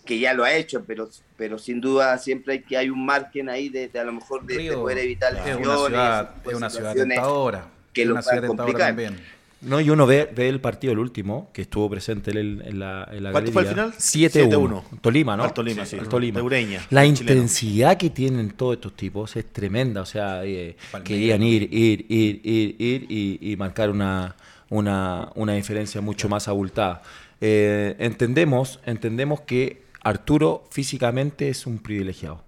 que 0.05 0.17
ya 0.19 0.33
lo 0.33 0.43
ha 0.43 0.53
hecho, 0.53 0.83
pero, 0.85 1.07
pero 1.37 1.57
sin 1.57 1.79
duda 1.79 2.17
siempre 2.17 2.53
hay 2.53 2.61
que 2.63 2.75
hay 2.77 2.89
un 2.89 3.05
margen 3.05 3.47
ahí 3.49 3.69
de, 3.69 3.87
de 3.89 3.99
a 3.99 4.03
lo 4.03 4.11
mejor 4.13 4.45
de, 4.45 4.71
poder 4.73 4.97
evitar 4.99 5.33
es 5.33 5.39
lesiones, 5.39 5.67
una 5.67 5.75
ese 5.75 5.87
ciudad, 5.87 6.33
tipo 6.35 6.49
de 6.49 6.51
es 6.53 6.57
una 6.57 6.69
ciudad 6.69 6.93
tentadora. 6.95 7.67
que 7.93 8.01
es 8.01 8.07
lo 8.07 8.13
una 8.13 8.21
puedan 8.21 8.39
ciudad 8.39 8.47
tentadora 8.49 8.73
complicar. 8.73 8.87
también. 8.87 9.42
No, 9.65 9.79
y 9.79 9.89
uno 9.89 10.05
ve, 10.05 10.29
ve 10.35 10.49
el 10.49 10.59
partido, 10.59 10.93
el 10.93 10.99
último, 10.99 11.49
que 11.53 11.63
estuvo 11.63 11.89
presente 11.89 12.31
en, 12.31 12.61
en 12.65 12.79
la, 12.79 13.07
en 13.11 13.23
la 13.23 13.31
¿Cuánto 13.31 13.51
fue 13.51 13.63
galería. 13.63 13.91
final? 13.91 13.99
7-1. 13.99 14.49
7-1. 14.49 14.83
Tolima, 15.01 15.37
¿no? 15.37 15.43
Al 15.43 15.53
Tolima, 15.53 15.85
sí. 15.85 15.97
Al 15.97 16.07
Tolima. 16.09 16.39
De 16.39 16.45
Ureña, 16.45 16.85
La 16.89 17.05
el 17.05 17.13
chileno. 17.13 17.33
intensidad 17.41 17.97
que 17.97 18.09
tienen 18.09 18.51
todos 18.51 18.75
estos 18.75 18.93
tipos 18.95 19.35
es 19.35 19.45
tremenda. 19.53 20.01
O 20.01 20.05
sea, 20.05 20.43
eh, 20.45 20.75
querían 21.03 21.41
ir, 21.43 21.63
ir, 21.73 22.05
ir, 22.09 22.41
ir, 22.43 22.75
ir 22.79 23.05
y, 23.09 23.51
y 23.51 23.55
marcar 23.57 23.89
una, 23.89 24.35
una, 24.69 25.29
una 25.35 25.53
diferencia 25.53 26.01
mucho 26.01 26.27
más 26.29 26.47
abultada. 26.47 27.01
Eh, 27.39 27.95
entendemos, 27.99 28.79
entendemos 28.85 29.41
que 29.41 29.83
Arturo 30.01 30.65
físicamente 30.71 31.49
es 31.49 31.65
un 31.65 31.77
privilegiado. 31.79 32.41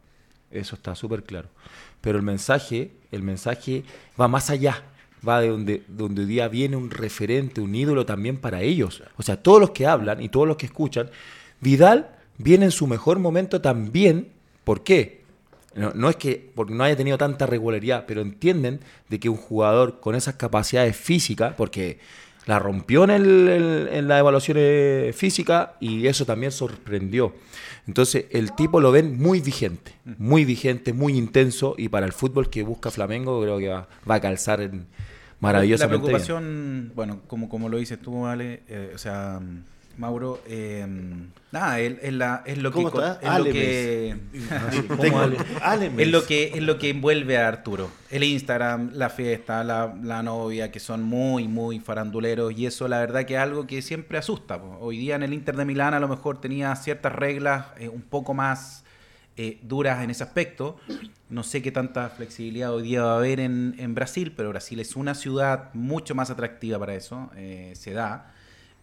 Eso 0.51 0.75
está 0.75 0.95
súper 0.95 1.23
claro. 1.23 1.49
Pero 2.01 2.17
el 2.17 2.23
mensaje, 2.23 2.91
el 3.11 3.23
mensaje 3.23 3.83
va 4.19 4.27
más 4.27 4.49
allá. 4.49 4.83
Va 5.27 5.41
de 5.41 5.47
donde, 5.49 5.83
donde 5.87 6.21
hoy 6.21 6.27
día 6.27 6.47
viene 6.47 6.75
un 6.75 6.91
referente, 6.91 7.61
un 7.61 7.73
ídolo 7.73 8.05
también 8.05 8.37
para 8.37 8.61
ellos. 8.61 9.01
O 9.17 9.23
sea, 9.23 9.41
todos 9.41 9.59
los 9.59 9.71
que 9.71 9.87
hablan 9.87 10.21
y 10.21 10.29
todos 10.29 10.47
los 10.47 10.57
que 10.57 10.65
escuchan, 10.67 11.09
Vidal 11.61 12.09
viene 12.37 12.65
en 12.65 12.71
su 12.71 12.87
mejor 12.87 13.19
momento 13.19 13.61
también 13.61 14.29
¿Por 14.63 14.83
qué? 14.83 15.21
No, 15.75 15.91
no 15.93 16.09
es 16.09 16.15
que 16.15 16.49
porque 16.55 16.73
no 16.73 16.83
haya 16.83 16.95
tenido 16.95 17.17
tanta 17.19 17.45
regularidad, 17.45 18.05
pero 18.07 18.21
entienden 18.21 18.79
de 19.09 19.19
que 19.19 19.29
un 19.29 19.37
jugador 19.37 19.99
con 19.99 20.15
esas 20.15 20.35
capacidades 20.35 20.95
físicas, 20.97 21.53
porque 21.55 21.99
la 22.47 22.57
rompió 22.57 23.03
en, 23.03 23.11
el- 23.11 23.47
el- 23.47 23.89
en 23.91 24.07
las 24.07 24.19
evaluaciones 24.21 25.15
físicas 25.15 25.69
y 25.79 26.07
eso 26.07 26.25
también 26.25 26.51
sorprendió. 26.51 27.35
Entonces, 27.87 28.25
el 28.31 28.53
tipo 28.55 28.79
lo 28.81 28.91
ven 28.91 29.19
muy 29.19 29.39
vigente, 29.39 29.91
muy 30.17 30.45
vigente, 30.45 30.93
muy 30.93 31.15
intenso 31.15 31.75
y 31.77 31.89
para 31.89 32.07
el 32.07 32.11
fútbol 32.13 32.49
que 32.49 32.63
busca 32.63 32.89
Flamengo 32.89 33.39
creo 33.41 33.59
que 33.59 33.67
va, 33.67 33.87
va 34.09 34.15
a 34.15 34.21
calzar 34.21 34.61
en 34.61 34.87
La 35.41 35.47
maravillosamente 35.49 35.97
bien. 35.97 36.05
preocupación, 36.21 36.91
bueno, 36.95 37.21
como, 37.27 37.49
como 37.49 37.69
lo 37.69 37.77
dices 37.77 37.99
tú, 37.99 38.25
Ale, 38.25 38.63
eh, 38.67 38.91
o 38.95 38.97
sea, 38.97 39.39
Mauro, 39.97 40.41
eh, 40.47 40.85
nada, 41.51 41.79
es, 41.79 41.95
es 42.01 42.13
la- 42.13 42.41
es 42.45 42.57
lo 42.57 42.69
que... 42.71 42.75
¿Cómo 42.75 42.87
está? 42.89 43.19
es 43.21 43.37
lo 43.39 43.43
que 43.45 44.15
¿Cómo 44.89 45.01
Tengo- 45.01 45.19
Ale? 45.61 45.91
Es 45.97 46.07
lo 46.09 46.25
que 46.25 46.51
es 46.55 46.61
lo 46.63 46.77
que 46.77 46.89
envuelve 46.89 47.37
a 47.37 47.47
Arturo. 47.47 47.89
El 48.09 48.23
Instagram, 48.23 48.91
la 48.93 49.09
fiesta, 49.09 49.63
la, 49.63 49.93
la 50.03 50.21
novia, 50.23 50.71
que 50.71 50.79
son 50.81 51.03
muy, 51.03 51.47
muy 51.47 51.79
faranduleros. 51.79 52.53
Y 52.57 52.65
eso 52.65 52.87
la 52.87 52.99
verdad 52.99 53.25
que 53.25 53.35
es 53.35 53.39
algo 53.39 53.67
que 53.67 53.81
siempre 53.81 54.17
asusta. 54.17 54.59
po. 54.59 54.77
Hoy 54.81 54.97
día 54.97 55.15
en 55.15 55.23
el 55.23 55.33
Inter 55.33 55.55
de 55.55 55.63
Milán 55.65 55.93
a 55.93 55.99
lo 55.99 56.07
mejor 56.09 56.41
tenía 56.41 56.75
ciertas 56.75 57.13
reglas 57.13 57.67
eh, 57.77 57.87
un 57.89 58.01
poco 58.01 58.33
más 58.33 58.83
eh, 59.37 59.59
duras 59.63 60.03
en 60.03 60.09
ese 60.09 60.23
aspecto. 60.23 60.77
No 61.29 61.43
sé 61.43 61.61
qué 61.61 61.71
tanta 61.71 62.09
flexibilidad 62.09 62.73
hoy 62.73 62.83
día 62.83 63.03
va 63.03 63.13
a 63.13 63.17
haber 63.17 63.39
en, 63.39 63.75
en 63.79 63.95
Brasil, 63.95 64.33
pero 64.35 64.49
Brasil 64.49 64.79
es 64.79 64.95
una 64.95 65.15
ciudad 65.15 65.73
mucho 65.73 66.15
más 66.15 66.29
atractiva 66.29 66.77
para 66.79 66.95
eso. 66.95 67.31
eh, 67.35 67.73
se 67.75 67.91
da. 67.93 68.31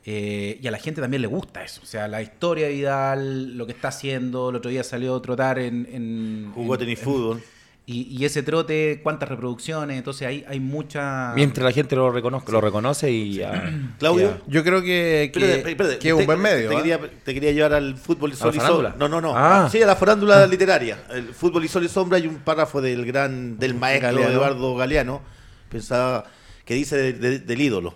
Eh, 0.04 0.58
y 0.60 0.66
a 0.66 0.70
la 0.72 0.78
gente 0.78 1.00
también 1.00 1.22
le 1.22 1.28
gusta 1.28 1.62
eso. 1.62 1.80
O 1.82 1.86
sea, 1.86 2.08
la 2.08 2.20
historia 2.22 2.66
de 2.66 2.72
Vidal, 2.72 3.56
lo 3.56 3.66
que 3.66 3.72
está 3.72 3.88
haciendo. 3.88 4.50
El 4.50 4.56
otro 4.56 4.70
día 4.70 4.82
salió 4.82 5.14
a 5.16 5.22
trotar 5.22 5.58
en. 5.60 5.86
en 5.92 6.50
Jugó 6.54 6.74
en- 6.74 6.80
tenis 6.80 6.98
en- 6.98 7.04
fútbol. 7.04 7.42
Y, 7.84 8.02
y 8.16 8.24
ese 8.24 8.44
trote, 8.44 9.00
cuántas 9.02 9.28
reproducciones. 9.28 9.98
Entonces 9.98 10.28
hay, 10.28 10.44
hay 10.48 10.60
mucha. 10.60 11.32
Mientras 11.34 11.64
la 11.64 11.72
gente 11.72 11.96
lo 11.96 12.12
reconoce, 12.12 12.52
lo 12.52 12.60
reconoce 12.60 13.10
y 13.10 13.34
ya- 13.34 13.72
Claudio. 13.98 14.30
ya. 14.38 14.42
Yo 14.46 14.62
creo 14.62 14.80
que, 14.82 15.30
que, 15.34 15.40
Espérate, 15.40 15.70
espérate, 15.70 15.98
que 15.98 16.08
es 16.08 16.14
un 16.14 16.20
te- 16.20 16.26
buen 16.26 16.40
medio. 16.40 16.68
Te 16.68 16.74
¿ah? 16.76 16.78
quería, 16.78 17.00
te 17.24 17.34
quería 17.34 17.50
llevar 17.52 17.74
al 17.74 17.96
fútbol 17.96 18.30
y 18.30 18.34
¿A 18.34 18.36
sol 18.36 18.54
y 18.54 18.60
sombra. 18.60 18.94
No, 18.96 19.08
no, 19.08 19.20
no. 19.20 19.32
Ah. 19.36 19.68
Sí, 19.70 19.82
a 19.82 19.86
la 19.86 19.96
farándula 19.96 20.46
literaria. 20.46 21.02
El 21.10 21.34
fútbol 21.34 21.64
y 21.64 21.68
sol 21.68 21.84
y 21.84 21.88
sombra 21.88 22.18
hay 22.18 22.28
un 22.28 22.36
párrafo 22.36 22.80
del 22.80 23.04
gran, 23.04 23.58
del 23.58 23.74
maestro 23.74 24.10
Galeano. 24.12 24.32
Eduardo 24.32 24.76
Galeano, 24.76 25.20
pensaba, 25.68 26.24
que 26.64 26.74
dice 26.74 26.96
de- 26.96 27.12
de- 27.14 27.38
del 27.40 27.60
ídolo. 27.60 27.94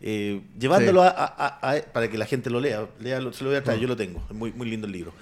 Eh, 0.00 0.40
llevándolo 0.58 1.02
Sí. 1.02 1.08
a, 1.14 1.24
a- 1.60 1.72
a- 1.72 1.82
para 1.92 2.08
que 2.08 2.16
la 2.16 2.24
gente 2.24 2.48
lo 2.48 2.58
lea, 2.60 2.86
léalo, 3.00 3.34
se 3.34 3.44
lo 3.44 3.50
voy 3.50 3.58
a 3.58 3.62
traer, 3.62 3.80
yo 3.80 3.88
lo 3.88 3.96
tengo, 3.96 4.22
es 4.30 4.34
muy, 4.34 4.50
muy 4.52 4.68
lindo 4.68 4.86
el 4.86 4.92
libro. 4.94 5.12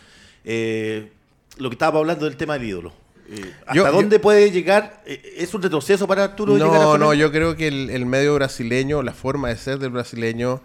Eh, 0.44 1.11
lo 1.59 1.68
que 1.68 1.74
estaba 1.74 1.98
hablando 1.98 2.27
del 2.27 2.37
tema 2.37 2.55
del 2.59 2.68
ídolo. 2.68 2.92
Eh, 3.30 3.52
¿Hasta 3.62 3.74
Yo- 3.74 3.90
dónde 3.92 4.18
puede 4.18 4.50
llegar? 4.50 5.02
Eh, 5.06 5.37
¿Es 5.38 5.54
un 5.54 5.62
retroceso 5.62 6.06
para 6.06 6.24
Arturo 6.24 6.54
llegar 6.56 6.70
a 6.74 6.84
No, 6.84 6.98
no, 6.98 7.14
yo 7.14 7.30
creo 7.32 7.56
que 7.56 7.68
el, 7.68 7.90
el 7.90 8.04
medio 8.06 8.34
brasileño, 8.34 9.02
la 9.02 9.12
forma 9.12 9.48
de 9.48 9.56
ser 9.56 9.78
del 9.78 9.90
brasileño, 9.90 10.60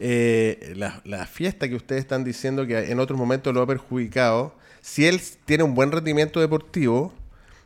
eh, 0.00 0.72
la, 0.76 1.00
la 1.04 1.26
fiesta 1.26 1.68
que 1.68 1.74
ustedes 1.74 2.00
están 2.00 2.24
diciendo 2.24 2.66
que 2.66 2.90
en 2.90 3.00
otros 3.00 3.18
momentos 3.18 3.52
lo 3.54 3.62
ha 3.62 3.66
perjudicado, 3.66 4.54
si 4.80 5.06
él 5.06 5.20
tiene 5.44 5.64
un 5.64 5.74
buen 5.74 5.90
rendimiento 5.92 6.40
deportivo, 6.40 7.12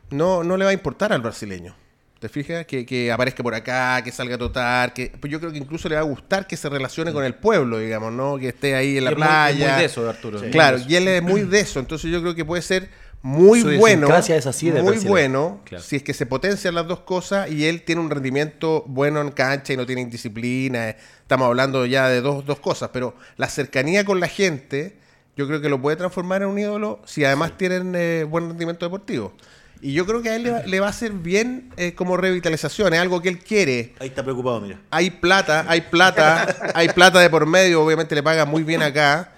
no, 0.09 0.43
no 0.43 0.57
le 0.57 0.65
va 0.65 0.71
a 0.71 0.73
importar 0.73 1.13
al 1.13 1.21
brasileño. 1.21 1.75
¿Te 2.19 2.29
fijas? 2.29 2.65
Que, 2.65 2.85
que 2.85 3.11
aparezca 3.11 3.43
por 3.43 3.53
acá, 3.53 4.01
que 4.01 4.09
salga 4.11 4.35
a 4.35 4.37
totar, 4.37 4.93
que 4.93 5.11
pues 5.19 5.29
yo 5.31 5.39
creo 5.41 5.51
que 5.51 5.57
incluso 5.57 5.89
le 5.89 5.95
va 5.95 6.01
a 6.01 6.05
gustar 6.05 6.47
que 6.47 6.55
se 6.55 6.69
relacione 6.69 7.11
con 7.11 7.23
el 7.25 7.35
pueblo, 7.35 7.79
digamos, 7.79 8.13
¿no? 8.13 8.37
Que 8.37 8.47
esté 8.49 8.75
ahí 8.75 8.97
en 8.97 9.03
la 9.03 9.11
Y 9.11 9.13
es 9.13 9.17
muy- 9.19 9.27
playa. 9.27 9.65
es 9.65 9.71
muy 9.73 9.79
de 9.81 9.85
eso, 9.85 10.09
Arturo. 10.09 10.39
Sí. 10.39 10.49
Claro, 10.49 10.77
y 10.87 10.95
él 10.95 11.07
es 11.09 11.21
muy 11.21 11.41
de 11.41 11.59
eso, 11.59 11.79
entonces 11.81 12.09
yo 12.09 12.21
creo 12.21 12.33
que 12.33 12.45
puede 12.45 12.61
ser 12.61 12.89
muy 13.23 13.61
Su 13.61 13.67
bueno, 13.67 13.79
idiosincrasia 13.79 14.35
es 14.35 14.45
así 14.47 14.69
de 14.69 14.83
muy 14.83 14.97
bueno, 14.97 15.61
Claro. 15.63 15.81
si 15.81 15.95
es 15.95 16.03
que 16.03 16.13
se 16.13 16.25
potencian 16.25 16.75
las 16.75 16.85
dos 16.87 16.99
cosas 16.99 17.49
y 17.49 17.65
él 17.65 17.81
tiene 17.83 18.01
un 18.01 18.09
rendimiento 18.09 18.83
bueno 18.85 19.21
en 19.21 19.31
cancha 19.31 19.71
y 19.71 19.77
no 19.77 19.85
tiene 19.85 20.01
indisciplina, 20.01 20.89
eh, 20.89 20.97
estamos 21.21 21.47
hablando 21.47 21.85
ya 21.85 22.09
de 22.09 22.19
dos, 22.19 22.45
dos 22.45 22.59
cosas, 22.59 22.89
pero 22.91 23.15
la 23.37 23.47
cercanía 23.47 24.03
con 24.03 24.19
la 24.19 24.27
gente 24.27 24.97
yo 25.37 25.47
creo 25.47 25.61
que 25.61 25.69
lo 25.69 25.81
puede 25.81 25.95
transformar 25.95 26.41
en 26.41 26.49
un 26.49 26.59
ídolo 26.59 27.01
si 27.05 27.23
además 27.23 27.57
tienen 27.57 27.93
eh, 27.95 28.25
buen 28.29 28.49
rendimiento 28.49 28.85
deportivo. 28.85 29.33
Y 29.81 29.93
yo 29.93 30.05
creo 30.05 30.21
que 30.21 30.29
a 30.29 30.35
él 30.35 30.43
le 30.43 30.51
va, 30.51 30.59
le 30.63 30.79
va 30.79 30.87
a 30.87 30.89
hacer 30.89 31.11
bien 31.11 31.71
eh, 31.75 31.93
como 31.93 32.15
revitalización, 32.17 32.93
es 32.93 32.99
algo 32.99 33.21
que 33.21 33.29
él 33.29 33.39
quiere. 33.39 33.93
Ahí 33.99 34.09
está 34.09 34.23
preocupado, 34.23 34.61
mira. 34.61 34.79
Hay 34.91 35.09
plata, 35.09 35.65
hay 35.67 35.81
plata, 35.81 36.71
hay 36.75 36.89
plata 36.89 37.19
de 37.19 37.29
por 37.29 37.45
medio, 37.45 37.83
obviamente 37.83 38.15
le 38.15 38.23
paga 38.23 38.45
muy 38.45 38.63
bien 38.63 38.81
acá, 38.81 39.32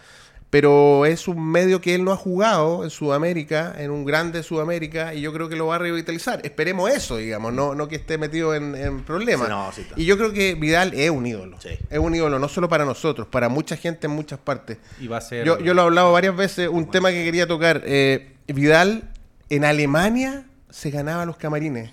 pero 0.55 1.05
es 1.05 1.27
un 1.27 1.51
medio 1.51 1.81
que 1.81 1.95
él 1.95 2.05
no 2.05 2.13
ha 2.13 2.15
jugado 2.15 2.85
en 2.85 2.89
Sudamérica, 2.89 3.75
en 3.77 3.91
un 3.91 4.05
grande 4.05 4.41
Sudamérica, 4.41 5.13
y 5.13 5.19
yo 5.19 5.33
creo 5.33 5.49
que 5.49 5.57
lo 5.57 5.67
va 5.67 5.75
a 5.75 5.79
revitalizar. 5.79 6.39
Esperemos 6.45 6.89
eso, 6.89 7.17
digamos, 7.17 7.51
no, 7.51 7.75
no 7.75 7.89
que 7.89 7.97
esté 7.97 8.17
metido 8.17 8.55
en, 8.55 8.73
en 8.73 9.03
problemas. 9.03 9.47
Sí, 9.47 9.51
no, 9.53 9.71
sí 9.73 9.81
está. 9.81 9.99
y 9.99 10.05
yo 10.05 10.15
creo 10.17 10.31
que 10.31 10.55
Vidal 10.55 10.93
es 10.93 11.09
un 11.09 11.25
ídolo. 11.25 11.59
Sí. 11.59 11.71
Es 11.89 11.99
un 11.99 12.15
ídolo, 12.15 12.39
no 12.39 12.47
solo 12.47 12.69
para 12.69 12.85
nosotros, 12.85 13.27
para 13.27 13.49
mucha 13.49 13.75
gente 13.75 14.07
en 14.07 14.13
muchas 14.13 14.39
partes. 14.39 14.77
Y 14.97 15.07
va 15.07 15.17
a 15.17 15.21
ser. 15.21 15.45
Yo, 15.45 15.59
yo 15.59 15.73
lo 15.73 15.81
he 15.81 15.85
hablado 15.87 16.13
varias 16.13 16.37
veces, 16.37 16.69
un 16.69 16.89
tema 16.89 17.09
que 17.11 17.25
quería 17.25 17.45
tocar. 17.47 17.81
eh, 17.83 18.37
Vidal 18.47 19.09
en 19.49 19.65
Alemania 19.65 20.45
se 20.69 20.89
ganaba 20.89 21.25
los 21.25 21.35
camarines. 21.35 21.91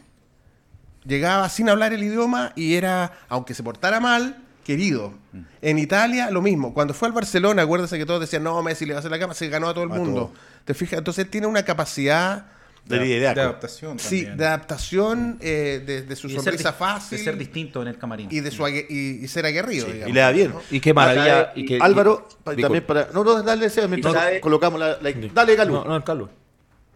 Llegaba 1.05 1.49
sin 1.49 1.69
hablar 1.69 1.93
el 1.93 2.05
idioma 2.05 2.53
y 2.55 2.75
era, 2.77 3.11
aunque 3.29 3.55
se 3.55 3.65
portara 3.65 3.99
mal, 3.99 4.42
querido. 4.65 5.15
En 5.61 5.79
Italia 5.79 6.31
lo 6.31 6.43
mismo. 6.43 6.73
Cuando 6.75 6.95
fue 6.95 7.09
al 7.09 7.13
Barcelona, 7.15 7.63
acuérdense 7.63 7.99
que 7.99 8.07
todos 8.07 8.21
decían, 8.21 8.43
no, 8.43 8.63
Messi 8.63 8.87
le 8.87 8.93
va 8.93 8.99
a 8.99 9.01
hacer 9.01 9.11
la 9.11 9.19
cama, 9.19 9.35
se 9.35 9.49
ganó 9.49 9.69
a 9.69 9.75
todo 9.75 9.85
el 9.85 9.93
A 9.93 9.95
mundo. 9.95 10.15
todo. 10.15 10.33
¿Te 10.65 10.75
fijas? 10.75 10.99
Entonces 10.99 11.25
él 11.25 11.31
tiene 11.31 11.47
una 11.47 11.65
capacidad 11.65 12.47
De 12.87 13.27
adaptación. 13.29 13.99
sí, 13.99 14.19
también. 14.19 14.37
de 14.39 14.47
adaptación, 14.47 15.39
eh, 15.41 15.83
de, 15.87 16.03
de 16.03 16.17
su 16.17 16.27
Y 16.29 16.31
de 16.31 16.37
ser 16.37 16.45
sonrisa 16.45 16.73
fácil 16.73 17.19
De 17.19 17.25
ser 17.25 17.37
distinto 17.37 17.83
en 17.83 17.89
el 17.89 17.99
camarín. 17.99 18.29
y 18.31 18.41
de 18.41 18.51
su 18.51 18.67
y, 18.69 19.21
y 19.23 19.29
ser 19.29 19.47
aguerrido. 19.47 19.87
Sí, 19.87 19.93
digamos. 19.93 20.11
y 20.11 20.13
le 20.15 20.21
da 20.21 20.31
bien. 20.31 20.53
Y 20.71 20.81
qué 20.81 20.93
maravilla. 20.95 21.53
Y 21.55 21.65
que, 21.67 21.79
Álvaro, 21.81 22.29
también 22.45 22.85
para. 22.85 23.09
No, 23.13 23.25
no, 23.25 23.43
dale, 23.43 23.69
mientras 23.89 24.15
¿sabe? 24.15 24.41
colocamos 24.41 24.79
la. 24.81 24.99
la- 25.01 25.13
dale, 25.35 25.57
Galo. 25.57 25.85
No, 25.85 25.99
no, 25.99 26.05
Carlos. 26.05 26.31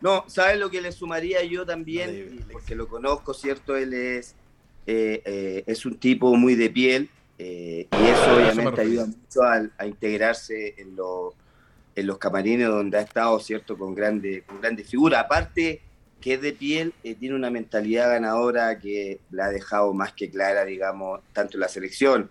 No, 0.01 0.25
¿sabes 0.29 0.59
lo 0.59 0.71
que 0.71 0.81
le 0.83 0.93
sumaría 0.93 1.43
yo 1.45 1.65
también? 1.65 2.45
Porque 2.53 2.75
lo 2.75 2.87
conozco, 2.87 3.33
¿cierto? 3.33 3.77
Él 3.77 3.95
es, 3.95 4.35
eh, 4.87 5.23
eh, 5.25 5.65
es 5.67 5.87
un 5.87 5.97
tipo 5.97 6.37
muy 6.37 6.55
de 6.55 6.69
piel 6.71 7.09
eh, 7.39 7.87
y 7.91 8.05
eso 8.07 8.35
obviamente 8.35 8.71
refiero. 8.71 9.03
ayuda 9.03 9.07
mucho 9.07 9.43
a, 9.43 9.69
a 9.79 9.87
integrarse 9.87 10.75
en, 10.79 10.97
lo- 10.97 11.35
en 11.95 12.07
los 12.07 12.19
camarines 12.19 12.69
donde 12.69 12.99
ha 12.99 13.03
estado, 13.03 13.39
¿cierto? 13.41 13.77
Con, 13.79 13.95
grande, 13.95 14.43
con 14.47 14.61
grandes 14.61 14.89
figuras. 14.89 15.25
Aparte 15.25 15.81
que 16.21 16.35
es 16.35 16.41
de 16.41 16.53
piel, 16.53 16.93
eh, 17.05 17.15
tiene 17.15 17.35
una 17.37 17.51
mentalidad 17.51 18.09
ganadora 18.11 18.79
que 18.79 19.21
la 19.31 19.47
ha 19.47 19.51
dejado 19.51 19.93
más 19.93 20.13
que 20.13 20.31
clara, 20.31 20.65
digamos, 20.65 21.21
tanto 21.33 21.57
en 21.57 21.61
la 21.61 21.69
selección. 21.69 22.31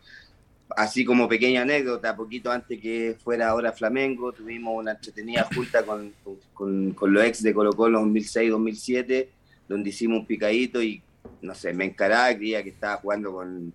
Así 0.76 1.06
como 1.06 1.30
pequeña 1.30 1.62
anécdota, 1.62 2.16
poquito 2.16 2.52
antes 2.52 2.82
que 2.82 3.16
fuera 3.24 3.50
ahora 3.50 3.72
Flamengo, 3.72 4.34
tuvimos 4.34 4.76
una 4.76 4.92
entretenida 4.94 5.48
junta 5.54 5.84
con, 5.84 6.12
con, 6.54 6.92
con 6.92 7.14
los 7.14 7.24
ex 7.24 7.44
de 7.44 7.54
Colo 7.54 7.72
Colo 7.74 8.02
2006-2007, 8.02 9.28
donde 9.70 9.90
hicimos 9.90 10.20
un 10.20 10.26
picadito 10.26 10.82
y, 10.82 11.02
no 11.42 11.54
sé, 11.54 11.72
me 11.74 11.86
encaraba, 11.86 12.36
creía 12.36 12.64
que 12.64 12.70
estaba 12.70 12.98
jugando 12.98 13.32
con... 13.32 13.72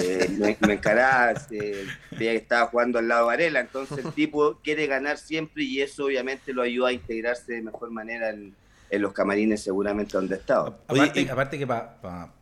eh, 0.00 0.28
me, 0.38 0.56
me 0.66 0.74
encaraba, 0.74 1.32
eh, 1.50 1.86
creía 2.10 2.32
que 2.32 2.36
estaba 2.38 2.66
jugando 2.68 2.98
al 2.98 3.08
lado 3.08 3.22
de 3.22 3.26
Varela, 3.26 3.60
entonces 3.60 4.04
el 4.04 4.12
tipo 4.12 4.58
quiere 4.64 4.86
ganar 4.86 5.18
siempre 5.18 5.62
y 5.64 5.80
eso 5.80 6.06
obviamente 6.06 6.52
lo 6.52 6.62
ayuda 6.62 6.88
a 6.88 6.92
integrarse 6.92 7.52
de 7.54 7.62
mejor 7.62 7.90
manera 7.90 8.30
en, 8.30 8.54
en 8.90 9.02
los 9.02 9.12
camarines 9.12 9.62
seguramente 9.62 10.12
donde 10.16 10.34
ha 10.34 10.38
estado. 10.38 10.78
Oye, 10.88 11.00
eh, 11.00 11.04
Aparte, 11.04 11.20
y- 11.22 11.28
aparte 11.28 11.58
que 11.58 11.66
para 11.66 11.92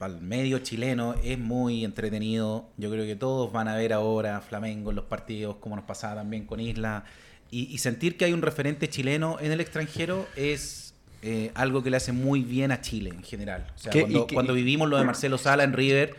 el 0.07 0.21
medio 0.21 0.59
chileno 0.61 1.15
es 1.23 1.39
muy 1.39 1.85
entretenido. 1.85 2.69
Yo 2.77 2.91
creo 2.91 3.05
que 3.05 3.17
todos 3.17 3.53
van 3.53 3.69
a 3.69 3.77
ver 3.77 3.93
ahora 3.93 4.41
Flamengo 4.41 4.91
en 4.91 4.97
los 4.97 5.05
partidos, 5.07 5.57
como 5.57 5.77
nos 5.77 5.85
pasaba 5.85 6.17
también 6.17 6.47
con 6.47 6.61
Isla. 6.61 7.05
Y, 7.51 7.73
y 7.73 7.79
sentir 7.79 8.17
que 8.17 8.25
hay 8.25 8.33
un 8.33 8.43
referente 8.43 8.89
chileno 8.89 9.39
en 9.41 9.53
el 9.53 9.61
extranjero 9.61 10.27
es 10.35 10.95
eh, 11.23 11.51
algo 11.55 11.83
que 11.83 11.91
le 11.91 11.97
hace 11.97 12.13
muy 12.13 12.43
bien 12.43 12.73
a 12.73 12.81
Chile 12.81 13.11
en 13.11 13.23
general. 13.23 13.67
O 13.75 13.79
sea, 13.79 13.93
¿Qué- 13.93 14.01
cuando, 14.01 14.27
cuando 14.27 14.55
vivimos 14.55 14.89
lo 14.89 14.97
de 14.99 15.05
Marcelo 15.05 15.39
Sala 15.39 15.63
en 15.65 15.73
River, 15.73 16.15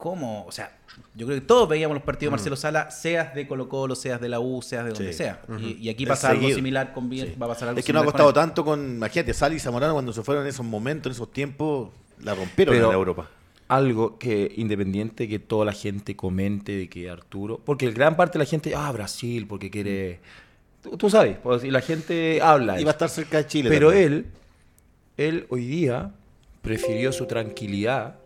¿cómo? 0.00 0.44
O 0.46 0.50
sea, 0.50 0.76
yo 1.14 1.26
creo 1.26 1.38
que 1.38 1.46
todos 1.46 1.68
veíamos 1.68 1.94
los 1.94 2.02
partidos 2.02 2.30
de 2.32 2.36
Marcelo 2.38 2.56
Sala, 2.56 2.90
seas 2.90 3.32
de 3.34 3.46
Colo 3.46 3.68
Colo, 3.68 3.94
seas 3.94 4.20
de 4.20 4.28
la 4.28 4.40
U, 4.40 4.60
seas 4.62 4.84
de 4.86 4.90
donde 4.90 5.12
Sí. 5.12 5.18
sea. 5.18 5.40
y, 5.60 5.76
y 5.86 5.88
aquí 5.90 6.02
Es 6.02 6.08
pasa 6.08 6.30
algo 6.30 6.40
seguido. 6.40 6.56
similar 6.56 6.92
con 6.92 7.08
Sí. 7.08 7.34
va 7.40 7.46
a 7.46 7.48
pasar 7.50 7.68
algo 7.68 7.78
Es 7.78 7.84
que 7.86 7.92
no 7.92 8.00
ha 8.00 8.04
costado 8.04 8.24
con 8.32 8.34
tanto 8.34 8.64
con. 8.64 8.80
Imagínate, 8.96 9.32
Sali 9.34 9.56
y 9.56 9.60
Zamorano 9.60 9.92
cuando 9.92 10.12
se 10.12 10.22
fueron 10.24 10.42
en 10.44 10.48
esos 10.50 10.66
momentos, 10.66 11.10
en 11.10 11.12
esos 11.14 11.30
tiempos, 11.30 11.90
la 12.20 12.34
rompieron 12.34 12.74
Pero- 12.74 12.88
en 12.88 12.94
Europa. 12.94 13.28
algo 13.68 14.18
que 14.18 14.52
independiente 14.56 15.28
que 15.28 15.38
toda 15.38 15.64
la 15.64 15.72
gente 15.72 16.16
comente 16.16 16.72
de 16.72 16.88
que 16.88 17.08
Arturo, 17.08 17.60
porque 17.64 17.86
el 17.86 17.94
gran 17.94 18.16
parte 18.16 18.36
de 18.38 18.44
la 18.44 18.50
gente, 18.50 18.74
ah, 18.74 18.90
Brasil, 18.90 19.46
porque 19.46 19.70
quiere, 19.70 20.18
tú, 20.82 20.96
tú 20.96 21.08
sabes, 21.08 21.36
pues, 21.40 21.62
y 21.62 21.70
la 21.70 21.80
gente 21.80 22.40
habla. 22.42 22.80
Y 22.80 22.84
va 22.84 22.90
a 22.90 22.92
estar 22.92 23.08
cerca 23.08 23.36
de 23.38 23.46
Chile. 23.46 23.68
Pero 23.70 23.90
también. 23.90 24.12
él, 24.12 24.26
él 25.18 25.46
hoy 25.50 25.66
día 25.66 26.10
prefirió 26.62 27.12
su 27.12 27.26
tranquilidad, 27.26 28.16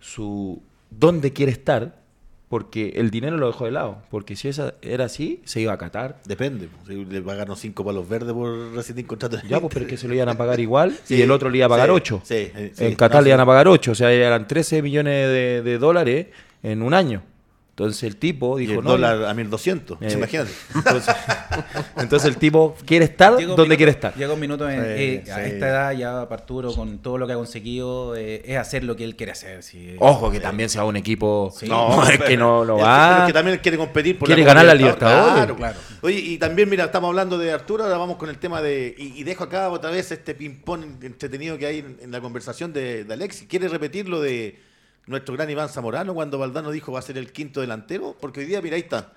su 0.00 0.60
dónde 0.98 1.32
quiere 1.32 1.52
estar, 1.52 2.02
porque 2.48 2.92
el 2.96 3.10
dinero 3.10 3.36
lo 3.36 3.46
dejó 3.48 3.64
de 3.64 3.72
lado. 3.72 4.02
Porque 4.10 4.36
si 4.36 4.48
esa 4.48 4.74
era 4.82 5.06
así, 5.06 5.40
se 5.44 5.60
iba 5.60 5.72
a 5.72 5.78
Qatar. 5.78 6.20
Depende. 6.24 6.68
Si 6.86 7.04
le 7.04 7.20
pagaron 7.22 7.56
cinco 7.56 7.84
palos 7.84 8.08
verdes 8.08 8.32
por 8.32 8.72
rescindir 8.74 9.06
contrato. 9.06 9.38
Ya, 9.48 9.60
pues, 9.60 9.72
pero 9.72 9.86
es 9.86 9.90
que 9.90 9.96
se 9.96 10.06
lo 10.06 10.14
iban 10.14 10.28
a 10.28 10.36
pagar 10.36 10.60
igual 10.68 10.96
Sí, 11.04 11.16
y 11.16 11.22
el 11.22 11.30
otro 11.30 11.50
le 11.50 11.58
iba 11.58 11.66
a 11.66 11.70
pagar 11.70 11.88
sí, 11.88 11.92
8. 11.94 12.20
sí, 12.24 12.52
sí. 12.74 12.84
en 12.84 12.94
Qatar 12.94 13.16
No, 13.20 13.22
le 13.22 13.28
iban 13.30 13.38
sí. 13.38 13.42
a 13.42 13.46
pagar 13.46 13.68
8, 13.68 13.90
o 13.90 13.94
sea, 13.94 14.12
eran 14.12 14.46
13 14.46 14.82
millones 14.82 15.28
de, 15.28 15.62
de 15.62 15.78
dólares 15.78 16.26
en 16.62 16.82
un 16.82 16.94
año. 16.94 17.22
Entonces 17.76 18.04
el 18.04 18.14
tipo 18.16 18.56
Y 18.60 18.66
dijo, 18.66 18.78
el 18.78 18.84
no, 18.84 18.92
dólar 18.92 19.24
a 19.24 19.34
1200. 19.34 19.98
Eh, 20.00 20.12
Imagínate. 20.12 20.50
Entonces, 20.76 21.14
entonces 21.96 22.28
el 22.28 22.36
tipo 22.36 22.76
quiere 22.86 23.04
estar 23.06 23.32
Llega 23.36 23.50
un 23.50 23.56
donde 23.56 23.62
minuto- 23.62 23.76
quiere 23.76 23.90
estar. 23.90 24.14
Llega 24.14 24.32
un 24.32 24.38
minuto 24.40 24.70
en, 24.70 24.80
Sí, 24.80 24.88
eh, 24.90 25.24
a 25.32 25.44
esta 25.44 25.68
edad 25.68 25.92
ya 25.92 26.20
Arturo 26.22 26.72
con 26.72 26.98
todo 26.98 27.18
lo 27.18 27.26
que 27.26 27.32
ha 27.32 27.36
conseguido 27.36 28.14
eh, 28.14 28.42
es 28.44 28.58
hacer 28.58 28.84
lo 28.84 28.94
que 28.94 29.02
él 29.02 29.16
quiere 29.16 29.32
hacer. 29.32 29.62
sí. 29.64 29.96
Ojo 29.98 30.30
que 30.30 30.38
también 30.38 30.68
se 30.68 30.78
va 30.78 30.84
a 30.84 30.86
un 30.86 30.96
equipo. 30.96 31.52
Sí. 31.56 31.66
No, 31.66 32.00
es 32.08 32.20
que 32.20 32.36
no 32.36 32.64
lo 32.64 32.76
va. 32.78 33.08
pero 33.08 33.20
es 33.22 33.26
que 33.26 33.32
también 33.32 33.58
quiere 33.58 33.76
competir 33.78 34.18
por 34.20 34.26
Quiere 34.28 34.44
ganar 34.44 34.64
la 34.66 34.74
Libertadores. 34.74 35.34
Claro, 35.34 35.56
claro. 35.56 35.78
Oye, 36.02 36.18
y 36.18 36.38
también, 36.38 36.68
mira, 36.68 36.84
estamos 36.84 37.08
hablando 37.08 37.38
de 37.38 37.50
Arturo, 37.50 37.82
ahora 37.84 37.96
vamos 37.98 38.18
con 38.18 38.28
el 38.28 38.38
tema 38.38 38.62
de. 38.62 38.94
Y, 38.96 39.18
y 39.20 39.24
dejo 39.24 39.42
acá 39.44 39.68
otra 39.70 39.90
vez 39.90 40.12
este 40.12 40.34
ping-pong 40.36 41.02
entretenido 41.02 41.58
que 41.58 41.66
hay 41.66 41.78
en, 41.80 41.98
en 42.00 42.12
la 42.12 42.20
conversación 42.20 42.72
de, 42.72 43.02
de 43.04 43.14
Alexis. 43.14 43.48
¿Quiere 43.48 43.66
repetir 43.68 44.08
lo 44.08 44.20
de 44.20 44.58
nuestro 45.06 45.34
gran 45.34 45.50
Iván 45.50 45.68
Zamorano 45.68 46.14
cuando 46.14 46.38
Valdano 46.38 46.70
dijo 46.70 46.92
va 46.92 46.98
a 46.98 47.02
ser 47.02 47.18
el 47.18 47.32
quinto 47.32 47.60
delantero? 47.60 48.16
Porque 48.20 48.40
hoy 48.40 48.46
día, 48.46 48.62
mira, 48.62 48.76
ahí 48.76 48.82
está. 48.82 49.12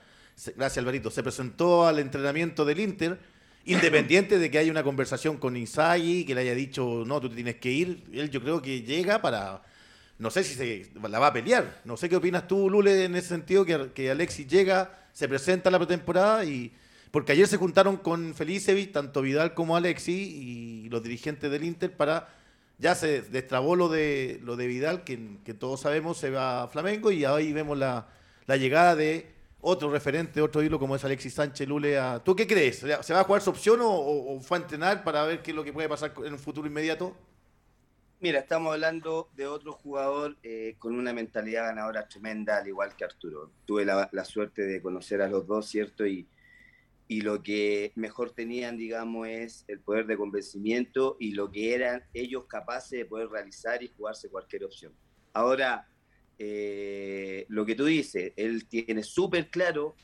Gracias, 0.56 0.78
Alvarito. 0.78 1.10
Se 1.10 1.24
presentó 1.24 1.88
al 1.88 2.00
entrenamiento 2.00 2.66
del 2.66 2.80
Inter. 2.80 3.20
Independiente 3.66 4.40
de 4.40 4.50
que 4.50 4.60
haya 4.60 4.72
una 4.72 4.84
conversación 4.84 5.38
con 5.38 5.58
Inzaghi, 5.58 6.24
que 6.26 6.34
le 6.34 6.42
haya 6.42 6.56
dicho, 6.56 7.04
no, 7.06 7.20
tú 7.20 7.28
te 7.28 7.36
tienes 7.36 7.56
que 7.56 7.70
ir, 7.70 8.06
él 8.14 8.30
yo 8.30 8.42
creo 8.42 8.62
que 8.62 8.82
llega 8.82 9.22
para, 9.22 9.62
no 10.20 10.32
sé 10.32 10.46
si 10.46 10.56
se 10.56 10.90
la 11.02 11.20
va 11.20 11.28
a 11.28 11.34
pelear. 11.34 11.82
No 11.84 11.98
sé 11.98 12.08
qué 12.08 12.16
opinas 12.16 12.48
tú, 12.48 12.70
Lule, 12.70 13.04
en 13.04 13.16
ese 13.16 13.28
sentido, 13.28 13.66
que, 13.66 13.92
que 13.94 14.10
Alexis 14.10 14.48
llega, 14.48 14.98
se 15.12 15.28
presenta 15.28 15.70
a 15.70 15.72
la 15.72 15.80
pretemporada 15.80 16.46
y... 16.46 16.72
Porque 17.12 17.32
ayer 17.32 17.48
se 17.48 17.58
juntaron 17.58 17.98
con 17.98 18.36
Felicevich, 18.36 18.92
tanto 18.92 19.22
Vidal 19.22 19.54
como 19.54 19.76
Alexis 19.76 20.16
y 20.16 20.88
los 20.90 21.04
dirigentes 21.04 21.52
del 21.52 21.64
Inter 21.64 21.92
para... 21.92 22.30
Ya 22.80 22.94
se 22.96 23.22
destrabó 23.24 23.76
lo 23.76 23.90
de, 23.90 24.40
lo 24.44 24.56
de 24.56 24.68
Vidal, 24.68 25.04
que, 25.04 25.40
que 25.44 25.54
todos 25.56 25.82
sabemos 25.82 26.18
se 26.20 26.30
va 26.30 26.64
a 26.64 26.68
Flamengo 26.68 27.12
y 27.12 27.26
ahí 27.26 27.52
vemos 27.52 27.78
la, 27.78 28.08
la 28.46 28.58
llegada 28.58 28.96
de 28.96 29.34
otro 29.62 29.90
referente, 29.92 30.42
otro 30.42 30.62
hilo 30.62 30.78
como 30.80 30.96
es 30.96 31.04
Alexis 31.04 31.34
Sánchez 31.34 31.68
Lule. 31.68 31.98
¿Tú 32.24 32.36
qué 32.36 32.46
crees? 32.46 32.78
¿Se 33.02 33.14
va 33.14 33.22
a 33.22 33.24
jugar 33.24 33.42
su 33.42 33.50
opción 33.50 33.82
o, 33.82 33.90
o- 33.90 34.36
o 34.38 34.40
fue 34.42 34.60
a 34.60 34.62
entrenar 34.62 35.04
para 35.04 35.24
ver 35.26 35.42
qué 35.42 35.52
es 35.52 35.56
lo 35.58 35.64
que 35.64 35.74
puede 35.74 35.90
pasar 35.90 36.14
en 36.24 36.34
un 36.34 36.40
futuro 36.40 36.68
inmediato? 36.68 37.16
Mira, 38.20 38.40
estamos 38.40 38.74
hablando 38.74 39.30
de 39.36 39.46
otro 39.48 39.74
jugador 39.74 40.38
eh, 40.44 40.76
con 40.80 40.96
una 40.96 41.14
mentalidad 41.14 41.66
ganadora 41.66 42.08
tremenda, 42.08 42.58
al 42.58 42.68
igual 42.68 42.96
que 42.96 43.06
Arturo. 43.06 43.52
Tuve 43.66 43.86
la, 43.86 44.10
la 44.12 44.26
suerte 44.26 44.64
de 44.64 44.82
conocer 44.82 45.22
a 45.22 45.28
los 45.28 45.46
dos, 45.46 45.68
¿cierto? 45.68 46.06
Y, 46.06 46.28
y 47.08 47.22
lo 47.22 47.42
que 47.42 47.94
mejor 47.96 48.32
tenían, 48.32 48.78
digamos, 48.78 49.28
es 49.28 49.66
el 49.68 49.80
poder 49.80 50.08
de 50.08 50.18
convencimiento 50.18 51.16
y 51.20 51.32
lo 51.32 51.50
que 51.50 51.74
eran 51.74 52.04
ellos 52.14 52.46
capaces 52.48 53.00
de 53.00 53.06
poder 53.06 53.30
realizar 53.30 53.82
y 53.82 53.88
jugarse 53.88 54.30
cualquier 54.30 54.66
opción. 54.66 54.94
Ahora, 55.34 55.88
eh, 56.38 57.46
lo 57.48 57.66
que 57.66 57.76
tú 57.76 57.86
dices, 57.86 58.34
él 58.36 58.68
tiene 58.68 59.04
súper 59.04 59.50
claro 59.50 59.96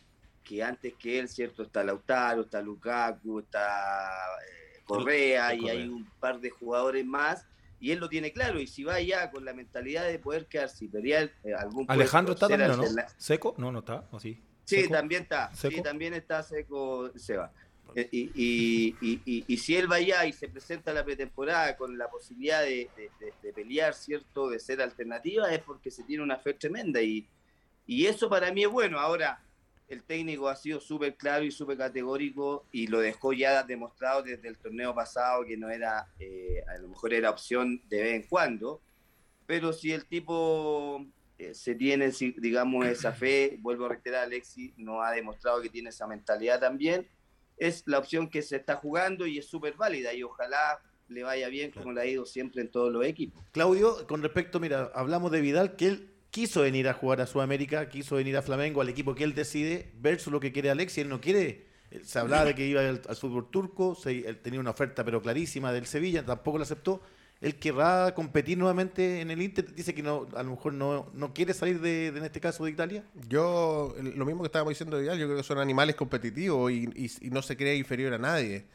que 0.44 0.64
antes 0.64 0.94
que 0.96 1.20
él, 1.20 1.28
¿cierto? 1.28 1.64
Está 1.64 1.84
Lautaro, 1.84 2.44
está 2.44 2.62
Lukaku, 2.62 3.40
está 3.40 4.10
eh, 4.48 4.82
Correa 4.86 5.54
y 5.56 5.70
hay 5.70 5.88
un 5.88 6.06
par 6.20 6.40
de 6.40 6.50
jugadores 6.50 7.06
más 7.06 7.46
y 7.80 7.92
él 7.92 8.00
lo 8.00 8.08
tiene 8.08 8.32
claro 8.32 8.60
y 8.60 8.68
si 8.68 8.84
va 8.84 9.00
ya 9.02 9.30
con 9.30 9.44
la 9.44 9.54
mentalidad 9.54 10.06
de 10.08 10.20
poder 10.20 10.48
quedarse 10.48 10.86
y 10.86 10.88
pelear 10.88 11.32
eh, 11.44 11.54
algún 11.54 11.86
Alejandro 11.90 12.34
está 12.34 12.48
puesto, 12.48 12.66
también, 12.66 12.92
¿o 12.92 12.96
¿no? 12.96 13.08
¿Seco? 13.18 13.56
No, 13.58 13.72
no 13.72 13.80
está. 13.80 14.08
¿O 14.12 14.20
sí? 14.20 14.42
Sí, 14.66 14.82
¿Seco? 14.84 14.94
también 14.94 15.24
está. 15.24 15.54
¿Seco? 15.54 15.76
Sí, 15.76 15.82
también 15.84 16.14
está 16.14 16.42
seco 16.44 17.12
Seba. 17.18 17.52
Eh, 17.96 18.08
Y, 18.12 18.32
y, 18.34 18.96
y, 19.02 19.22
y- 19.26 19.46
y 19.48 19.58
si 19.58 19.76
él 19.76 19.92
va 19.92 19.98
allá 19.98 20.26
y 20.26 20.34
se 20.34 20.48
presenta 20.48 20.92
a 20.92 20.94
la 20.94 21.04
pretemporada 21.06 21.76
con 21.78 21.98
la 21.98 22.10
posibilidad 22.10 22.62
de, 22.64 22.90
de- 22.98 23.12
de- 23.20 23.34
de 23.44 23.54
pelear, 23.54 23.94
¿cierto? 23.94 24.50
De 24.50 24.60
ser 24.60 24.82
alternativa, 24.82 25.54
es 25.54 25.60
porque 25.60 25.92
se 25.92 26.04
tiene 26.04 26.24
una 26.24 26.38
fe 26.38 26.54
tremenda. 26.54 27.02
Y, 27.02 27.28
y 27.86 28.06
eso 28.06 28.30
para 28.30 28.52
mí 28.52 28.64
es 28.64 28.70
bueno. 28.70 29.00
Ahora, 29.00 29.40
el 29.90 30.02
técnico 30.02 30.48
ha 30.48 30.56
sido 30.56 30.80
súper 30.80 31.16
claro 31.16 31.44
y 31.44 31.52
súper 31.52 31.78
categórico 31.78 32.66
y 32.72 32.88
lo 32.88 33.00
dejó 33.00 33.34
ya 33.34 33.62
demostrado 33.64 34.24
desde 34.24 34.48
el 34.48 34.58
torneo 34.58 34.96
pasado 34.96 35.44
que 35.46 35.58
no 35.58 35.70
era, 35.70 36.08
eh, 36.20 36.64
a 36.68 36.78
lo 36.80 36.88
mejor 36.88 37.14
era 37.14 37.30
opción 37.30 37.80
de 37.90 38.02
vez 38.02 38.16
en 38.16 38.28
cuando. 38.30 38.82
Pero 39.46 39.72
si 39.74 39.92
el 39.92 40.06
tipo 40.06 41.06
eh, 41.38 41.54
se 41.54 41.76
tiene, 41.76 42.12
digamos, 42.38 42.86
esa 42.86 43.12
fe, 43.12 43.58
vuelvo 43.60 43.86
a 43.86 43.90
reiterar, 43.90 44.24
Alexis 44.26 44.74
no 44.78 45.02
ha 45.02 45.12
demostrado 45.12 45.62
que 45.62 45.70
tiene 45.70 45.90
esa 45.90 46.08
mentalidad 46.08 46.60
también, 46.60 47.08
es 47.58 47.84
la 47.86 48.00
opción 48.00 48.30
que 48.30 48.42
se 48.42 48.58
está 48.58 48.76
jugando 48.76 49.26
y 49.28 49.38
es 49.38 49.48
súper 49.48 49.76
válida 49.76 50.14
y 50.14 50.24
ojalá 50.24 50.80
le 51.08 51.24
vaya 51.24 51.48
bien 51.50 51.72
como 51.72 51.92
le 51.92 52.02
ha 52.02 52.06
ido 52.06 52.26
siempre 52.26 52.62
en 52.62 52.70
todos 52.72 52.92
los 52.92 53.06
equipos. 53.06 53.44
Claudio, 53.52 54.08
con 54.08 54.22
respecto, 54.22 54.60
mira, 54.60 54.92
hablamos 54.96 55.32
de 55.32 55.42
Vidal, 55.42 55.76
que 55.76 55.88
él 55.88 56.10
quiso 56.32 56.62
venir 56.62 56.88
a 56.88 56.94
jugar 56.94 57.22
a 57.22 57.28
Sudamérica, 57.28 57.90
quiso 57.90 58.16
venir 58.16 58.36
a 58.38 58.42
Flamengo, 58.42 58.82
al 58.82 58.90
equipo 58.90 59.14
que 59.14 59.24
él 59.24 59.36
decide, 59.36 59.92
versus 60.00 60.32
lo 60.34 60.40
que 60.40 60.52
quiere 60.52 60.72
Alexis, 60.72 61.00
él 61.00 61.10
no 61.10 61.22
quiere, 61.22 61.68
él- 61.92 62.06
se 62.06 62.18
hablaba 62.18 62.46
de 62.46 62.56
que 62.56 62.66
iba 62.66 62.82
al, 62.82 63.00
fútbol 63.16 63.52
turco, 63.52 63.96
él 64.06 64.40
tenía 64.42 64.60
una 64.60 64.72
oferta 64.72 65.04
pero 65.04 65.22
clarísima 65.22 65.72
del 65.72 65.86
Sevilla, 65.86 66.26
tampoco 66.26 66.58
la 66.58 66.64
aceptó, 66.64 67.02
él 67.44 67.56
querrá 67.60 68.14
competir 68.16 68.58
nuevamente 68.58 69.22
en 69.22 69.30
el 69.30 69.42
Inter, 69.42 69.74
dice 69.76 69.94
que 69.94 70.02
no, 70.02 70.28
a 70.36 70.42
lo 70.44 70.52
mejor 70.52 70.74
no, 70.74 71.12
no 71.14 71.34
quiere 71.34 71.54
salir 71.54 71.80
de, 71.82 72.12
de, 72.12 72.18
en 72.20 72.26
este 72.26 72.40
caso 72.40 72.64
de 72.66 72.72
Italia. 72.72 73.04
Yo, 73.28 73.94
lo 74.02 74.26
mismo 74.26 74.42
que 74.42 74.48
estábamos 74.48 74.72
diciendo 74.72 74.96
de 74.98 75.04
Vidal, 75.04 75.20
yo 75.20 75.26
creo 75.28 75.38
que 75.38 75.44
son 75.44 75.60
animales 75.60 75.96
competitivos 75.96 76.72
y, 76.72 76.90
y- 76.96 77.12
y 77.28 77.30
no 77.30 77.42
se 77.42 77.56
cree 77.56 77.76
inferior 77.76 78.14
a 78.14 78.18
nadie. 78.18 78.66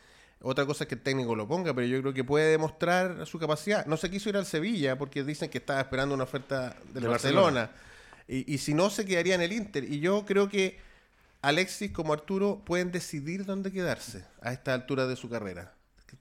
Otra 0.41 0.65
cosa 0.67 0.85
es 0.85 0.89
que 0.89 0.95
el 0.95 1.01
técnico 1.01 1.35
lo 1.35 1.49
ponga, 1.49 1.75
pero 1.75 1.87
yo 1.89 2.01
creo 2.01 2.15
que 2.15 2.23
puede 2.23 2.51
demostrar 2.53 3.27
su 3.27 3.41
capacidad. 3.41 3.87
No 3.87 3.97
se 3.97 4.09
quiso 4.09 4.29
ir 4.29 4.37
al 4.37 4.47
Sevilla 4.47 4.97
porque 4.97 5.25
dicen 5.25 5.51
que 5.51 5.59
estaba 5.59 5.81
esperando 5.81 6.15
una 6.15 6.23
oferta 6.25 6.77
del 6.93 7.03
De 7.03 7.09
Barcelona. 7.09 7.71
Y, 8.29 8.55
y 8.55 8.59
si 8.59 8.73
no, 8.75 8.89
se 8.91 9.05
quedaría 9.05 9.35
en 9.35 9.41
el 9.41 9.53
Inter. 9.53 9.83
Y 9.83 9.99
yo 9.99 10.25
creo 10.25 10.49
que 10.49 10.79
Alexis 11.43 11.91
como 11.91 12.13
Arturo 12.13 12.63
pueden 12.65 12.93
decidir 12.93 13.47
dónde 13.47 13.73
quedarse 13.73 14.25
a 14.41 14.53
esta 14.53 14.75
altura 14.75 15.07
de 15.07 15.17
su 15.17 15.29
carrera. 15.29 15.75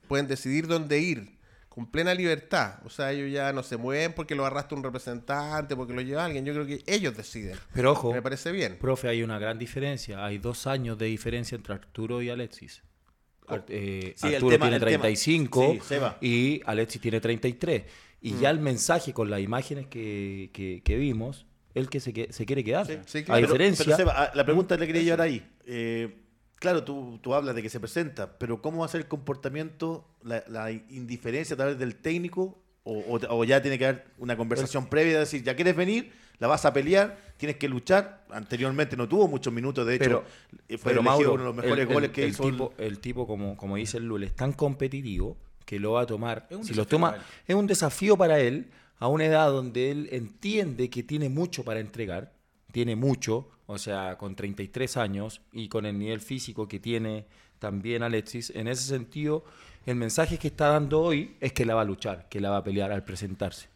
Pueden 0.08 0.26
decidir 0.26 0.66
dónde 0.66 0.98
ir 0.98 1.37
con 1.78 1.86
plena 1.92 2.12
libertad. 2.12 2.80
O 2.84 2.90
sea, 2.90 3.12
ellos 3.12 3.30
ya 3.30 3.52
no 3.52 3.62
se 3.62 3.76
mueven 3.76 4.12
porque 4.12 4.34
lo 4.34 4.44
arrastra 4.44 4.76
un 4.76 4.82
representante, 4.82 5.76
porque 5.76 5.92
lo 5.92 6.00
lleva 6.00 6.24
alguien. 6.24 6.44
Yo 6.44 6.52
creo 6.52 6.66
que 6.66 6.82
ellos 6.88 7.16
deciden. 7.16 7.56
Pero 7.72 7.92
ojo, 7.92 8.12
Me 8.12 8.20
parece 8.20 8.50
bien. 8.50 8.78
profe, 8.80 9.06
hay 9.06 9.22
una 9.22 9.38
gran 9.38 9.60
diferencia. 9.60 10.24
Hay 10.24 10.38
dos 10.38 10.66
años 10.66 10.98
de 10.98 11.06
diferencia 11.06 11.54
entre 11.54 11.74
Arturo 11.74 12.20
y 12.20 12.30
Alexis. 12.30 12.82
Ar- 13.46 13.64
eh, 13.68 14.12
Sí, 14.16 14.34
Arturo 14.34 14.50
tema- 14.50 14.64
tiene 14.66 14.76
el 14.76 14.80
tema- 14.82 15.02
35 15.04 15.76
sí, 15.88 15.94
y 16.20 16.60
Alexis 16.66 17.00
tiene 17.00 17.20
33. 17.20 17.84
Y 18.22 18.32
Mm. 18.32 18.40
ya 18.40 18.50
el 18.50 18.58
mensaje 18.58 19.12
con 19.12 19.30
las 19.30 19.40
imágenes 19.40 19.86
que, 19.86 20.50
que- 20.52 20.82
que 20.84 20.96
vimos, 20.96 21.46
el 21.74 21.88
que 21.88 22.00
se, 22.00 22.12
que- 22.12 22.32
se 22.32 22.44
quiere 22.44 22.64
quedar. 22.64 22.86
Sí, 22.88 22.98
sí, 23.06 23.18
A 23.18 23.24
claro. 23.24 23.40
diferencia, 23.46 23.84
Pero, 23.84 23.96
Seba, 23.96 24.12
a- 24.24 24.34
la 24.34 24.44
pregunta 24.44 24.76
le 24.76 24.84
quería 24.84 25.02
llevar 25.02 25.20
ahí. 25.20 25.48
Eh, 25.64 26.24
claro, 26.58 26.84
tú, 26.84 27.18
tú 27.22 27.34
hablas 27.34 27.54
de 27.54 27.62
que 27.62 27.70
se 27.70 27.80
presenta, 27.80 28.38
pero 28.38 28.60
¿cómo 28.62 28.80
va 28.80 28.86
a 28.86 28.88
ser 28.88 29.00
el 29.02 29.08
comportamiento, 29.08 30.06
la, 30.22 30.42
la 30.48 30.70
indiferencia 30.70 31.54
a 31.54 31.56
través 31.56 31.78
del 31.78 31.96
técnico? 31.96 32.58
O, 32.84 32.98
o- 33.00 33.36
o 33.38 33.44
ya 33.44 33.60
tiene 33.60 33.78
que 33.78 33.86
haber 33.86 34.06
una 34.18 34.36
conversación 34.36 34.86
previa 34.86 35.14
de 35.14 35.18
decir, 35.20 35.42
ya 35.42 35.54
quieres 35.54 35.76
venir, 35.76 36.10
la 36.38 36.46
vas 36.46 36.64
a 36.64 36.72
pelear, 36.72 37.18
tienes 37.36 37.56
que 37.58 37.68
luchar. 37.68 38.24
Anteriormente 38.30 38.96
no 38.96 39.06
tuvo 39.06 39.28
muchos 39.28 39.52
minutos, 39.52 39.86
de 39.86 39.96
hecho, 39.96 40.04
Pero- 40.04 40.24
eh, 40.68 40.78
fue 40.78 40.92
pero 40.92 41.00
elegido 41.02 41.02
Mauro, 41.02 41.32
uno 41.34 41.42
de 41.42 41.46
los 41.48 41.54
mejores 41.56 41.82
el, 41.82 41.88
el- 41.88 41.94
goles 41.94 42.10
que 42.12 42.24
el 42.24 42.30
hizo. 42.30 42.44
el- 42.44 42.50
tipo, 42.52 42.72
el 42.78 42.98
tipo 43.00 43.26
como, 43.26 43.56
como 43.58 43.76
dice 43.76 43.98
el 43.98 44.04
Lule, 44.06 44.26
es 44.26 44.34
tan 44.34 44.52
competitivo 44.54 45.36
que 45.66 45.78
lo 45.78 45.92
va 45.92 46.02
a 46.02 46.06
tomar. 46.06 46.46
Es 46.48 46.56
un 46.56 46.64
si 46.64 46.70
lo 46.70 46.76
desafío 46.84 46.96
toma, 46.96 47.10
para 47.10 47.22
él. 47.22 47.28
es 47.46 47.54
un 47.56 47.66
desafío 47.66 48.16
para 48.16 48.40
él 48.40 48.70
a 49.00 49.08
una 49.08 49.26
edad 49.26 49.50
donde 49.50 49.90
él 49.90 50.08
entiende 50.10 50.88
que 50.88 51.02
tiene 51.02 51.28
mucho 51.28 51.64
para 51.64 51.80
entregar, 51.80 52.32
tiene 52.72 52.96
mucho, 52.96 53.50
o 53.70 53.76
sea, 53.76 54.16
con 54.16 54.34
33 54.34 54.96
años 54.96 55.42
y 55.52 55.68
con 55.68 55.84
el 55.84 55.98
nivel 55.98 56.20
físico 56.20 56.66
que 56.66 56.80
tiene 56.80 57.26
también 57.58 58.02
Alexis. 58.02 58.50
En 58.56 58.66
ese 58.66 58.82
sentido, 58.82 59.44
el 59.84 59.94
mensaje 59.96 60.38
que 60.38 60.48
está 60.48 60.68
dando 60.68 61.02
hoy 61.02 61.36
es 61.38 61.52
que 61.52 61.66
la 61.66 61.74
va 61.74 61.82
a 61.82 61.84
luchar, 61.84 62.28
que 62.30 62.40
la 62.40 62.48
va 62.48 62.56
a 62.58 62.64
pelear 62.64 62.90
al 62.92 63.04
presentarse. 63.04 63.68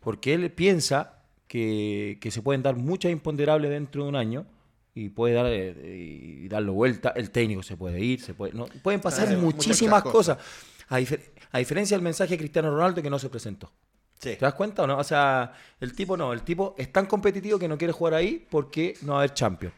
Porque 0.00 0.32
él 0.32 0.50
piensa 0.52 1.18
que, 1.48 2.16
que 2.20 2.30
se 2.30 2.40
pueden 2.40 2.62
dar 2.62 2.76
muchas 2.76 3.12
imponderables 3.12 3.70
dentro 3.70 4.04
de 4.04 4.08
un 4.08 4.16
año 4.16 4.46
y 4.94 5.10
puede 5.10 5.34
dar 5.34 5.46
eh, 5.48 6.40
y 6.44 6.48
darlo 6.48 6.72
vuelta. 6.72 7.10
El 7.10 7.30
técnico 7.30 7.62
se 7.62 7.76
puede 7.76 8.00
ir, 8.02 8.22
se 8.22 8.32
puede, 8.32 8.54
no, 8.54 8.64
pueden 8.82 9.00
pasar 9.02 9.28
muchísimas 9.42 10.02
cosas. 10.12 10.38
A, 10.88 10.98
difer- 10.98 11.20
a 11.52 11.58
diferencia 11.58 11.94
del 11.94 12.02
mensaje 12.04 12.30
de 12.30 12.38
Cristiano 12.38 12.70
Ronaldo 12.70 13.02
que 13.02 13.10
no 13.10 13.18
se 13.18 13.28
presentó. 13.28 13.70
Sí. 14.18 14.30
¿Te 14.30 14.38
das 14.38 14.54
cuenta 14.54 14.82
o 14.82 14.86
no? 14.86 14.96
O 14.98 15.04
sea, 15.04 15.52
el 15.80 15.94
tipo 15.94 16.16
no, 16.16 16.32
el 16.32 16.42
tipo 16.42 16.74
es 16.78 16.90
tan 16.92 17.06
competitivo 17.06 17.58
que 17.58 17.68
no 17.68 17.76
quiere 17.76 17.92
jugar 17.92 18.14
ahí 18.14 18.46
porque 18.50 18.94
no 19.02 19.12
va 19.12 19.18
a 19.18 19.20
haber 19.22 19.34
Champions. 19.34 19.74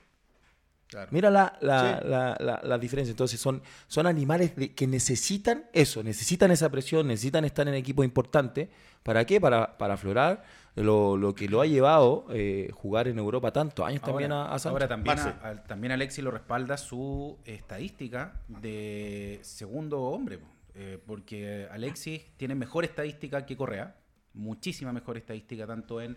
Claro. 0.87 1.09
Mira 1.13 1.29
la, 1.31 1.59
la, 1.61 1.99
Sí. 2.01 2.07
la, 2.09 2.37
la- 2.41 2.61
la 2.63 2.79
diferencia. 2.79 3.11
Entonces, 3.11 3.39
son, 3.39 3.61
son 3.89 4.07
animales 4.07 4.57
de- 4.57 4.75
que 4.75 4.87
necesitan 4.87 5.65
eso, 5.75 6.03
necesitan 6.03 6.51
esa 6.51 6.71
presión, 6.71 7.07
necesitan 7.09 7.45
estar 7.45 7.69
en 7.69 7.75
equipos 7.75 8.07
importantes. 8.07 8.69
¿Para 9.03 9.27
qué? 9.27 9.39
Para, 9.39 9.77
para 9.77 9.95
aflorar 9.95 10.43
lo, 10.77 11.17
lo 11.19 11.35
que 11.35 11.47
lo 11.49 11.61
ha 11.61 11.67
llevado 11.67 12.25
eh, 12.31 12.71
jugar 12.73 13.07
en 13.09 13.19
Europa 13.19 13.53
tantos 13.53 13.85
años 13.87 14.01
también 14.01 14.33
a, 14.33 14.47
a 14.47 14.59
Sancho. 14.59 14.77
ahora 14.77 14.89
también, 14.89 15.19
a- 15.19 15.39
al- 15.43 15.63
también 15.65 15.93
Alexis 15.93 16.25
lo 16.25 16.31
respalda 16.31 16.79
su 16.79 17.37
estadística 17.45 18.41
de 18.49 19.41
segundo 19.43 20.01
hombre. 20.01 20.39
Eh, 20.75 20.99
porque 21.07 21.67
Alexis 21.71 22.23
tiene 22.37 22.55
mejor 22.55 22.85
estadística 22.85 23.45
que 23.45 23.57
Correa, 23.57 23.97
muchísima 24.39 24.93
mejor 24.93 25.17
estadística 25.19 25.67
tanto 25.67 26.01
en 26.01 26.17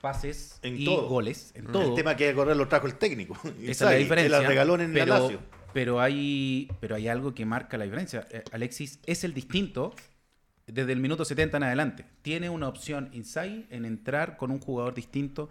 pases 0.00 0.58
En 0.62 0.80
y 0.80 0.84
todo. 0.84 1.08
goles, 1.08 1.52
en 1.54 1.66
El 1.66 1.72
todo. 1.72 1.94
tema 1.94 2.16
que 2.16 2.34
correr 2.34 2.56
lo 2.56 2.68
trajo 2.68 2.86
el 2.86 2.94
técnico. 2.94 3.34
Esa 3.62 3.70
es 3.70 3.80
la 3.82 3.90
diferencia. 3.92 4.40
la 4.40 4.46
regaló 4.48 4.78
en 4.80 4.92
pero, 4.92 5.06
la 5.06 5.20
Lazio. 5.20 5.40
pero 5.72 6.00
hay, 6.00 6.68
pero 6.80 6.94
hay 6.96 7.08
algo 7.08 7.34
que 7.34 7.44
marca 7.46 7.76
la 7.78 7.84
diferencia. 7.84 8.26
Eh, 8.30 8.42
Alexis 8.52 8.98
es 9.06 9.24
el 9.24 9.32
distinto 9.34 9.94
desde 10.66 10.92
el 10.92 11.00
minuto 11.00 11.24
70 11.24 11.56
en 11.56 11.62
adelante. 11.64 12.04
Tiene 12.22 12.50
una 12.50 12.68
opción 12.68 13.10
Inzaghi 13.12 13.66
en 13.70 13.84
entrar 13.84 14.36
con 14.36 14.50
un 14.50 14.58
jugador 14.60 14.94
distinto 14.94 15.48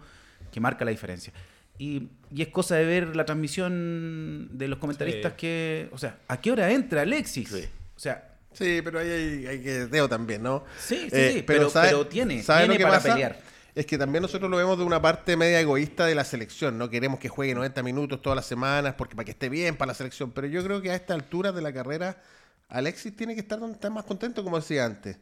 que 0.50 0.60
marca 0.60 0.84
la 0.84 0.90
diferencia. 0.90 1.32
Y, 1.78 2.08
y 2.30 2.42
es 2.42 2.48
cosa 2.48 2.76
de 2.76 2.84
ver 2.84 3.16
la 3.16 3.24
transmisión 3.24 4.50
de 4.52 4.68
los 4.68 4.78
comentaristas 4.78 5.32
Sí. 5.32 5.38
que... 5.38 5.88
O 5.92 5.98
sea, 5.98 6.18
¿a 6.28 6.40
qué 6.40 6.50
hora 6.52 6.70
entra 6.70 7.02
Alexis? 7.02 7.48
Sí. 7.48 7.64
O 7.96 7.98
sea, 7.98 8.31
Sí, 8.52 8.80
pero 8.82 8.98
ahí 9.00 9.10
hay, 9.10 9.46
hay 9.46 9.62
que 9.62 9.86
Teo 9.90 10.08
también, 10.08 10.42
¿no? 10.42 10.64
Sí, 10.78 10.96
sí, 10.96 11.08
Eh, 11.12 11.32
sí, 11.36 11.42
pero- 11.42 11.70
pero 11.90 12.06
tiene- 12.06 12.42
tiene 12.68 12.74
para 12.84 12.96
pelear. 13.14 13.40
Es 13.74 13.86
que 13.86 13.96
también 13.96 14.20
nosotros 14.20 14.50
lo 14.50 14.58
vemos 14.58 14.76
de 14.76 14.84
una 14.84 15.00
parte 15.00 15.34
media 15.36 15.58
egoísta 15.58 16.04
de 16.04 16.14
la 16.14 16.24
selección, 16.24 16.76
¿no? 16.76 16.90
Queremos 16.90 17.18
que 17.18 17.28
juegue 17.30 17.54
90 17.54 17.82
minutos 17.82 18.20
todas 18.20 18.36
las 18.36 18.44
semanas 18.46 18.94
porque 18.98 19.16
para 19.16 19.24
que 19.24 19.30
esté 19.30 19.48
bien 19.48 19.76
para 19.76 19.92
la 19.92 19.94
selección, 19.94 20.30
pero 20.30 20.46
yo 20.46 20.62
creo 20.62 20.82
que 20.82 20.90
a 20.90 20.94
esta 20.94 21.14
altura 21.14 21.52
de 21.52 21.62
la 21.62 21.72
carrera 21.72 22.20
Alexis 22.68 23.16
tiene 23.16 23.34
que 23.34 23.40
estar 23.40 23.58
donde 23.58 23.74
está 23.76 23.88
más 23.90 24.04
contento, 24.04 24.44
como 24.44 24.58
decía 24.58 24.84
antes. 24.84 25.16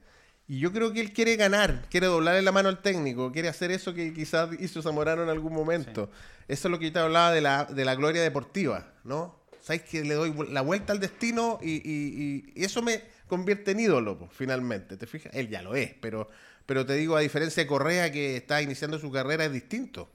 Y 0.48 0.58
yo 0.58 0.72
creo 0.72 0.92
que 0.92 1.00
él 1.00 1.12
quiere 1.12 1.36
ganar, 1.36 1.84
quiere 1.90 2.08
doblarle 2.08 2.42
la 2.42 2.50
mano 2.50 2.68
al 2.68 2.82
técnico, 2.82 3.30
quiere 3.30 3.48
hacer 3.48 3.70
eso 3.70 3.94
que 3.94 4.12
quizás 4.12 4.48
hizo 4.60 4.82
Zamorano 4.82 5.22
en 5.22 5.28
algún 5.28 5.52
momento. 5.52 6.10
Eso 6.48 6.66
es 6.66 6.72
lo 6.72 6.78
que 6.80 6.86
yo 6.86 6.92
te 6.92 6.98
hablaba 6.98 7.30
de 7.32 7.40
la, 7.40 7.66
de 7.66 7.84
la 7.84 7.94
gloria 7.94 8.20
deportiva, 8.20 8.92
¿no? 9.04 9.38
Sabes 9.62 9.82
que 9.82 10.02
le 10.02 10.14
doy 10.14 10.34
la 10.50 10.62
vuelta 10.62 10.92
al 10.92 10.98
destino 10.98 11.60
y, 11.62 11.74
y- 11.88 12.52
y 12.56 12.64
eso 12.64 12.82
me 12.82 13.00
convierte 13.30 13.70
en 13.70 13.80
ídolo, 13.80 14.18
pues, 14.18 14.30
finalmente. 14.34 14.98
¿Te 14.98 15.06
fijas? 15.06 15.32
Él 15.34 15.48
ya 15.48 15.62
lo 15.62 15.74
es, 15.74 15.94
pero, 16.02 16.28
pero 16.66 16.84
te 16.84 16.92
digo, 16.94 17.16
a 17.16 17.20
diferencia 17.20 17.62
de 17.62 17.66
Correa, 17.66 18.12
que 18.12 18.36
está 18.36 18.60
iniciando 18.60 18.98
su 18.98 19.10
carrera, 19.10 19.46
es 19.46 19.52
distinto. 19.52 20.10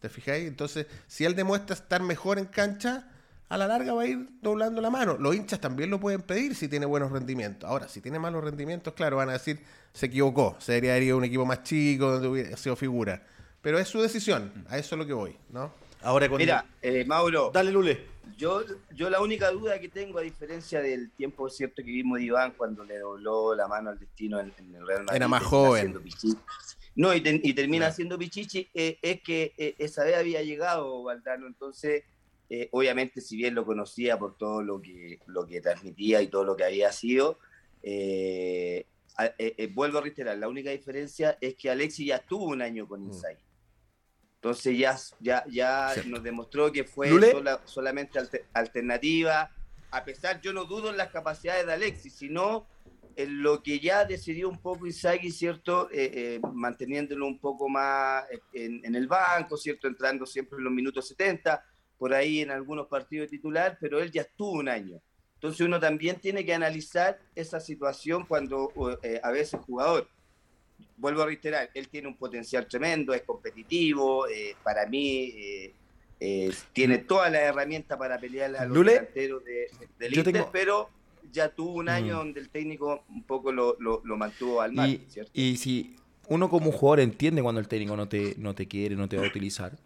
¿Te 0.00 0.08
fijáis? 0.08 0.46
Entonces, 0.46 0.86
si 1.08 1.24
él 1.24 1.34
demuestra 1.34 1.74
estar 1.74 2.00
mejor 2.00 2.38
en 2.38 2.44
cancha, 2.44 3.08
a 3.48 3.56
la 3.56 3.66
larga 3.66 3.94
va 3.94 4.02
a 4.02 4.06
ir 4.06 4.28
doblando 4.40 4.80
la 4.80 4.90
mano. 4.90 5.16
Los 5.18 5.34
hinchas 5.34 5.60
también 5.60 5.90
lo 5.90 5.98
pueden 5.98 6.22
pedir 6.22 6.54
si 6.54 6.68
tiene 6.68 6.86
buenos 6.86 7.10
rendimientos. 7.10 7.68
Ahora, 7.68 7.88
si 7.88 8.00
tiene 8.00 8.18
malos 8.18 8.44
rendimientos, 8.44 8.94
claro, 8.94 9.16
van 9.16 9.30
a 9.30 9.32
decir, 9.32 9.60
se 9.92 10.06
equivocó, 10.06 10.56
se 10.60 10.72
debería 10.72 10.92
haber 10.92 11.02
ido 11.04 11.14
a 11.14 11.18
un 11.18 11.24
equipo 11.24 11.46
más 11.46 11.62
chico, 11.64 12.12
donde 12.12 12.28
hubiera 12.28 12.56
sido 12.56 12.76
figura. 12.76 13.22
Pero 13.60 13.78
es 13.78 13.88
su 13.88 14.00
decisión, 14.00 14.52
a 14.68 14.78
eso 14.78 14.94
es 14.94 14.98
lo 14.98 15.06
que 15.06 15.14
voy, 15.14 15.36
¿no? 15.50 15.72
Ahora 16.02 16.28
con 16.28 16.38
Mira, 16.38 16.64
eh, 16.80 17.04
Mauro, 17.04 17.50
Dale, 17.52 17.72
Lule. 17.72 18.17
Yo, 18.36 18.62
yo 18.94 19.10
la 19.10 19.20
única 19.20 19.50
duda 19.50 19.80
que 19.80 19.88
tengo, 19.88 20.18
a 20.18 20.22
diferencia 20.22 20.80
del 20.80 21.10
tiempo 21.12 21.48
cierto 21.48 21.76
que 21.76 21.90
vimos 21.90 22.18
de 22.18 22.24
Iván 22.24 22.52
cuando 22.56 22.84
le 22.84 22.98
dobló 22.98 23.54
la 23.54 23.66
mano 23.68 23.90
al 23.90 23.98
destino 23.98 24.40
en, 24.40 24.52
en 24.58 24.74
el 24.74 24.86
Real 24.86 25.04
Madrid. 25.04 25.16
Era 25.16 25.28
más 25.28 25.42
joven. 25.42 25.92
No, 26.94 27.14
y, 27.14 27.20
ten- 27.20 27.40
y 27.44 27.52
termina 27.54 27.90
siendo 27.92 28.18
Pichichi, 28.18 28.68
eh, 28.74 28.98
es 29.02 29.22
que 29.22 29.52
eh, 29.56 29.74
esa 29.78 30.04
vez 30.04 30.16
había 30.16 30.42
llegado 30.42 31.02
Valdano, 31.04 31.46
entonces, 31.46 32.02
eh, 32.50 32.68
obviamente, 32.72 33.20
si 33.20 33.36
bien 33.36 33.54
lo 33.54 33.64
conocía 33.64 34.18
por 34.18 34.36
todo 34.36 34.62
lo 34.62 34.80
que, 34.80 35.20
lo 35.26 35.46
que 35.46 35.60
transmitía 35.60 36.20
y 36.22 36.26
todo 36.28 36.44
lo 36.44 36.56
que 36.56 36.64
había 36.64 36.90
sido, 36.90 37.38
vuelvo 39.74 39.98
a 39.98 40.00
reiterar, 40.00 40.38
la 40.38 40.48
única 40.48 40.70
diferencia 40.70 41.38
es 41.40 41.54
que 41.54 41.70
Alexis 41.70 42.06
ya 42.06 42.16
estuvo 42.16 42.46
un 42.46 42.62
año 42.62 42.86
con 42.88 43.04
Insight. 43.04 43.38
Entonces 44.40 44.78
ya, 44.78 44.96
ya, 45.20 45.44
ya 45.50 45.90
Cierto. 45.94 46.10
nos 46.10 46.22
demostró 46.22 46.70
que 46.70 46.84
fue 46.84 47.08
sola- 47.32 47.60
solamente 47.64 48.18
alter- 48.20 48.44
alternativa. 48.52 49.50
A 49.90 50.04
pesar, 50.04 50.40
yo 50.40 50.52
no 50.52 50.64
dudo 50.64 50.90
en 50.90 50.96
las 50.96 51.08
capacidades 51.08 51.66
de 51.66 51.72
Alexis, 51.72 52.14
sino 52.14 52.66
en 53.16 53.42
lo 53.42 53.64
que 53.64 53.80
ya 53.80 54.04
decidió 54.04 54.48
un 54.48 54.58
poco 54.62 54.86
Inzaghi, 54.86 55.32
¿cierto? 55.32 55.90
Eh, 55.90 56.10
eh, 56.14 56.40
manteniéndolo 56.54 57.26
un 57.26 57.40
poco 57.40 57.68
más 57.68 58.24
en, 58.52 58.84
en 58.84 58.94
el 58.94 59.08
banco, 59.08 59.56
¿cierto? 59.56 59.88
Entrando 59.88 60.24
siempre 60.24 60.58
en 60.58 60.64
los 60.64 60.72
minutos 60.72 61.08
70, 61.08 61.64
por 61.98 62.14
ahí 62.14 62.40
en 62.40 62.52
algunos 62.52 62.86
partidos 62.86 63.26
de 63.28 63.36
titular, 63.38 63.76
pero 63.80 63.98
él 64.00 64.12
ya 64.12 64.22
estuvo 64.22 64.52
un 64.52 64.68
año. 64.68 65.00
Entonces 65.34 65.62
uno 65.62 65.80
también 65.80 66.20
tiene 66.20 66.44
que 66.44 66.54
analizar 66.54 67.18
esa 67.34 67.58
situación 67.58 68.24
cuando 68.24 68.72
eh, 69.02 69.20
a 69.20 69.32
veces 69.32 69.58
jugador 69.66 70.08
vuelvo 70.98 71.22
a 71.22 71.26
reiterar, 71.26 71.70
él 71.74 71.88
tiene 71.88 72.08
un 72.08 72.16
potencial 72.16 72.66
tremendo, 72.66 73.14
es 73.14 73.22
competitivo, 73.22 74.26
eh, 74.28 74.54
para 74.62 74.86
mí 74.86 75.32
eh, 75.36 75.74
eh, 76.20 76.50
tiene 76.72 76.98
todas 76.98 77.30
las 77.30 77.42
herramientas 77.42 77.96
para 77.98 78.18
pelear 78.18 78.54
a 78.56 78.64
los 78.66 78.76
Lule, 78.76 78.92
delanteros 78.92 79.44
de, 79.44 79.68
del 79.98 80.16
Inter, 80.18 80.32
tengo- 80.34 80.50
pero 80.52 80.90
ya 81.32 81.48
tuvo 81.50 81.74
un 81.74 81.88
año 81.88 82.14
Mm. 82.14 82.18
donde 82.18 82.40
el 82.40 82.48
técnico 82.48 83.04
un 83.10 83.22
poco 83.22 83.52
lo, 83.52 83.76
lo- 83.78 84.02
lo 84.04 84.16
mantuvo 84.16 84.60
al 84.60 84.72
margen, 84.72 85.02
Y, 85.06 85.10
¿cierto? 85.12 85.30
y 85.34 85.56
si 85.56 85.96
uno 86.28 86.50
como 86.50 86.72
jugador 86.72 87.00
entiende 87.00 87.42
cuando 87.42 87.60
el 87.60 87.68
técnico 87.68 87.96
no 87.96 88.08
te, 88.08 88.34
no 88.38 88.54
te 88.54 88.66
quiere, 88.66 88.96
no 88.96 89.08
te 89.08 89.16
va 89.16 89.24
a 89.24 89.28
utilizar, 89.28 89.78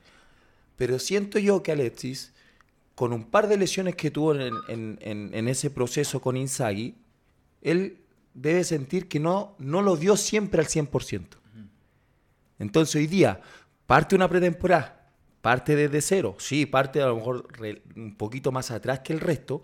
pero 0.76 0.98
siento 0.98 1.38
yo 1.38 1.62
que 1.62 1.72
Alexis, 1.72 2.32
con 2.94 3.12
un 3.12 3.24
par 3.24 3.48
de 3.48 3.56
lesiones 3.58 3.94
que 3.96 4.10
tuvo 4.10 4.34
en, 4.34 4.54
en- 4.68 4.98
en- 5.02 5.30
en 5.34 5.48
ese 5.48 5.70
proceso 5.70 6.20
con 6.20 6.36
Inzaghi, 6.36 6.94
él 7.60 7.98
debe 8.34 8.64
sentir 8.64 9.08
que 9.08 9.20
no, 9.20 9.54
no 9.58 9.82
lo 9.82 9.96
dio 9.96 10.16
siempre 10.16 10.60
al 10.60 10.68
100%. 10.68 11.26
Entonces 12.58 12.94
hoy 12.94 13.06
día 13.06 13.40
parte 13.86 14.14
una 14.14 14.28
pretemporada, 14.28 15.10
parte 15.40 15.74
desde 15.74 16.00
cero, 16.00 16.36
sí, 16.38 16.64
parte 16.64 17.02
a 17.02 17.08
lo 17.08 17.16
mejor 17.16 17.48
un 17.96 18.14
poquito 18.14 18.52
más 18.52 18.70
atrás 18.70 19.00
que 19.00 19.12
el 19.12 19.20
resto, 19.20 19.62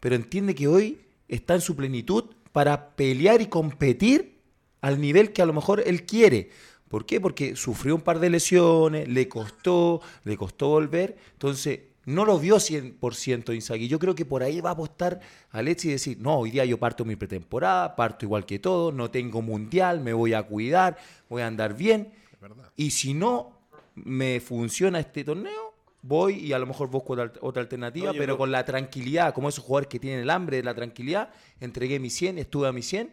pero 0.00 0.14
entiende 0.14 0.54
que 0.54 0.68
hoy 0.68 1.00
está 1.28 1.54
en 1.54 1.60
su 1.60 1.74
plenitud 1.74 2.24
para 2.52 2.90
pelear 2.94 3.40
y 3.40 3.46
competir 3.46 4.38
al 4.80 5.00
nivel 5.00 5.32
que 5.32 5.42
a 5.42 5.46
lo 5.46 5.52
mejor 5.52 5.82
él 5.84 6.04
quiere. 6.04 6.50
¿Por 6.88 7.06
qué? 7.06 7.20
Porque 7.20 7.56
sufrió 7.56 7.96
un 7.96 8.02
par 8.02 8.20
de 8.20 8.30
lesiones, 8.30 9.08
le 9.08 9.28
costó, 9.28 10.00
le 10.24 10.36
costó 10.36 10.68
volver, 10.68 11.16
entonces 11.32 11.80
no 12.06 12.24
lo 12.24 12.38
vio 12.38 12.56
100% 12.56 13.54
Inzaghi. 13.54 13.86
Yo 13.88 13.98
creo 13.98 14.14
que 14.14 14.24
por 14.24 14.42
ahí 14.42 14.60
va 14.60 14.70
a 14.70 14.72
apostar 14.72 15.20
Alexis 15.50 15.84
y 15.88 15.92
decir, 15.92 16.18
no, 16.20 16.38
hoy 16.38 16.50
día 16.50 16.64
yo 16.64 16.78
parto 16.78 17.04
mi 17.04 17.16
pretemporada, 17.16 17.94
parto 17.94 18.24
igual 18.24 18.46
que 18.46 18.58
todo, 18.58 18.90
no 18.92 19.10
tengo 19.10 19.42
mundial, 19.42 20.00
me 20.00 20.12
voy 20.12 20.32
a 20.32 20.42
cuidar, 20.44 20.96
voy 21.28 21.42
a 21.42 21.46
andar 21.48 21.76
bien. 21.76 22.12
Y 22.76 22.90
si 22.90 23.12
no 23.14 23.52
me 23.96 24.40
funciona 24.40 25.00
este 25.00 25.24
torneo, 25.24 25.74
voy 26.02 26.34
y 26.36 26.52
a 26.52 26.58
lo 26.58 26.66
mejor 26.66 26.88
busco 26.88 27.14
otra, 27.14 27.32
otra 27.40 27.62
alternativa, 27.62 28.06
No, 28.06 28.12
pero 28.12 28.24
creo- 28.24 28.38
con 28.38 28.52
la 28.52 28.64
tranquilidad, 28.64 29.34
como 29.34 29.48
esos 29.48 29.64
jugadores 29.64 29.88
que 29.88 29.98
tienen 29.98 30.20
el 30.20 30.30
hambre 30.30 30.58
de 30.58 30.62
la 30.62 30.74
tranquilidad, 30.74 31.30
entregué 31.60 31.98
mi 31.98 32.10
100, 32.10 32.38
estuve 32.38 32.68
a 32.68 32.72
mi 32.72 32.82
100. 32.82 33.12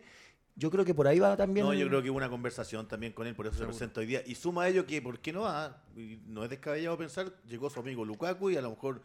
Yo 0.56 0.70
creo 0.70 0.86
que 0.86 0.94
por 0.94 1.08
ahí 1.08 1.20
va 1.20 1.36
también. 1.36 1.66
No, 1.66 1.74
yo 1.74 1.88
creo 1.88 2.04
que 2.04 2.10
hubo 2.12 2.18
una 2.18 2.30
conversación 2.30 2.88
también 2.88 3.14
con 3.14 3.26
él, 3.26 3.34
por 3.36 3.48
eso 3.48 3.56
se 3.58 3.66
presenta 3.66 4.00
hoy 4.02 4.06
día. 4.06 4.22
Y 4.26 4.36
suma 4.36 4.64
a 4.64 4.70
ello 4.70 4.86
que, 4.86 5.02
¿por 5.02 5.20
qué 5.20 5.34
no 5.34 5.42
va? 5.42 5.82
No 6.28 6.44
es 6.44 6.50
descabellado 6.50 6.98
pensar, 6.98 7.34
llegó 7.48 7.70
su 7.70 7.80
amigo 7.80 8.06
Lukaku 8.06 8.52
y 8.52 8.58
a 8.58 8.62
lo 8.62 8.70
mejor 8.70 9.02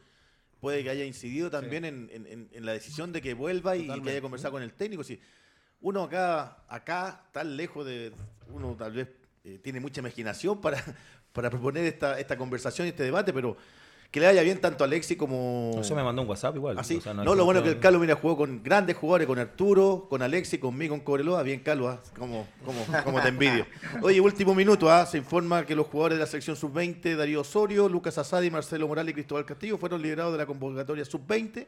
puede 0.60 0.82
que 0.82 0.90
haya 0.90 1.04
incidido 1.04 1.50
también 1.50 1.84
en- 1.84 2.10
en- 2.12 2.48
en 2.52 2.66
la 2.66 2.72
decisión 2.72 3.12
de 3.12 3.22
que 3.22 3.32
vuelva 3.34 3.76
y, 3.76 3.86
que 4.02 4.10
haya 4.10 4.20
conversado 4.20 4.52
con 4.52 4.62
el 4.62 4.72
técnico. 4.74 5.02
Si 5.04 5.18
uno 5.80 6.02
acá, 6.02 6.64
acá, 6.68 7.24
tan 7.32 7.56
lejos 7.56 7.86
de. 7.86 8.12
Uno 8.50 8.74
tal 8.78 8.92
vez 8.92 9.08
eh, 9.44 9.58
tiene 9.62 9.80
mucha 9.80 10.00
imaginación 10.00 10.60
para, 10.60 10.76
para 11.32 11.48
proponer 11.48 11.84
esta, 11.84 12.18
esta 12.20 12.36
conversación 12.36 12.86
y 12.86 12.90
este 12.90 13.04
debate, 13.04 13.32
pero 13.32 13.56
que 14.10 14.20
le 14.20 14.26
vaya 14.26 14.42
bien 14.42 14.58
tanto 14.58 14.84
a 14.84 14.86
Alexi 14.86 15.16
como. 15.16 15.72
No 15.74 15.84
se 15.84 15.94
me 15.94 16.02
mandó 16.02 16.22
un 16.22 16.28
WhatsApp 16.28 16.56
igual. 16.56 16.78
Así. 16.78 16.96
o 16.96 17.00
sea, 17.00 17.12
no, 17.12 17.34
lo 17.34 17.44
bueno 17.44 17.62
que 17.62 17.70
el. 17.70 17.78
Carlos 17.78 18.00
mira 18.00 18.14
jugó 18.14 18.38
con 18.38 18.62
grandes 18.62 18.96
jugadores, 18.96 19.26
con 19.26 19.38
Arturo, 19.38 20.06
con 20.08 20.22
Alexi, 20.22 20.58
conmigo, 20.58 20.94
con 20.94 21.00
Cobreloa. 21.00 21.42
Bien, 21.42 21.60
Carlos, 21.60 21.94
¿ah? 21.94 22.00
como, 22.18 22.46
como, 22.64 22.86
como 23.04 23.20
te 23.20 23.28
envidio. 23.28 23.66
Oye, 24.02 24.20
último 24.20 24.54
minuto, 24.54 24.90
¿ah? 24.90 25.04
se 25.04 25.18
informa 25.18 25.66
que 25.66 25.74
los 25.74 25.86
jugadores 25.88 26.16
de 26.16 26.24
la 26.24 26.26
selección 26.26 26.56
sub-20, 26.56 27.16
Darío 27.16 27.42
Osorio, 27.42 27.88
Lucas 27.88 28.16
Asadi, 28.16 28.50
Marcelo 28.50 28.88
Morales 28.88 29.10
y 29.10 29.14
Cristóbal 29.14 29.44
Castillo, 29.44 29.76
fueron 29.76 30.00
liberados 30.00 30.32
de 30.32 30.38
la 30.38 30.46
convocatoria 30.46 31.04
sub-20. 31.04 31.66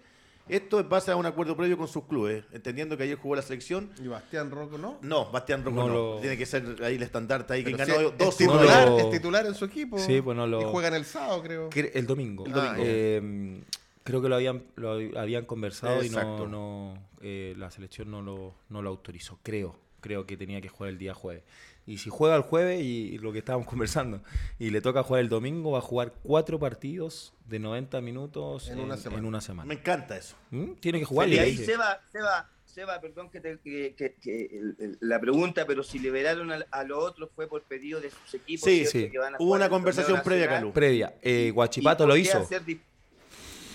Esto 0.50 0.80
es 0.80 0.88
base 0.88 1.10
a 1.10 1.16
un 1.16 1.26
acuerdo 1.26 1.56
previo 1.56 1.78
con 1.78 1.88
sus 1.88 2.04
clubes, 2.04 2.44
entendiendo 2.52 2.96
que 2.96 3.04
ayer 3.04 3.16
jugó 3.16 3.36
la 3.36 3.42
selección. 3.42 3.90
Y 4.02 4.08
Bastián 4.08 4.50
Rocco, 4.50 4.78
¿no? 4.78 4.98
No, 5.02 5.30
Bastián 5.30 5.64
Rocco 5.64 5.76
No 5.76 5.88
no. 5.88 5.94
lo- 5.94 6.20
Tiene 6.20 6.36
que 6.36 6.46
ser 6.46 6.76
ahí 6.82 6.96
el 6.96 7.02
estandarte 7.02 7.52
ahí, 7.54 7.64
que 7.64 7.72
ganó 7.72 7.94
si 7.94 8.02
dos 8.02 8.14
es, 8.18 8.36
titular, 8.36 8.88
No 8.88 8.96
lo- 8.96 8.98
es 9.04 9.10
titular 9.10 9.46
en 9.46 9.54
su 9.54 9.64
equipo. 9.64 9.98
Sí, 9.98 10.20
pues 10.20 10.36
no 10.36 10.46
lo- 10.46 10.62
Y 10.62 10.64
juegan 10.64 10.94
el 10.94 11.04
sábado, 11.04 11.42
creo. 11.42 11.70
Cre- 11.70 11.90
El 11.94 12.06
domingo. 12.06 12.44
El 12.46 12.52
domingo. 12.52 12.74
Eh, 12.78 13.60
creo 14.04 14.20
que 14.22 14.28
lo 14.28 14.34
habían, 14.36 14.64
lo 14.76 14.90
habían 15.18 15.44
conversado 15.44 16.02
Exacto. 16.02 16.44
y 16.44 16.48
no, 16.48 16.92
no 16.94 16.94
eh, 17.22 17.54
la 17.56 17.70
selección 17.70 18.10
no 18.10 18.22
lo, 18.22 18.54
no 18.70 18.82
lo 18.82 18.90
autorizó. 18.90 19.38
Creo. 19.42 19.76
Creo 20.00 20.24
que 20.26 20.36
tenía 20.38 20.60
que 20.62 20.68
jugar 20.70 20.88
el 20.90 20.98
día 20.98 21.12
jueves. 21.12 21.42
Y 21.90 21.98
si 21.98 22.08
juega 22.08 22.36
el 22.36 22.42
jueves, 22.42 22.80
y, 22.82 23.14
y 23.14 23.18
lo 23.18 23.32
que 23.32 23.38
estábamos 23.40 23.66
conversando, 23.68 24.22
y 24.60 24.70
le 24.70 24.80
toca 24.80 25.02
jugar 25.02 25.22
el 25.22 25.28
domingo, 25.28 25.72
va 25.72 25.78
a 25.78 25.82
jugar 25.82 26.12
cuatro 26.22 26.58
partidos 26.60 27.32
de 27.46 27.58
90 27.58 28.00
minutos 28.00 28.68
En 28.68 28.78
una 28.78 28.96
semana. 28.96 29.26
una 29.26 29.40
semana. 29.40 29.66
Me 29.66 29.74
encanta 29.74 30.16
eso. 30.16 30.36
¿Mm? 30.50 30.74
Tiene 30.80 31.00
que 31.00 31.04
jugar. 31.04 31.28
y 31.28 31.34
y 31.34 31.38
ahí 31.38 31.50
dice- 31.52 31.64
Seba, 31.66 32.00
Seba, 32.12 32.48
Seba, 32.64 33.00
perdón 33.00 33.28
que, 33.30 33.40
te- 33.40 33.58
que- 33.58 33.94
que- 33.96 34.14
que 34.22 34.46
el- 34.52 34.76
el- 34.78 34.98
la 35.00 35.18
pregunta, 35.20 35.66
pero 35.66 35.82
si 35.82 35.98
liberaron 35.98 36.52
a, 36.52 36.64
a 36.70 36.84
los 36.84 37.02
otros 37.02 37.28
fue 37.34 37.48
por 37.48 37.62
pedido 37.62 38.00
de 38.00 38.10
sus 38.10 38.34
equipos. 38.34 38.64
Sí, 38.70 38.86
¿cierto? 38.86 38.90
sí. 39.06 39.10
Que 39.10 39.18
van 39.18 39.34
a 39.34 39.38
Hubo 39.40 39.54
una 39.54 39.68
conversación 39.68 40.22
previa. 40.22 40.48
Calu. 40.48 40.72
Previa. 40.72 41.14
Eh, 41.22 41.46
¿Y 41.48 41.50
Guachipato 41.50 42.06
lo 42.06 42.16
hizo. 42.16 42.46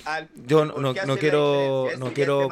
al- 0.05 0.29
Yo 0.45 0.63
no- 0.65 0.77
no- 0.77 0.93
quiero- 0.93 1.87
no 1.97 2.13
quiero. 2.13 2.47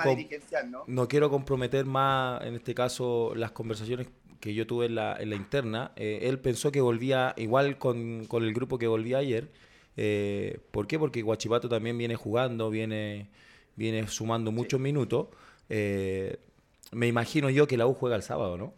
No 0.87 1.07
quiero 1.07 1.29
comprometer 1.29 1.85
más, 1.85 2.43
en 2.43 2.55
este 2.55 2.73
caso, 2.75 3.33
las 3.35 3.51
conversaciones 3.51 4.07
que 4.43 4.53
yo 4.53 4.67
tuve 4.67 4.87
en 4.87 4.95
la, 4.95 5.15
en 5.17 5.29
la 5.29 5.37
interna. 5.37 5.93
Eh, 5.95 6.19
él 6.23 6.37
pensó 6.37 6.69
que 6.69 6.81
volvía 6.81 7.33
igual 7.37 7.77
con, 7.77 8.25
con 8.25 8.43
el 8.43 8.53
grupo 8.53 8.77
que 8.77 8.87
volvía 8.87 9.19
ayer. 9.19 9.49
Eh, 9.95 10.59
¿Por 10.71 10.85
qué? 10.85 10.99
Porque 10.99 11.21
Guachipato 11.21 11.69
también 11.69 11.97
viene 11.97 12.17
jugando, 12.17 12.69
viene, 12.69 13.29
viene 13.77 14.05
sumando 14.09 14.51
muchos 14.51 14.81
minutos. 14.81 15.27
Eh, 15.69 16.35
me 16.91 17.07
imagino 17.07 17.49
yo 17.49 17.67
que 17.67 17.77
la 17.77 17.87
U 17.87 17.93
juega 17.93 18.17
el 18.17 18.21
sábado, 18.21 18.57
¿no? 18.57 18.73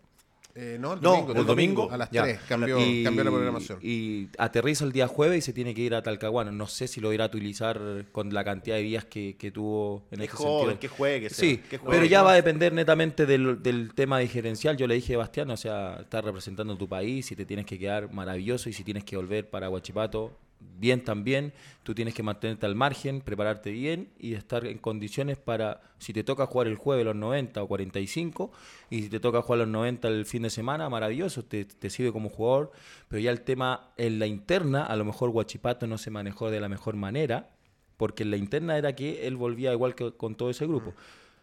Eh, 0.57 0.77
no, 0.79 0.93
el 0.93 1.01
No, 1.01 1.11
domingo. 1.17 1.33
el 1.41 1.45
domingo. 1.45 1.91
A 1.91 1.97
las 1.97 2.09
Ya. 2.11 2.23
3 2.23 2.39
cambió, 2.47 2.79
Y- 2.79 3.03
cambió 3.03 3.25
la 3.25 3.29
programación. 3.31 3.77
Y 3.81 4.29
aterriza 4.37 4.85
el 4.85 4.93
día 4.93 5.05
jueves 5.07 5.39
y 5.39 5.41
se 5.41 5.51
tiene 5.51 5.75
que 5.75 5.81
ir 5.81 5.93
a 5.93 6.01
Talcahuano. 6.01 6.49
No 6.53 6.65
sé 6.67 6.87
si 6.87 7.01
lo 7.01 7.11
irá 7.11 7.25
a 7.25 7.27
utilizar 7.27 8.05
con 8.13 8.33
la 8.33 8.45
cantidad 8.45 8.77
de 8.77 8.83
días 8.83 9.03
que, 9.03 9.35
que 9.37 9.51
tuvo 9.51 10.05
en 10.11 10.21
Es 10.21 10.29
este 10.29 10.37
joven, 10.37 10.69
sentido. 10.69 10.79
que 10.79 10.87
juegue. 10.87 11.29
Sí, 11.29 11.57
que 11.69 11.77
juegue. 11.77 11.97
pero 11.97 12.09
ya 12.09 12.23
va 12.23 12.31
a 12.31 12.35
depender 12.35 12.71
netamente 12.71 13.25
del, 13.25 13.61
del 13.61 13.93
tema 13.93 14.19
diferencial. 14.19 14.77
Yo 14.77 14.87
le 14.87 14.95
dije 14.95 15.15
a 15.15 15.17
Bastián, 15.17 15.49
o 15.51 15.57
sea, 15.57 15.97
estás 15.99 16.23
representando 16.23 16.77
tu 16.77 16.87
país, 16.87 17.25
si 17.25 17.35
te 17.35 17.45
tienes 17.45 17.65
que 17.65 17.77
quedar 17.77 18.13
maravilloso 18.13 18.69
y 18.69 18.73
si 18.73 18.85
tienes 18.85 19.03
que 19.03 19.17
volver 19.17 19.49
para 19.49 19.69
Huachipato, 19.69 20.37
bien 20.59 21.03
también. 21.03 21.53
Tú 21.83 21.93
tienes 21.95 22.13
que 22.13 22.23
mantenerte 22.23 22.65
al 22.65 22.75
margen, 22.75 23.21
prepararte 23.21 23.71
bien 23.71 24.09
y 24.17 24.33
estar 24.33 24.65
en 24.65 24.77
condiciones 24.77 25.37
para, 25.37 25.81
si 25.99 26.13
te 26.13 26.23
toca 26.23 26.45
jugar 26.45 26.67
el 26.67 26.75
jueves 26.75 27.05
los 27.05 27.15
90 27.15 27.61
o 27.63 27.67
45, 27.67 28.51
y 28.89 29.03
si 29.03 29.09
te 29.09 29.19
toca 29.19 29.41
jugar 29.41 29.59
los 29.59 29.67
90 29.67 30.07
el 30.07 30.25
fin 30.25 30.43
de 30.43 30.49
semana, 30.49 30.89
maravilloso, 30.89 31.45
te, 31.45 31.65
te 31.65 31.89
sirve 31.89 32.11
como 32.11 32.29
jugador. 32.29 32.71
Pero 33.07 33.21
ya 33.21 33.31
el 33.31 33.41
tema 33.41 33.91
en 33.97 34.19
la 34.19 34.27
interna, 34.27 34.85
a 34.85 34.95
lo 34.95 35.05
mejor 35.05 35.29
Huachipato 35.29 35.87
no 35.87 35.97
se 35.97 36.09
manejó 36.11 36.49
de 36.51 36.59
la 36.59 36.69
mejor 36.69 36.95
manera, 36.95 37.51
porque 37.97 38.23
en 38.23 38.31
la 38.31 38.37
interna 38.37 38.77
era 38.77 38.93
que 38.95 39.25
él 39.27 39.37
volvía 39.37 39.71
igual 39.71 39.95
que 39.95 40.11
con 40.13 40.35
todo 40.35 40.49
ese 40.49 40.65
grupo. 40.67 40.93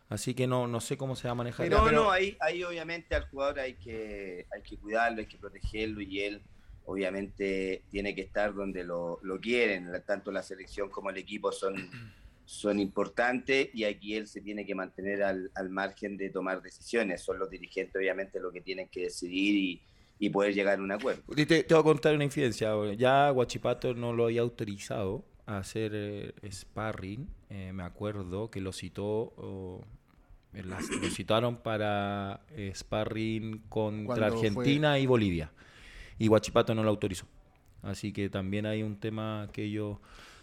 Así 0.08 0.34
que 0.34 0.46
no, 0.46 0.66
no 0.66 0.80
sé 0.82 0.98
cómo 0.98 1.16
se 1.16 1.26
va 1.26 1.32
a 1.32 1.34
manejar. 1.36 1.70
no, 1.70 1.84
pero- 1.84 2.02
no, 2.04 2.10
ahí, 2.10 2.36
ahí 2.40 2.62
obviamente 2.64 3.14
al 3.14 3.26
jugador 3.30 3.60
hay 3.60 3.74
que, 3.74 4.46
hay 4.54 4.60
que 4.62 4.76
cuidarlo, 4.76 5.20
hay 5.20 5.26
que 5.26 5.38
protegerlo 5.38 6.02
y 6.02 6.20
él 6.20 6.42
obviamente 6.84 7.82
tiene 7.90 8.14
que 8.14 8.22
estar 8.22 8.54
donde 8.54 8.84
lo, 8.84 9.18
lo 9.22 9.40
quieren, 9.40 9.90
tanto 10.06 10.30
la 10.32 10.42
selección 10.42 10.88
como 10.90 11.10
el 11.10 11.16
equipo 11.16 11.52
son, 11.52 11.74
son 12.44 12.78
importantes 12.80 13.68
y 13.72 13.84
aquí 13.84 14.14
él 14.14 14.26
se 14.26 14.40
tiene 14.40 14.66
que 14.66 14.74
mantener 14.74 15.22
al, 15.22 15.50
al 15.54 15.70
margen 15.70 16.16
de 16.16 16.30
tomar 16.30 16.60
decisiones, 16.62 17.22
son 17.22 17.38
los 17.38 17.48
dirigentes 17.50 17.94
obviamente 17.96 18.40
los 18.40 18.52
que 18.52 18.60
tienen 18.60 18.88
que 18.88 19.02
decidir 19.04 19.54
y, 19.56 19.80
y 20.18 20.30
poder 20.30 20.54
llegar 20.54 20.78
a 20.78 20.82
un 20.82 20.92
acuerdo. 20.92 21.22
Y 21.36 21.46
Te, 21.46 21.62
te 21.64 21.74
voy 21.74 21.80
a 21.80 21.84
contar 21.84 22.14
una 22.14 22.24
infidencia. 22.24 22.70
Ya 22.96 23.30
Guachipato 23.30 23.94
no 23.94 24.12
lo 24.12 24.24
había 24.26 24.42
autorizado 24.42 25.24
a 25.46 25.58
hacer 25.58 25.92
eh, 25.94 26.32
sparring. 26.50 27.26
Eh, 27.50 27.72
me 27.72 27.82
acuerdo 27.82 28.50
que 28.50 28.60
lo 28.60 28.72
citó, 28.72 29.04
o, 29.36 29.84
en 30.52 30.68
las- 30.70 30.88
lo 30.90 31.10
citaron 31.10 31.56
para 31.62 32.40
eh, 32.50 32.72
sparring 32.74 33.62
contra 33.68 34.04
¿Cuándo 34.06 34.26
Argentina 34.26 34.98
y 34.98 35.06
Bolivia. 35.06 35.50
Y 36.22 36.28
Guachipato 36.28 36.74
no 36.74 36.82
lo 36.84 36.90
autorizó. 36.90 37.26
Así 37.82 38.12
que 38.12 38.28
también 38.28 38.64
hay 38.66 38.82
un 38.82 38.96
tema 38.96 39.48
que 39.52 39.70
yo... 39.70 40.00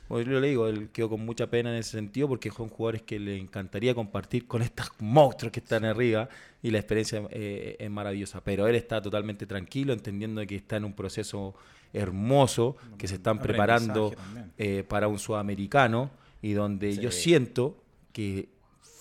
Pues 0.09 0.25
yo 0.25 0.39
le 0.39 0.47
digo, 0.49 0.67
él 0.67 0.89
quedó 0.91 1.07
con 1.07 1.23
mucha 1.23 1.47
pena 1.51 1.69
en 1.71 1.77
ese 1.77 1.91
sentido 1.91 2.27
porque 2.27 2.49
son 2.49 2.67
jugadores 2.67 3.03
que 3.03 3.19
le 3.19 3.38
encantaría 3.38 3.93
compartir 3.93 4.47
con 4.47 4.63
estos 4.63 4.89
monstruos 4.99 5.51
que 5.51 5.59
están 5.59 5.86
arriba 5.86 6.27
y 6.63 6.71
la 6.71 6.80
experiencia 6.80 7.21
eh, 7.30 7.75
es 7.80 7.89
maravillosa. 7.91 8.43
Pero 8.43 8.67
él 8.67 8.75
está 8.75 9.01
totalmente 9.01 9.45
tranquilo, 9.45 9.93
entendiendo 9.93 10.45
que 10.47 10.55
está 10.55 10.77
en 10.77 10.86
un 10.86 10.93
proceso 10.93 11.53
hermoso, 11.93 12.75
que 12.97 13.07
se 13.07 13.15
están 13.15 13.39
preparando 13.39 14.13
eh, 14.57 14.84
para 14.88 15.07
un 15.07 15.19
sudamericano 15.19 16.09
y 16.41 16.53
donde 16.53 16.93
Sí. 16.93 17.01
yo 17.01 17.11
siento 17.11 17.82
que 18.11 18.49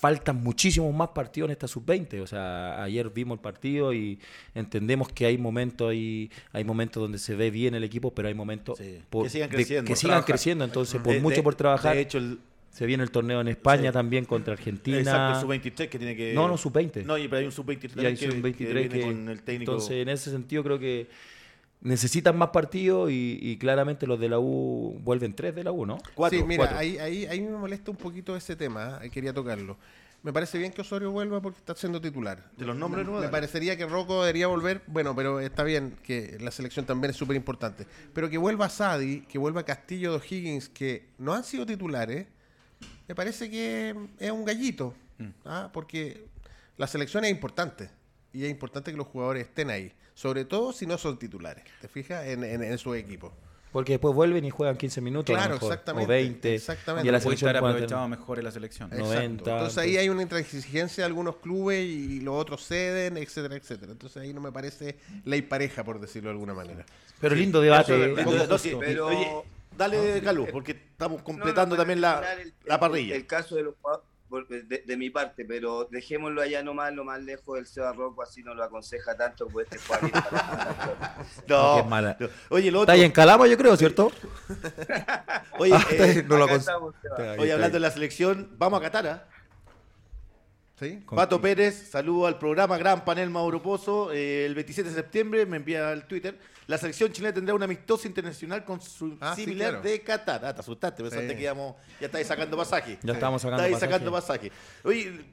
faltan 0.00 0.42
muchísimos 0.42 0.94
más 0.94 1.08
partidos 1.08 1.48
en 1.48 1.52
esta 1.52 1.66
sub-20. 1.66 2.20
O 2.22 2.26
sea, 2.26 2.82
ayer 2.84 3.10
vimos 3.10 3.36
el 3.36 3.40
partido 3.42 3.92
y 3.92 4.18
entendemos 4.54 5.08
que 5.12 5.26
hay 5.26 5.38
momentos 5.38 5.90
ahí, 5.90 6.30
hay 6.52 6.62
momentos 6.64 7.02
donde 7.02 7.18
se 7.18 7.34
ve 7.34 7.50
bien 7.50 7.74
el 7.74 7.82
equipo, 7.84 8.12
pero 8.14 8.28
hay 8.28 8.34
momentos 8.34 8.78
Sí. 8.78 9.00
por- 9.10 9.24
Que 9.24 9.30
sigan 9.30 9.50
de- 9.50 9.56
creciendo. 9.56 9.84
que 9.86 9.90
Por 9.92 9.96
sigan 9.98 10.10
trabajar. 10.10 10.26
creciendo. 10.34 10.64
Entonces, 10.64 11.00
por 11.00 11.12
De- 11.14 11.20
mucho 11.20 11.36
de- 11.36 11.42
por 11.42 11.54
trabajar, 11.56 11.96
De 11.96 12.02
hecho, 12.02 12.18
el, 12.18 12.38
se 12.70 12.86
viene 12.86 13.02
el 13.02 13.10
torneo 13.10 13.40
en 13.40 13.48
España 13.48 13.90
Sí. 13.90 13.92
también 13.94 14.24
contra 14.24 14.52
Argentina. 14.52 14.98
exacto, 14.98 15.34
el 15.34 15.40
sub-23 15.42 15.88
que 15.88 15.98
tiene 15.98 16.14
que... 16.14 16.32
No, 16.32 16.46
no, 16.46 16.56
sub-20. 16.56 17.02
No, 17.04 17.14
pero 17.14 17.36
hay 17.38 17.44
un 17.46 17.52
sub-23 17.52 18.02
Y 18.04 18.06
hay 18.06 18.16
que, 18.16 18.28
23 18.28 18.54
que 18.56 18.88
viene 18.88 18.88
que- 18.88 19.00
con 19.14 19.28
el 19.28 19.42
técnico... 19.42 19.72
Entonces, 19.72 19.96
en 20.02 20.08
ese 20.10 20.30
sentido, 20.30 20.62
creo 20.62 20.78
que 20.78 21.08
necesitan 21.80 22.36
más 22.36 22.50
partidos 22.50 23.10
y, 23.10 23.38
y 23.40 23.56
claramente 23.58 24.06
los 24.06 24.18
de 24.18 24.28
la 24.28 24.38
U 24.38 24.98
vuelven 25.02 25.34
tres 25.34 25.54
de 25.54 25.64
la 25.64 25.72
U, 25.72 25.86
¿no? 25.86 25.98
Cuatro, 26.14 26.38
sí, 26.38 26.44
mira, 26.44 26.64
cuatro. 26.64 26.78
Ahí, 26.78 26.98
ahí, 26.98 27.26
ahí 27.26 27.40
me 27.40 27.56
molesta 27.56 27.90
un 27.90 27.96
poquito 27.96 28.36
ese 28.36 28.56
tema, 28.56 29.00
eh, 29.02 29.10
quería 29.10 29.32
tocarlo. 29.32 29.76
Me 30.20 30.32
parece 30.32 30.58
bien 30.58 30.72
que 30.72 30.80
Osorio 30.80 31.12
vuelva 31.12 31.40
porque 31.40 31.58
está 31.58 31.76
siendo 31.76 32.00
titular. 32.00 32.50
De 32.56 32.66
los 32.66 32.74
nombres 32.74 33.06
nuevos, 33.06 33.24
me 33.24 33.30
parecería 33.30 33.76
que 33.76 33.86
Rocco 33.86 34.22
debería 34.22 34.48
volver, 34.48 34.82
bueno, 34.88 35.14
pero 35.14 35.38
está 35.38 35.62
bien, 35.62 35.96
que 36.02 36.36
la 36.40 36.50
selección 36.50 36.84
también 36.84 37.10
es 37.12 37.16
súper 37.16 37.36
importante. 37.36 37.86
Pero 38.12 38.28
que 38.28 38.36
vuelva 38.36 38.68
Sadi, 38.68 39.20
que 39.20 39.38
vuelva 39.38 39.62
Castillo 39.62 40.10
de 40.10 40.18
O'Higgins, 40.18 40.68
que 40.68 41.10
no 41.18 41.34
han 41.34 41.44
sido 41.44 41.64
titulares, 41.64 42.26
me 43.06 43.14
parece 43.14 43.48
que 43.48 43.94
es 44.18 44.30
un 44.32 44.44
gallito, 44.44 44.92
¿ah? 45.44 45.70
porque 45.72 46.26
la 46.76 46.88
selección 46.88 47.24
es 47.24 47.30
importante 47.30 47.88
y 48.32 48.44
es 48.44 48.50
importante 48.50 48.90
que 48.90 48.96
los 48.96 49.06
jugadores 49.06 49.46
estén 49.46 49.70
ahí, 49.70 49.92
sobre 50.18 50.44
todo 50.44 50.72
si 50.72 50.84
no 50.84 50.98
son 50.98 51.16
titulares, 51.16 51.62
¿te 51.80 51.86
fijas? 51.86 52.26
En, 52.26 52.42
en, 52.42 52.64
en 52.64 52.76
su 52.76 52.92
equipo. 52.94 53.32
Porque 53.70 53.92
después 53.92 54.14
vuelven 54.16 54.44
y 54.44 54.50
juegan 54.50 54.76
15 54.76 55.00
minutos. 55.00 55.28
a 55.28 55.38
lo 55.38 55.38
Claro, 55.44 55.54
mejor, 55.54 55.72
exactamente, 55.72 56.04
O 56.06 56.08
20. 56.08 56.54
exactamente. 56.56 57.06
Y 57.06 57.08
a 57.08 57.12
la 57.12 57.18
Puede 57.18 57.22
selección 57.36 57.48
estar 57.50 57.62
tener- 57.62 57.70
aprovechado 57.76 58.08
mejor 58.08 58.38
en 58.38 58.44
la 58.46 58.50
selección. 58.50 58.88
Exacto. 58.88 59.06
90. 59.14 59.26
Entonces 59.50 59.78
ahí 59.78 59.84
entonces- 59.90 59.98
hay 60.00 60.08
una 60.08 60.22
intransigencia 60.22 61.02
de 61.02 61.06
algunos 61.06 61.36
clubes 61.36 61.84
y 61.86 62.20
los 62.20 62.34
otros 62.34 62.66
ceden, 62.66 63.16
etcétera, 63.18 63.54
etcétera. 63.56 63.92
Entonces 63.92 64.20
ahí 64.22 64.32
no 64.32 64.40
me 64.40 64.50
parece 64.50 64.96
ley 65.24 65.42
pareja, 65.42 65.84
por 65.84 66.00
decirlo 66.00 66.30
de 66.30 66.32
alguna 66.32 66.54
manera. 66.54 66.84
Pero 67.20 67.34
lindo 67.36 67.60
debate. 67.60 67.92
Eso 67.94 68.02
es 68.04 68.16
verdad. 68.16 68.32
lindo 68.32 68.46
No, 68.48 68.58
sí, 68.58 68.70
gusto. 68.72 68.84
pero- 68.84 69.06
Oye, 69.06 69.28
dale, 69.76 70.20
Calu, 70.22 70.46
porque 70.50 70.72
estamos 70.72 71.22
completando 71.22 71.76
No, 71.76 71.82
no, 71.82 71.86
para 71.86 71.96
también 71.96 72.00
la, 72.00 72.32
el- 72.42 72.54
la 72.64 72.74
el- 72.74 72.80
parrilla. 72.80 73.14
El, 73.14 73.26
caso 73.26 73.54
de 73.54 73.62
los 73.64 73.74
jugadores, 73.80 74.08
de, 74.48 74.82
de 74.86 74.96
mi 74.96 75.10
parte, 75.10 75.44
pero 75.44 75.86
dejémoslo 75.90 76.42
allá 76.42 76.62
nomás, 76.62 76.92
lo 76.92 77.04
más 77.04 77.20
lejos 77.22 77.56
del 77.56 77.66
Seba 77.66 77.92
Rocco, 77.92 78.22
así 78.22 78.42
no 78.42 78.54
lo 78.54 78.62
aconseja 78.62 79.16
tanto, 79.16 79.46
pues 79.48 79.66
este 79.70 79.78
jugador 79.78 80.10
no, 81.48 81.84
no. 81.84 82.16
Oye, 82.50 82.70
lo 82.70 82.80
Está 82.80 82.92
otro, 82.92 82.92
ahí 82.94 83.02
en 83.02 83.12
Calama, 83.12 83.46
yo 83.46 83.56
creo, 83.56 83.76
¿cierto? 83.76 84.12
oye, 85.58 85.74
Ah, 85.74 85.86
eh, 85.90 86.24
no 86.28 86.36
lo 86.36 86.48
estamos, 86.48 86.94
está 87.02 87.32
oye, 87.38 87.52
hablando 87.52 87.74
de 87.74 87.80
la 87.80 87.90
selección, 87.90 88.50
vamos 88.58 88.80
a 88.80 88.82
Qatar, 88.82 89.06
¿ah? 89.06 89.28
Pato 91.14 91.40
Pérez, 91.40 91.88
saludo 91.90 92.26
al 92.26 92.38
programa 92.38 92.78
Gran 92.78 93.04
Panel 93.04 93.30
Mauro 93.30 93.60
Pozo. 93.60 94.12
Eh, 94.12 94.46
el 94.46 94.54
27 94.54 94.88
de 94.90 94.94
septiembre 94.94 95.44
me 95.46 95.56
envía 95.56 95.90
al 95.90 96.06
Twitter. 96.06 96.38
La 96.68 96.78
selección 96.78 97.10
chilena 97.10 97.34
tendrá 97.34 97.54
un 97.54 97.62
amistoso 97.62 98.06
internacional 98.06 98.64
con 98.64 98.80
su 98.80 99.16
Ah, 99.20 99.34
sí, 99.34 99.44
similar 99.44 99.70
claro. 99.70 99.82
de 99.88 100.00
Qatar. 100.02 100.44
Ah, 100.44 100.54
te 100.54 100.60
asustaste, 100.60 101.02
pensaste 101.02 101.30
Sí. 101.30 101.34
que 101.36 101.42
íbamos, 101.42 101.74
ya 102.00 102.06
estáis 102.06 102.26
sacando 102.26 102.56
pasaje. 102.56 102.98
Ya 103.02 103.12
estamos 103.14 103.42
sacando 103.42 103.64
Estáis 103.64 103.74
pasaje. 103.76 103.92
sacando 103.92 104.12
pasaje. 104.12 104.52
Oye, 104.84 105.24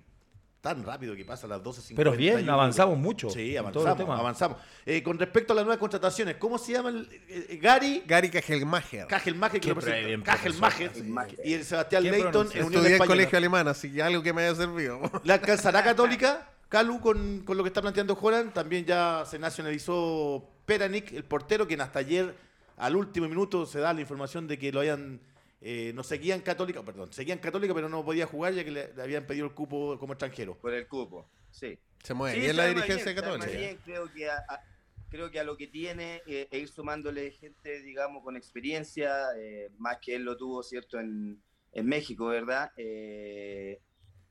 tan 0.65 0.83
rápido 0.83 1.15
que 1.15 1.23
pasa 1.23 1.45
a 1.45 1.49
las 1.51 1.61
12.50. 1.61 1.93
Pero 1.95 2.13
bien, 2.13 2.49
avanzamos 2.49 2.97
mucho 2.97 3.29
Sí, 3.29 3.55
avanzamos. 3.55 4.19
avanzamos. 4.19 4.57
Eh, 4.83 5.03
con 5.03 5.19
respecto 5.19 5.53
a 5.53 5.55
las 5.57 5.63
nuevas 5.63 5.77
contrataciones, 5.77 6.37
¿cómo 6.37 6.57
se 6.57 6.71
llama 6.71 6.89
el, 6.89 7.07
eh, 7.29 7.59
Gary? 7.61 8.01
Gary 8.07 8.31
Cajelmacher. 8.31 9.05
Cajelmacher, 9.05 9.61
que 9.61 9.69
lo 9.69 9.75
presenta. 9.75 10.31
Cajelmacher. 10.31 10.91
Y 11.43 11.53
el 11.53 11.63
Sebastián 11.63 12.01
Leighton 12.01 12.47
en 12.51 12.63
Unión 12.63 12.81
Estudié 12.83 12.97
en 12.97 13.05
colegio 13.05 13.37
alemán, 13.37 13.67
así 13.67 13.93
que 13.93 14.01
algo 14.01 14.23
que 14.23 14.33
me 14.33 14.41
haya 14.41 14.55
servido. 14.55 14.99
¿Le 15.23 15.33
alcanzará 15.33 15.83
Católica, 15.83 16.49
Calu, 16.67 16.99
con, 16.99 17.41
con 17.41 17.57
lo 17.57 17.63
que 17.63 17.67
está 17.67 17.83
planteando 17.83 18.15
Joran? 18.15 18.51
También 18.51 18.85
ya 18.85 19.23
se 19.27 19.37
nacionalizó 19.37 20.49
Peranic, 20.65 21.11
el 21.11 21.25
portero, 21.25 21.67
quien 21.67 21.81
hasta 21.81 21.99
ayer, 21.99 22.33
al 22.77 22.95
último 22.95 23.27
minuto, 23.27 23.67
se 23.67 23.79
da 23.81 23.93
la 23.93 24.01
información 24.01 24.47
de 24.47 24.57
que 24.57 24.71
lo 24.71 24.79
habían. 24.79 25.19
Eh, 25.67 25.91
no 25.95 26.03
seguían 26.03 26.41
Católica, 26.41 26.83
perdón, 26.83 27.11
seguían 27.11 27.39
Católica, 27.39 27.73
pero 27.73 27.89
no 27.89 28.05
podía 28.05 28.27
jugar 28.27 28.53
ya 28.53 28.63
que 28.63 28.69
le, 28.69 28.93
le 28.93 29.01
habían 29.01 29.25
pedido 29.25 29.47
el 29.47 29.53
cupo 29.53 29.97
como 29.99 30.13
extranjero. 30.13 30.55
Por 30.59 30.73
el 30.75 30.87
cupo, 30.87 31.27
sí. 31.49 31.79
Se 32.03 32.13
mueve 32.13 32.35
Sí, 32.35 32.41
bien 32.41 32.55
la 32.55 32.67
dirigencia 32.67 33.11
bien, 33.11 33.15
católica. 33.15 33.47
bien, 33.57 33.79
creo 33.83 34.13
que 34.13 34.29
a, 34.29 34.35
a- 34.47 34.61
creo 35.09 35.31
que 35.31 35.39
a 35.39 35.43
lo 35.43 35.57
que 35.57 35.65
tiene 35.67 36.21
eh, 36.27 36.47
e 36.51 36.59
ir 36.59 36.67
sumándole 36.67 37.31
gente, 37.31 37.81
digamos, 37.81 38.23
con 38.23 38.35
experiencia, 38.37 39.23
eh, 39.39 39.69
más 39.79 39.97
que 40.01 40.15
él 40.15 40.23
lo 40.23 40.37
tuvo, 40.37 40.61
¿cierto?, 40.61 40.99
en, 40.99 41.41
en 41.71 41.85
México, 41.87 42.27
¿verdad? 42.27 42.71
Eh, 42.77 43.79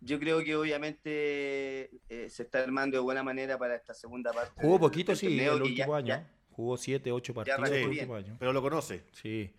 yo 0.01 0.19
creo 0.21 0.45
que 0.45 0.55
obviamente 0.55 1.91
eh, 2.09 2.29
se 2.31 2.43
está 2.45 2.63
armando 2.63 2.97
de 2.97 3.03
buena 3.03 3.23
manera 3.23 3.59
para 3.59 3.75
esta 3.75 3.95
segunda 3.95 4.33
parte. 4.33 4.53
Jugó 4.61 4.79
poquito, 4.79 5.13
del 5.13 5.19
sí, 5.19 5.39
el 5.41 5.63
último 5.63 5.93
ya- 5.93 5.97
año. 5.97 6.07
ya- 6.07 6.31
Jugó 6.53 6.77
7, 6.77 7.11
8 7.11 7.35
partidos 7.35 7.59
arrancó 7.59 7.75
el 7.75 7.81
bien. 7.91 7.91
último 8.11 8.15
año. 8.15 8.37
Pero 8.39 8.53
lo 8.53 8.63
conoce. 8.63 9.03
Sí. 9.13 9.51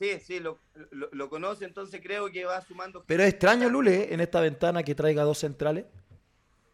Sí, 0.00 0.18
sí, 0.18 0.40
lo, 0.40 0.58
lo- 0.92 1.10
lo 1.12 1.28
conoce, 1.28 1.66
entonces 1.66 2.00
creo 2.02 2.30
que 2.32 2.46
va 2.46 2.60
sumando. 2.62 3.04
Pero 3.06 3.22
es 3.22 3.28
extraño, 3.28 3.68
Lule, 3.68 4.12
en 4.14 4.20
esta 4.20 4.40
ventana 4.40 4.82
que 4.82 4.94
traiga 4.94 5.22
dos 5.24 5.36
centrales. 5.38 5.84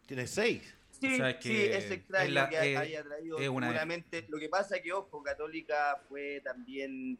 Tiene 0.05 0.25
seis. 0.27 0.73
Sí, 0.91 1.13
O 1.13 1.17
sea, 1.17 1.29
es 1.31 1.43
sí, 1.43 1.55
es 1.61 1.91
extraño 1.91 2.25
es 2.27 2.31
la- 2.33 2.49
que 2.49 2.71
es- 2.73 2.77
haya 2.79 3.03
traído 3.03 3.37
es 3.37 3.49
una- 3.49 3.67
seguramente. 3.67 4.25
Lo 4.29 4.39
que 4.39 4.47
pasa 4.49 4.77
es 4.77 4.81
que, 4.81 4.93
ojo, 4.93 5.21
Católica 5.21 6.01
fue 6.07 6.41
también 6.43 7.19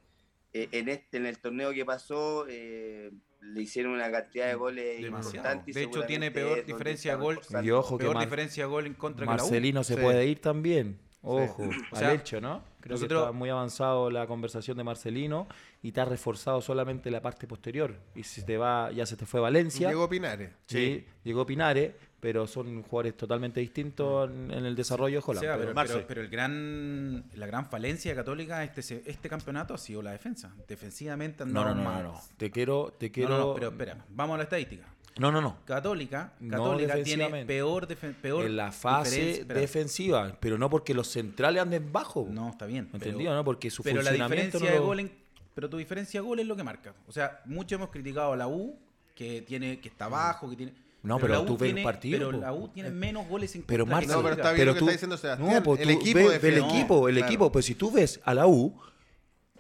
eh, 0.53 0.70
en 0.72 0.88
este, 0.88 1.18
en 1.18 1.26
el 1.26 1.38
torneo 1.39 1.74
que 1.74 1.84
pasó, 1.84 2.45
eh, 2.49 3.12
le 3.41 3.62
hicieron 3.62 3.91
una 3.91 4.10
cantidad 4.10 4.47
de 4.47 4.55
goles 4.55 5.01
Demasiado. 5.01 5.36
importantes. 5.36 5.76
y 5.76 5.80
De 5.80 5.86
hecho, 5.86 6.03
tiene 6.05 6.32
peor 6.32 6.66
diferencia 6.66 7.18
de 7.18 7.22
gol. 7.22 7.39
Y 7.62 7.70
ojo 7.72 7.97
que 7.97 8.05
Peor 8.05 8.16
Mar- 8.16 8.24
diferencia 8.26 8.64
de 8.64 8.70
gol 8.70 8.86
en 8.88 8.93
contra 8.93 9.26
que 9.26 9.26
la 9.28 9.34
U. 9.36 9.38
Marcelino 9.45 9.84
se 9.84 9.95
Sí. 9.95 10.01
puede 10.01 10.26
ir 10.26 10.39
también. 10.39 10.97
Ojo, 11.22 11.64
al 11.91 11.97
sea, 11.99 12.14
hecho, 12.14 12.39
¿no? 12.39 12.64
Creo 12.80 12.95
nosotros- 12.95 13.22
que 13.24 13.26
está 13.26 13.32
muy 13.38 13.49
avanzado 13.49 14.10
la 14.10 14.26
conversación 14.26 14.78
de 14.78 14.84
Marcelino 14.86 15.47
y 15.82 15.91
te 15.91 16.01
ha 16.01 16.05
reforzado 16.05 16.61
solamente 16.61 17.09
la 17.11 17.21
parte 17.21 17.47
posterior. 17.47 17.95
Y 18.15 18.23
si 18.23 18.43
te 18.43 18.57
va, 18.57 18.91
ya 18.91 19.05
se 19.05 19.15
te 19.15 19.25
fue 19.25 19.39
Valencia. 19.39 19.88
Llegó 19.89 20.09
Pinares. 20.09 20.49
Sí, 20.65 21.05
llegó 21.23 21.45
Pinares, 21.45 21.93
pero 22.19 22.47
son 22.47 22.82
jugadores 22.82 23.15
totalmente 23.15 23.59
distintos 23.59 24.30
en, 24.30 24.51
en 24.51 24.65
el 24.65 24.75
desarrollo 24.75 25.19
de 25.19 25.23
Holland. 25.25 25.39
Seba, 25.43 25.53
pero- 25.53 25.65
pero, 25.67 25.75
Marce. 25.75 25.93
pero- 25.93 26.07
pero 26.07 26.21
el 26.21 26.30
gran, 26.30 27.23
la 27.36 27.45
gran 27.45 27.67
falencia 27.69 28.15
Católica 28.15 28.63
este, 28.63 29.03
este 29.05 29.30
campeonato 29.30 29.73
ha 29.75 29.78
sido 29.78 30.01
la 30.01 30.11
defensa. 30.11 30.53
Defensivamente 30.67 31.45
no, 31.45 31.63
no, 31.63 31.75
no, 31.75 31.84
no, 31.84 32.03
no. 32.03 32.21
Te 32.38 32.49
quiero, 32.51 32.93
te 32.97 33.07
No, 33.07 33.13
quiero. 33.13 33.30
no, 33.30 33.38
no, 33.49 33.53
pero 33.53 33.69
espera, 33.69 33.97
vamos 34.09 34.34
a 34.34 34.38
la 34.38 34.43
estadística. 34.43 34.88
No, 35.19 35.32
no, 35.32 35.41
no. 35.41 35.57
Católica, 35.65 36.34
No 36.39 36.51
Católica 36.57 36.93
tiene 36.93 37.23
defensivamente. 37.23 37.53
peor, 37.53 37.88
peor 38.21 38.45
En 38.45 38.55
la 38.55 38.71
fase 38.71 39.45
defensiva, 39.45 40.38
pero 40.39 40.57
no 40.59 40.69
porque 40.69 40.93
los 40.93 41.07
centrales 41.07 41.61
anden 41.61 41.91
bajo. 41.91 42.28
No, 42.30 42.49
está 42.49 42.65
bien. 42.67 42.89
¿Entendido? 42.93 43.34
¿no? 43.34 43.43
Porque 43.43 43.69
su 43.71 43.82
pero 43.84 44.01
la 44.01 44.09
funcionamiento 44.09 44.57
diferencia 44.59 44.75
no 44.75 44.82
de 44.82 44.88
gol 44.88 44.99
en- 44.99 45.26
pero 45.58 45.68
tu 45.72 45.78
diferencia 45.78 46.22
de 46.22 46.28
gol 46.28 46.39
es 46.39 46.45
lo 46.45 46.55
que 46.55 46.64
marca. 46.64 46.93
O 47.08 47.12
sea, 47.12 47.41
mucho 47.45 47.74
hemos 47.74 47.89
criticado 47.89 48.32
a 48.34 48.38
la 48.38 48.47
U 48.47 48.78
que 49.16 49.41
tiene 49.41 49.80
que 49.80 49.88
está 49.89 50.08
bajo, 50.08 50.47
que 50.51 50.55
tiene 50.55 50.74
No, 51.01 51.18
pero 51.18 51.34
la 51.34 51.39
U 51.39 51.45
tú 51.47 51.58
ves 51.58 51.76
el 51.76 51.82
partido, 51.82 52.20
Pero 52.20 52.32
po. 52.32 52.38
la 52.45 52.53
U 52.53 52.68
tiene 52.68 52.91
menos 52.91 53.28
goles 53.28 53.55
en 53.55 53.64
Pero 53.64 53.84
contra 53.86 54.01
que 54.01 54.05
Marce, 54.05 54.16
No, 54.18 54.22
pero 54.22 54.36
está 54.36 54.51
bien 54.53 54.68
lo 54.68 54.74
que 54.76 54.80
tú- 54.80 54.86
está 54.86 54.91
diciendo 54.91 55.18
Sebastián. 55.18 55.51
No, 55.55 55.64
pues 55.64 55.82
El 55.82 55.89
equipo 55.89 56.20
ves- 56.20 56.43
el 56.43 56.58
equipo, 56.60 57.10
el 57.10 57.16
Claro. 57.16 57.28
equipo, 57.28 57.51
pues 57.51 57.66
si 57.66 57.74
tú 57.74 57.89
ves 57.91 58.20
a 58.24 58.36
la 58.36 58.45
U, 58.45 58.80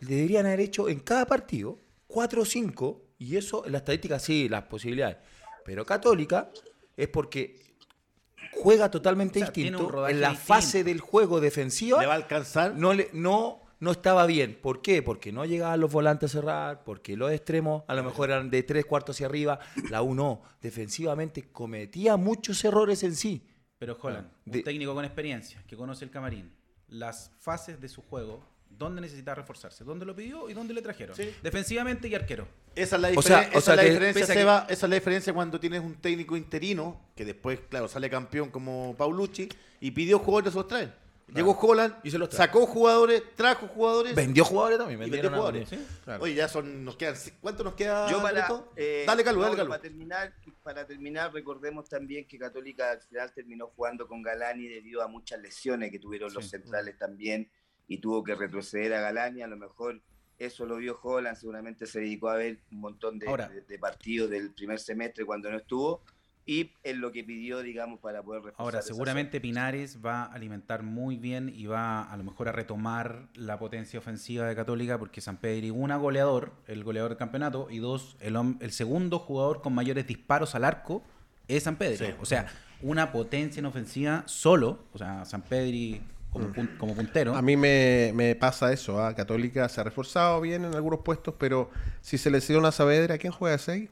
le 0.01 0.15
deberían 0.17 0.45
haber 0.45 0.59
hecho 0.59 0.87
en 0.87 0.99
cada 0.99 1.25
partido 1.25 1.79
4 2.05 2.43
o 2.43 2.45
5, 2.45 3.01
y 3.17 3.35
eso 3.35 3.65
en 3.65 3.71
la 3.71 3.79
estadística 3.79 4.19
sí, 4.19 4.47
las 4.47 4.65
posibilidades. 4.65 5.17
Pero 5.65 5.83
Católica 5.83 6.51
es 6.95 7.07
porque 7.07 7.59
juega 8.51 8.91
totalmente 8.91 9.39
O 9.39 9.45
sea, 9.45 9.51
distinto. 9.51 10.07
En 10.07 10.21
la 10.21 10.29
distinto. 10.29 10.47
fase 10.53 10.83
del 10.83 10.99
juego 10.99 11.39
defensiva 11.41 11.99
¿Le 12.01 12.05
va 12.05 12.13
a 12.13 12.17
alcanzar? 12.17 12.75
no, 12.75 12.93
le, 12.93 13.09
no, 13.13 13.61
no 13.79 13.91
estaba 13.91 14.25
bien. 14.25 14.57
¿Por 14.61 14.81
qué? 14.81 15.01
Porque 15.03 15.31
no 15.31 15.45
llegaban 15.45 15.79
los 15.79 15.91
volantes 15.91 16.31
a 16.31 16.39
cerrar, 16.39 16.83
porque 16.83 17.15
los 17.15 17.31
extremos 17.31 17.83
a 17.87 17.95
lo 17.95 18.03
mejor 18.03 18.29
eran 18.29 18.49
de 18.49 18.63
tres 18.63 18.85
cuartos 18.85 19.15
hacia 19.15 19.27
arriba, 19.27 19.59
la 19.89 20.01
U 20.01 20.13
no. 20.15 20.41
Defensivamente 20.61 21.43
cometía 21.51 22.17
muchos 22.17 22.63
errores 22.65 23.03
en 23.03 23.15
sí. 23.15 23.45
Pero 23.79 23.97
Holland, 24.01 24.27
De- 24.45 24.59
un 24.59 24.63
técnico 24.63 24.93
con 24.95 25.05
experiencia, 25.05 25.63
que 25.67 25.75
conoce 25.75 26.05
el 26.05 26.11
camarín, 26.11 26.51
las 26.87 27.31
fases 27.39 27.79
de 27.79 27.87
su 27.89 28.01
juego, 28.01 28.43
dónde 28.69 29.01
necesita 29.01 29.33
reforzarse, 29.35 29.83
dónde 29.83 30.05
lo 30.05 30.15
pidió 30.15 30.49
y 30.49 30.53
dónde 30.53 30.73
le 30.73 30.81
trajeron. 30.81 31.15
Sí. 31.15 31.29
Defensivamente 31.43 32.07
y 32.07 32.15
arquero. 32.15 32.47
Esa 32.75 32.95
es 32.97 33.01
la, 33.01 33.09
O 33.15 33.21
sea, 33.21 33.41
diferen- 33.43 33.55
o 33.55 33.57
esa 33.59 33.61
sea 33.61 33.73
es 33.73 33.77
la 33.77 33.83
diferencia, 33.83 34.27
que- 34.27 34.33
Seba, 34.33 34.65
esa 34.69 34.85
es 34.85 34.89
la 34.89 34.95
diferencia 34.95 35.33
cuando 35.33 35.59
tienes 35.59 35.81
un 35.81 35.95
técnico 35.95 36.35
interino, 36.37 37.01
que 37.15 37.25
después, 37.25 37.59
claro, 37.69 37.87
sale 37.87 38.09
campeón 38.09 38.49
como 38.49 38.95
Paulucci, 38.97 39.49
y 39.79 39.91
pidió 39.91 40.19
jugadores, 40.19 40.53
los 40.55 40.67
traen. 40.67 40.93
Llegó 41.33 41.51
Holland, 41.59 41.95
Y 42.03 42.11
se 42.11 42.17
los 42.17 42.29
sacó 42.33 42.65
jugadores, 42.65 43.21
trajo 43.35 43.67
jugadores. 43.67 44.15
Vendió 44.15 44.45
jugadores 44.45 44.77
también. 44.77 44.99
vendió 44.99 45.29
jugadores. 45.29 45.67
sí. 45.69 45.85
claro. 46.05 46.23
Oye, 46.23 46.35
ya 46.35 46.47
son, 46.47 46.85
nos 46.85 46.95
quedan, 46.95 47.15
¿cuánto 47.41 47.63
nos 47.65 47.73
queda? 47.73 48.09
Yo 48.09 48.21
para, 48.21 48.47
eh, 48.77 49.03
dale, 49.05 49.23
Carlos, 49.25 49.43
dale, 49.43 49.55
Mauro, 49.55 49.57
Carlos. 49.57 49.67
Para 49.69 49.81
terminar, 49.81 50.33
para 50.63 50.87
terminar, 50.87 51.33
recordemos 51.33 51.89
también 51.89 52.25
que 52.27 52.37
Católica 52.39 52.91
al 52.91 53.01
final 53.01 53.33
terminó 53.33 53.67
jugando 53.67 54.07
con 54.07 54.21
Galani 54.21 54.67
debido 54.67 55.01
a 55.03 55.07
muchas 55.07 55.41
lesiones 55.41 55.91
que 55.91 55.99
tuvieron 55.99 56.33
los 56.33 56.49
centrales 56.49 56.97
también 56.97 57.49
y 57.89 57.97
tuvo 57.99 58.23
que 58.23 58.33
retroceder 58.35 58.93
a 58.93 59.01
Galani. 59.01 59.41
A 59.41 59.47
lo 59.47 59.57
mejor 59.57 60.01
eso 60.39 60.65
lo 60.65 60.77
vio 60.77 60.97
Holland, 61.01 61.35
seguramente 61.35 61.87
se 61.87 61.99
dedicó 61.99 62.29
a 62.29 62.35
ver 62.35 62.59
un 62.71 62.79
montón 62.79 63.19
de, 63.19 63.27
Ahora. 63.27 63.49
de- 63.49 63.61
de 63.61 63.79
partidos 63.79 64.29
del 64.29 64.53
primer 64.53 64.79
semestre 64.79 65.25
cuando 65.25 65.51
no 65.51 65.57
estuvo 65.57 66.03
y 66.47 66.71
es 66.83 66.95
lo 66.95 67.11
que 67.11 67.23
pidió, 67.23 67.59
digamos, 67.59 67.99
para 67.99 68.23
poder 68.23 68.41
reforzar 68.41 68.63
Ahora, 68.65 68.81
seguramente 68.81 69.39
Pinares 69.41 69.99
va 70.03 70.23
a 70.23 70.33
alimentar 70.33 70.81
muy 70.81 71.17
bien 71.17 71.51
y 71.53 71.65
va 71.67 72.01
a 72.03 72.15
lo 72.17 72.23
mejor 72.23 72.47
a 72.47 72.53
retomar 72.53 73.27
la 73.35 73.59
potencia 73.59 73.99
ofensiva 73.99 74.47
de 74.47 74.55
Católica 74.55 74.97
porque 74.97 75.21
San 75.21 75.37
Pedro, 75.37 75.75
una, 75.75 75.97
goleador, 75.97 76.53
el 76.67 76.83
goleador 76.83 77.11
del 77.11 77.17
campeonato, 77.17 77.67
y 77.69 77.79
dos, 77.79 78.15
el, 78.21 78.35
el 78.61 78.71
segundo 78.71 79.19
jugador 79.19 79.61
con 79.61 79.75
mayores 79.75 80.07
disparos 80.07 80.55
al 80.55 80.63
arco 80.63 81.03
es 81.49 81.63
San 81.63 81.75
Pedro. 81.75 82.05
Sí. 82.05 82.13
O 82.21 82.25
sea, 82.25 82.47
una 82.81 83.11
potencia 83.11 83.59
en 83.59 83.65
ofensiva 83.65 84.23
solo, 84.25 84.85
o 84.93 84.97
sea, 84.97 85.25
San 85.25 85.41
Pedro 85.41 86.01
como, 86.31 86.47
pun- 86.53 86.77
como 86.77 86.93
puntero. 86.95 87.35
A 87.35 87.41
mí 87.41 87.57
me, 87.57 88.11
me 88.13 88.35
pasa 88.35 88.71
eso. 88.71 89.01
¿ah? 89.03 89.13
Católica 89.15 89.67
se 89.69 89.81
ha 89.81 89.83
reforzado 89.83 90.39
bien 90.41 90.63
en 90.65 90.75
algunos 90.75 90.99
puestos, 91.01 91.35
pero 91.37 91.69
si 92.01 92.17
se 92.17 92.29
lesiona 92.31 92.69
a 92.69 92.71
Saavedra, 92.71 93.17
¿quién 93.17 93.33
juega 93.33 93.57
6? 93.57 93.89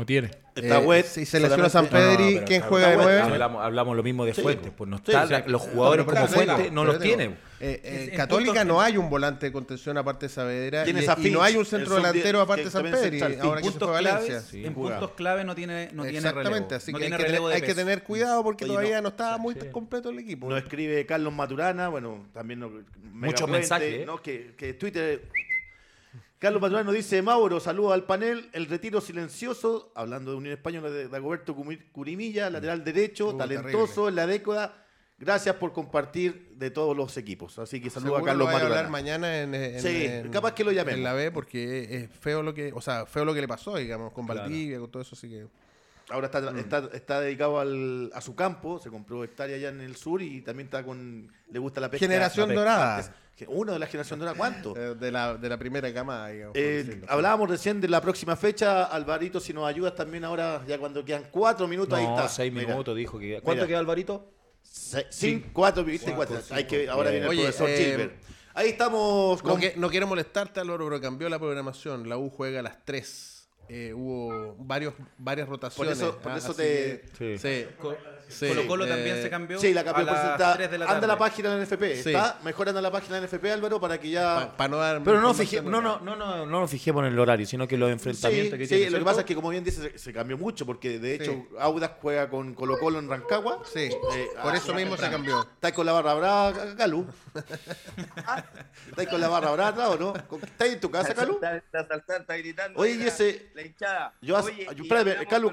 No 0.00 0.06
tiene. 0.06 0.30
Está 0.54 0.78
Eh, 0.80 0.84
web. 0.86 1.04
si 1.04 1.26
se 1.26 1.38
lesiona 1.38 1.68
San 1.68 1.86
Pedri, 1.86 2.34
pero 2.34 2.46
¿quién 2.46 2.56
está- 2.60 2.68
juega 2.68 2.86
de 2.88 2.92
está 2.94 3.04
nueve? 3.04 3.20
Hablamos, 3.20 3.62
hablamos 3.62 3.96
lo 3.98 4.02
mismo 4.02 4.24
de 4.24 4.32
Sí, 4.32 4.40
Fuentes. 4.40 4.72
Pues 4.74 4.88
no 4.88 4.96
está, 4.96 5.26
sí. 5.26 5.32
la- 5.32 5.44
los 5.46 5.60
jugadores 5.60 6.06
como 6.06 6.26
Fuentes 6.26 6.72
no 6.72 6.84
los 6.86 6.98
tienen. 6.98 7.36
eh, 7.60 7.80
eh, 7.84 8.12
Católica 8.16 8.64
no 8.64 8.80
hay 8.80 8.96
un 8.96 9.10
volante 9.10 9.44
de 9.44 9.52
contención 9.52 9.98
aparte 9.98 10.24
de 10.26 10.30
Saavedra 10.30 10.88
y, 10.88 11.30
no 11.30 11.42
hay 11.42 11.56
un 11.56 11.66
centro 11.66 11.96
delantero 11.96 12.40
aparte 12.40 12.64
de 12.64 12.70
San 12.70 12.82
Pedri, 12.84 13.20
ahora 13.42 13.60
que 13.60 13.70
se 13.70 13.78
fue 13.78 13.88
Valencia. 13.88 14.40
Sí, 14.40 14.64
en 14.64 14.72
puntos 14.72 15.10
clave 15.10 15.44
no 15.44 15.54
tiene, 15.54 15.90
no 15.92 16.02
tiene 16.04 16.16
Exactamente, 16.18 16.52
relevo. 16.54 16.76
así 16.76 16.92
no 16.92 16.98
que, 16.98 17.04
hay 17.04 17.10
que, 17.10 17.16
tener, 17.18 17.40
de 17.42 17.46
hay 17.54 17.60
que 17.60 17.66
peso. 17.66 17.76
tener 17.76 18.02
cuidado 18.02 18.42
porque 18.42 18.64
Oye, 18.64 18.72
todavía 18.72 18.96
no. 18.96 19.02
no, 19.02 19.08
estaba 19.10 19.36
muy 19.36 19.54
completo 19.70 20.08
el 20.08 20.18
equipo. 20.20 20.48
Nos 20.48 20.62
escribe 20.62 21.04
Carlos 21.04 21.34
Maturana, 21.34 21.88
bueno, 21.88 22.24
también 22.32 22.64
Muchos 23.12 23.46
mensajes, 23.50 23.94
¿eh? 24.00 24.04
¿no? 24.06 24.22
que 24.22 24.74
Twitter. 24.80 25.20
Carlos 26.40 26.62
Maturana 26.62 26.84
nos 26.84 26.94
dice, 26.94 27.20
Mauro, 27.20 27.60
saludos 27.60 27.92
al 27.92 28.04
panel, 28.04 28.48
el 28.54 28.64
retiro 28.66 29.02
silencioso, 29.02 29.92
hablando 29.94 30.30
de 30.30 30.38
Unión 30.38 30.54
Española 30.54 30.88
de 30.88 31.06
Dagoberto 31.06 31.54
Curimilla, 31.92 32.48
lateral 32.48 32.82
derecho, 32.82 33.28
Uh, 33.28 33.36
talentoso 33.38 34.08
en 34.08 34.14
la 34.16 34.26
década. 34.26 34.86
Gracias 35.18 35.54
por 35.56 35.74
compartir 35.74 36.54
de 36.56 36.70
todos 36.70 36.96
los 36.96 37.14
equipos. 37.18 37.58
Así 37.58 37.78
que 37.78 37.90
saludos 37.90 38.22
a 38.22 38.24
Carlos 38.24 38.48
lo 38.50 38.56
a 38.56 38.60
hablar 38.62 38.88
mañana 38.88 39.42
en, 39.42 39.54
en- 39.54 39.80
Sí, 39.82 40.06
en- 40.06 40.30
capaz 40.30 40.54
que 40.54 40.64
lo 40.64 40.72
llamemos. 40.72 40.96
En 40.96 41.04
la 41.04 41.12
B 41.12 41.30
porque 41.30 41.84
es 41.94 42.10
feo 42.10 42.42
lo 42.42 42.54
que, 42.54 42.72
o 42.74 42.80
sea, 42.80 43.04
feo 43.04 43.26
lo 43.26 43.34
que 43.34 43.42
le 43.42 43.48
pasó, 43.48 43.76
digamos, 43.76 44.14
con 44.14 44.24
Claro. 44.24 44.40
Valdivia, 44.40 44.78
con 44.80 44.90
todo 44.90 45.02
eso, 45.02 45.14
así 45.14 45.28
que 45.28 45.46
Ahora 46.08 46.26
está, 46.26 46.58
está, 46.58 46.88
está 46.94 47.20
dedicado 47.20 47.60
al- 47.60 48.10
a 48.14 48.20
su 48.22 48.34
campo, 48.34 48.80
se 48.80 48.88
compró 48.90 49.22
hectárea 49.22 49.54
allá 49.56 49.68
en 49.68 49.80
el 49.82 49.94
sur 49.94 50.20
y 50.22 50.40
también 50.40 50.66
está 50.66 50.82
con. 50.82 51.30
Le 51.52 51.58
gusta 51.60 51.80
la 51.82 51.88
pesca. 51.90 52.04
Generación 52.04 52.48
la 52.48 52.54
pesca. 52.54 52.60
dorada. 52.60 52.96
Antes, 52.96 53.12
Uno 53.48 53.72
de 53.72 53.78
la 53.78 53.86
generación 53.86 54.18
dorada, 54.18 54.36
¿cuánto? 54.36 54.74
eh, 54.76 54.94
de 54.94 55.10
la, 55.12 55.36
de 55.36 55.48
la 55.48 55.58
primera 55.58 55.92
camada, 55.92 56.28
digamos. 56.28 56.56
Eh, 56.56 57.02
hablábamos 57.08 57.48
recién 57.50 57.80
de 57.80 57.88
la 57.88 58.00
próxima 58.00 58.36
fecha, 58.36 58.84
Alvarito, 58.84 59.40
si 59.40 59.52
nos 59.52 59.66
ayudas 59.68 59.94
también 59.94 60.24
ahora, 60.24 60.62
ya 60.66 60.78
cuando 60.78 61.04
quedan 61.04 61.24
cuatro 61.30 61.66
minutos, 61.68 61.98
ahí 61.98 62.06
No, 62.06 62.16
está. 62.16 62.28
seis 62.28 62.52
Mira. 62.52 62.68
minutos 62.68 62.96
dijo 62.96 63.18
que. 63.18 63.40
¿Cuánto 63.42 63.62
Mira. 63.62 63.66
queda 63.68 63.78
Alvarito? 63.78 64.32
Se- 64.62 65.06
Cinco, 65.10 65.48
cuatro, 65.52 65.84
viste, 65.84 66.12
cuatro. 66.14 66.38
Hay 66.50 66.64
que, 66.64 66.88
ahora 66.88 67.10
viene 67.10 67.24
el 67.26 67.30
Oye, 67.30 67.42
profesor 67.42 67.68
eh. 67.70 68.10
Ahí 68.54 68.68
estamos 68.70 69.42
No, 69.44 69.50
con. 69.52 69.60
que- 69.60 69.74
no 69.76 69.88
quiero 69.90 70.06
molestarte, 70.06 70.60
Álvaro, 70.60 70.86
pero 70.86 71.00
cambió 71.00 71.28
la 71.28 71.38
programación. 71.38 72.08
La 72.08 72.18
U 72.18 72.30
juega 72.30 72.60
a 72.60 72.62
las 72.62 72.84
3. 72.84 73.48
Eh, 73.68 73.92
hubo 73.94 74.56
varios, 74.58 74.94
varias 75.16 75.48
rotaciones. 75.48 75.96
Por 75.96 76.08
eso- 76.08 76.18
por 76.18 76.32
ah, 76.32 76.36
eso 76.38 76.52
te- 76.54 77.04
que- 77.16 77.38
Sí. 77.38 77.38
sí. 77.38 77.66
Co- 78.30 78.36
Sí, 78.36 78.48
Colo 78.48 78.66
Colo 78.66 78.84
eh, 78.86 78.88
también 78.88 79.22
se 79.22 79.28
cambió. 79.28 79.58
Sí, 79.60 79.74
la 79.74 79.84
campeón 79.84 80.08
a 80.08 80.12
las 80.12 80.20
presenta. 80.22 80.54
3 80.56 80.70
de 80.70 80.78
la 80.78 80.86
anda 80.86 81.06
la 81.06 81.18
página 81.18 81.50
de 81.50 81.56
la 81.58 81.62
NFP. 81.64 82.02
Sí. 82.02 82.10
Está 82.10 82.38
mejorando 82.42 82.80
la 82.80 82.90
página 82.90 83.16
de 83.16 83.20
la 83.22 83.26
NFP, 83.26 83.44
Álvaro, 83.52 83.80
para 83.80 83.98
que 83.98 84.10
ya. 84.10 84.54
Para 84.56 84.68
no 84.68 84.76
dar. 84.78 85.02
Pero 85.04 85.20
no, 85.20 85.34
fije, 85.34 85.60
no, 85.62 85.80
no, 85.80 85.98
no, 86.00 86.16
no, 86.16 86.46
no 86.46 86.60
nos 86.60 86.70
fijemos 86.70 87.04
en 87.04 87.12
el 87.12 87.18
horario, 87.18 87.46
sino 87.46 87.66
que 87.68 87.76
los 87.76 87.88
Sí, 87.88 87.92
enfrentamientos 87.92 88.58
que 88.58 88.66
sí, 88.66 88.74
tiene. 88.76 88.90
lo 88.90 88.98
que 88.98 89.04
pasa 89.04 89.20
es 89.20 89.26
que, 89.26 89.34
como 89.34 89.50
bien 89.50 89.64
dice, 89.64 89.90
se, 89.92 89.98
se 89.98 90.12
cambió 90.12 90.38
mucho, 90.38 90.64
porque 90.64 90.98
de 90.98 91.14
hecho 91.16 91.32
Sí. 91.32 91.48
Audas 91.58 91.90
juega 92.00 92.30
con 92.30 92.54
Colo 92.54 92.78
Colo 92.78 92.98
en 92.98 93.08
Rancagua. 93.08 93.62
Sí, 93.72 93.90
Eh, 94.12 94.28
por 94.42 94.52
ah, 94.52 94.56
eso 94.56 94.72
mismo 94.74 94.96
se 94.96 95.10
cambió. 95.10 95.40
¿Estáis 95.42 95.74
con 95.74 95.84
la 95.86 95.92
barra 95.92 96.14
brava, 96.14 96.74
Calu? 96.76 97.06
¿Estáis 98.88 99.08
con 99.08 99.20
la 99.20 99.28
barra 99.28 99.50
brava 99.52 99.68
atrás 99.68 99.88
o 99.90 99.96
no? 99.98 100.12
¿Con- 100.28 100.42
¿Estáis 100.42 100.74
en 100.74 100.80
tu 100.80 100.90
casa, 100.90 101.14
Calu? 101.14 101.34
Está, 101.34 101.56
está 101.56 101.86
saltando, 101.86 102.20
está 102.22 102.36
gritando. 102.36 102.78
Oye, 102.80 102.94
y 102.94 103.02
ese- 103.02 103.50
La 103.54 103.62
hinchada. 103.62 104.14
Yo 104.20 104.36
Oye, 104.38 104.66
yo- 104.76 104.82
espérame, 104.84 105.26
Calu. 105.28 105.50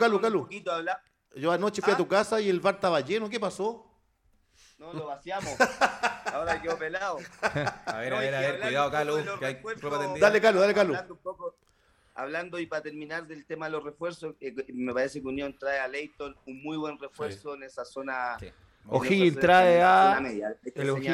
Yo 1.38 1.52
anoche 1.52 1.82
fui 1.82 1.92
a 1.92 1.96
Ah. 1.96 1.98
tu 1.98 2.08
casa 2.08 2.40
y 2.42 2.50
el 2.50 2.60
bar 2.60 2.76
estaba 2.76 3.00
lleno. 3.02 3.30
¿Qué 3.30 3.40
pasó? 3.40 3.84
No, 4.78 4.94
lo 4.94 5.08
vaciamos. 5.08 5.54
Ahora 6.34 6.62
quedó 6.62 6.78
pelado. 6.78 7.18
A 7.86 7.98
ver, 7.98 8.12
No, 8.12 8.18
a 8.18 8.20
ver, 8.22 8.36
a 8.36 8.40
que 8.42 8.48
ver, 8.52 8.62
cuidado, 8.62 8.92
que 9.40 9.46
hay 9.46 9.56
tendida. 10.00 10.28
Dale, 10.28 10.42
Calu, 10.42 10.60
dale, 10.60 10.74
Calu. 10.74 10.94
Hablando 10.94 11.14
un 11.16 11.20
poco, 11.22 11.56
hablando 12.16 12.60
y 12.60 12.66
para 12.68 12.82
terminar 12.84 13.26
del 13.28 13.46
tema 13.46 13.66
de 13.68 13.72
los 13.72 13.84
refuerzos, 13.84 14.36
eh, 14.40 14.54
me 14.74 14.94
parece 14.94 15.22
que 15.22 15.28
Unión 15.28 15.58
trae 15.58 15.80
a 15.80 15.88
Leighton 15.88 16.36
un 16.46 16.62
muy 16.62 16.78
buen 16.78 17.00
refuerzo 17.00 17.56
en 17.56 17.64
esa 17.64 17.86
zona 17.86 18.38
Sí. 18.40 18.52
O'Higgins 18.90 19.40
trae 19.40 19.82
a. 19.82 20.20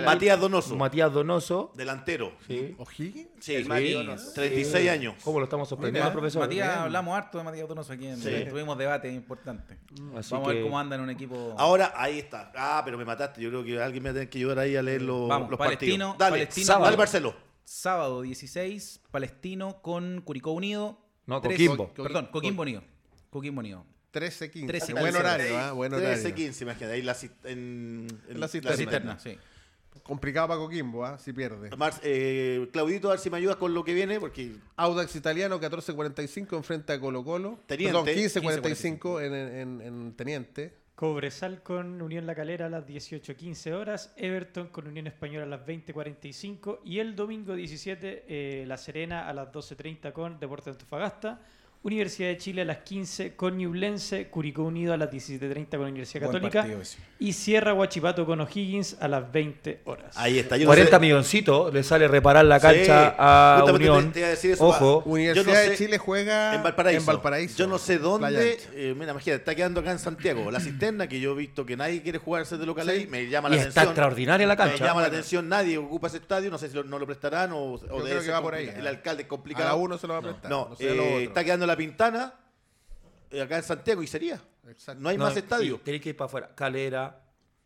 Matías 0.05 0.39
Donoso, 0.39 0.75
Matías 0.75 1.11
Donoso. 1.11 1.71
delantero. 1.75 2.33
Sí. 2.47 2.75
¿O'Higgins? 2.77 3.27
Sí, 3.39 3.63
Mati 3.65 3.91
Donoso. 3.93 4.33
36 4.33 4.89
años. 4.89 5.15
¿Cómo 5.23 5.39
lo 5.39 5.45
estamos 5.45 5.67
sorprendiendo, 5.69 6.09
Mira, 6.09 6.13
profesor? 6.13 6.41
Matías, 6.43 6.67
Bien. 6.67 6.79
hablamos 6.79 7.17
harto 7.17 7.37
de 7.37 7.43
Matías 7.43 7.67
Donoso 7.67 7.93
aquí. 7.93 8.07
En, 8.07 8.17
Sí. 8.17 8.45
Tuvimos 8.49 8.77
debate 8.77 9.11
importante. 9.11 9.79
Así 10.15 10.33
Vamos 10.33 10.49
a 10.49 10.53
ver 10.53 10.63
cómo 10.63 10.79
anda 10.79 10.95
en 10.95 11.01
un 11.01 11.09
equipo. 11.09 11.55
Ahora, 11.57 11.93
ahí 11.95 12.19
está. 12.19 12.51
Ah, 12.55 12.81
pero 12.85 12.97
me 12.97 13.05
mataste. 13.05 13.41
Yo 13.41 13.49
creo 13.49 13.63
que 13.63 13.81
alguien 13.81 14.03
me 14.03 14.09
va 14.09 14.11
a 14.11 14.13
tener 14.15 14.29
que 14.29 14.37
ayudar 14.37 14.59
ahí 14.59 14.75
a 14.75 14.81
leer 14.81 15.01
los, 15.01 15.27
Vamos, 15.27 15.49
los 15.49 15.57
Palestino, 15.57 16.09
partidos. 16.09 16.17
Dale, 16.19 16.31
Palestino, 16.43 16.65
sábado. 16.67 16.85
dale, 16.85 16.97
Marcelo. 16.97 17.35
Sábado 17.65 18.21
16, 18.21 19.01
Palestino 19.11 19.81
con 19.81 20.21
Curicó 20.21 20.51
Unido. 20.51 20.97
No, 21.25 21.39
Tres- 21.41 21.53
Coquimbo. 21.53 21.93
Perdón, 21.93 22.27
Coquimbo 22.31 22.61
Unido. 22.63 22.83
Coquimbo 23.29 23.59
Unido. 23.61 23.85
13-15. 24.13 24.67
13, 24.67 24.93
Buen 24.93 25.05
15. 25.05 25.19
horario, 25.19 25.57
¿ah? 25.59 25.71
Buen 25.73 25.93
horario. 25.93 26.23
13-15, 26.23 26.61
imagínate. 26.61 26.93
Ahí 26.93 27.01
la, 27.01 27.17
en, 27.45 28.07
en 28.29 28.39
La 28.39 28.47
cisterna. 28.47 28.77
Cisterna, 28.77 29.19
sí. 29.19 29.37
Complicado 30.03 30.47
para 30.47 30.59
Coquimbo, 30.59 31.05
¿ah? 31.05 31.19
Si 31.19 31.33
pierde. 31.33 31.75
Mar- 31.77 31.93
eh, 32.03 32.67
Claudito, 32.73 33.09
a 33.09 33.11
ver 33.11 33.19
si 33.19 33.29
me 33.29 33.37
ayudas 33.37 33.57
con 33.57 33.73
lo 33.73 33.83
que 33.83 33.93
viene, 33.93 34.19
porque 34.19 34.55
Audax 34.75 35.15
Italiano 35.15 35.59
14.45 35.59 36.57
enfrenta 36.57 36.93
a 36.93 36.99
Colo 36.99 37.23
Colo. 37.23 37.59
Teniente. 37.67 37.93
Perdón, 38.03 38.07
15.45 38.07 39.21
en, 39.23 39.33
en, 39.33 39.81
en 39.81 40.13
Teniente. 40.15 40.73
Cobresal 40.95 41.63
con 41.63 42.01
Unión 42.01 42.25
La 42.27 42.35
Calera 42.35 42.67
a 42.67 42.69
las 42.69 42.85
18.15 42.85 43.71
horas, 43.73 44.13
Everton 44.15 44.67
con 44.67 44.87
Unión 44.87 45.07
Española 45.07 45.43
a 45.43 45.47
las 45.57 45.65
20.45 45.65 46.79
y 46.85 46.99
el 46.99 47.15
domingo 47.15 47.55
17 47.55 48.25
eh, 48.27 48.65
La 48.67 48.77
Serena 48.77 49.27
a 49.27 49.33
las 49.33 49.49
12.30 49.51 50.11
con 50.13 50.39
Deportes 50.39 50.65
de 50.65 50.71
Antofagasta, 50.71 51.41
Universidad 51.85 52.29
de 52.29 52.37
Chile 52.37 52.61
a 52.61 52.65
las 52.65 52.77
15 52.77 53.35
con 53.35 53.57
Ñublense, 53.57 54.27
Curicó 54.27 54.63
Unido 54.63 54.93
a 54.93 54.97
las 54.97 55.09
17.30 55.11 55.67
con 55.71 55.81
Universidad 55.81 56.21
Buen 56.21 56.33
Católica 56.33 56.59
partido 56.61 56.81
y 57.19 57.33
Cierra 57.33 57.73
Huachipato 57.73 58.25
con 58.25 58.39
O'Higgins 58.39 58.95
a 59.01 59.07
las 59.09 59.29
20 59.31 59.81
horas. 59.83 60.15
ahí 60.17 60.39
está. 60.39 60.55
Yo 60.55 60.63
no 60.63 60.67
40 60.69 60.91
sé- 60.95 60.99
milloncitos 61.01 61.73
le 61.73 61.83
sale 61.83 62.07
reparar 62.07 62.45
la 62.45 62.59
cancha 62.61 63.09
Sí, 63.09 63.15
a 63.19 63.55
justamente 63.59 63.89
Unión. 63.89 64.07
te- 64.07 64.13
te 64.13 64.19
iba 64.19 64.27
a 64.27 64.31
decir 64.31 64.51
eso, 64.51 64.65
Ojo. 64.65 65.03
Universidad 65.05 65.45
no 65.65 65.69
de 65.71 65.75
Chile 65.77 65.97
juega 65.97 66.55
En 66.55 66.63
Valparaíso. 66.63 66.99
en 67.01 67.05
Valparaíso. 67.05 67.57
Yo 67.57 67.67
no 67.67 67.77
sé 67.77 67.97
dónde. 67.97 68.57
Eh, 68.73 68.95
mira, 68.97 69.11
imagínate, 69.11 69.39
está 69.41 69.53
quedando 69.53 69.81
acá 69.81 69.91
en 69.91 69.99
Santiago. 69.99 70.49
La 70.51 70.61
cisterna, 70.61 71.07
que 71.07 71.19
yo 71.19 71.33
he 71.33 71.35
visto 71.35 71.65
que 71.65 71.75
nadie 71.75 72.01
quiere 72.01 72.17
jugarse 72.17 72.57
de 72.57 72.65
local 72.65 72.87
ahí, 72.87 73.07
me 73.07 73.27
llama 73.27 73.49
la 73.49 73.55
Y 73.55 73.59
está 73.59 73.69
atención. 73.81 73.87
extraordinaria 73.89 74.47
la 74.47 74.55
Me 74.55 74.57
cancha. 74.69 74.85
llama 74.85 75.01
la 75.01 75.07
atención, 75.07 75.49
nadie 75.49 75.77
ocupa 75.77 76.07
ese 76.07 76.17
estadio. 76.17 76.49
No 76.49 76.57
sé 76.57 76.69
si 76.69 76.75
lo- 76.75 76.83
no 76.85 76.97
lo 76.97 77.05
prestarán 77.05 77.51
o, 77.51 77.73
o 77.73 77.77
debe 77.97 78.09
creo 78.11 78.21
que 78.23 78.31
va 78.31 78.41
por 78.41 78.55
ahí. 78.55 78.69
El 78.73 78.87
alcalde 78.87 79.23
es 79.23 79.25
A 79.25 79.29
complicado. 79.29 79.67
la 79.67 79.75
uno 79.75 79.97
se 79.97 80.07
lo 80.07 80.13
va 80.13 80.19
a 80.19 80.23
prestar. 80.23 80.49
No, 80.49 80.69
a 80.71 80.75
eh, 80.83 81.23
está 81.25 81.43
quedando 81.43 81.65
la 81.67 81.72
pintana 81.77 82.33
eh, 83.31 83.41
acá 83.41 83.57
en 83.57 83.63
Santiago 83.63 84.01
y 84.03 84.07
sería. 84.07 84.39
Exacto. 84.69 85.01
No 85.01 85.09
hay 85.09 85.17
No, 85.17 85.25
más 85.25 85.35
estadio. 85.37 85.75
y 85.75 85.77
Tenés 85.79 86.01
que 86.01 86.09
ir 86.09 86.17
para 86.17 86.25
afuera. 86.27 86.49
Calera, 86.55 87.19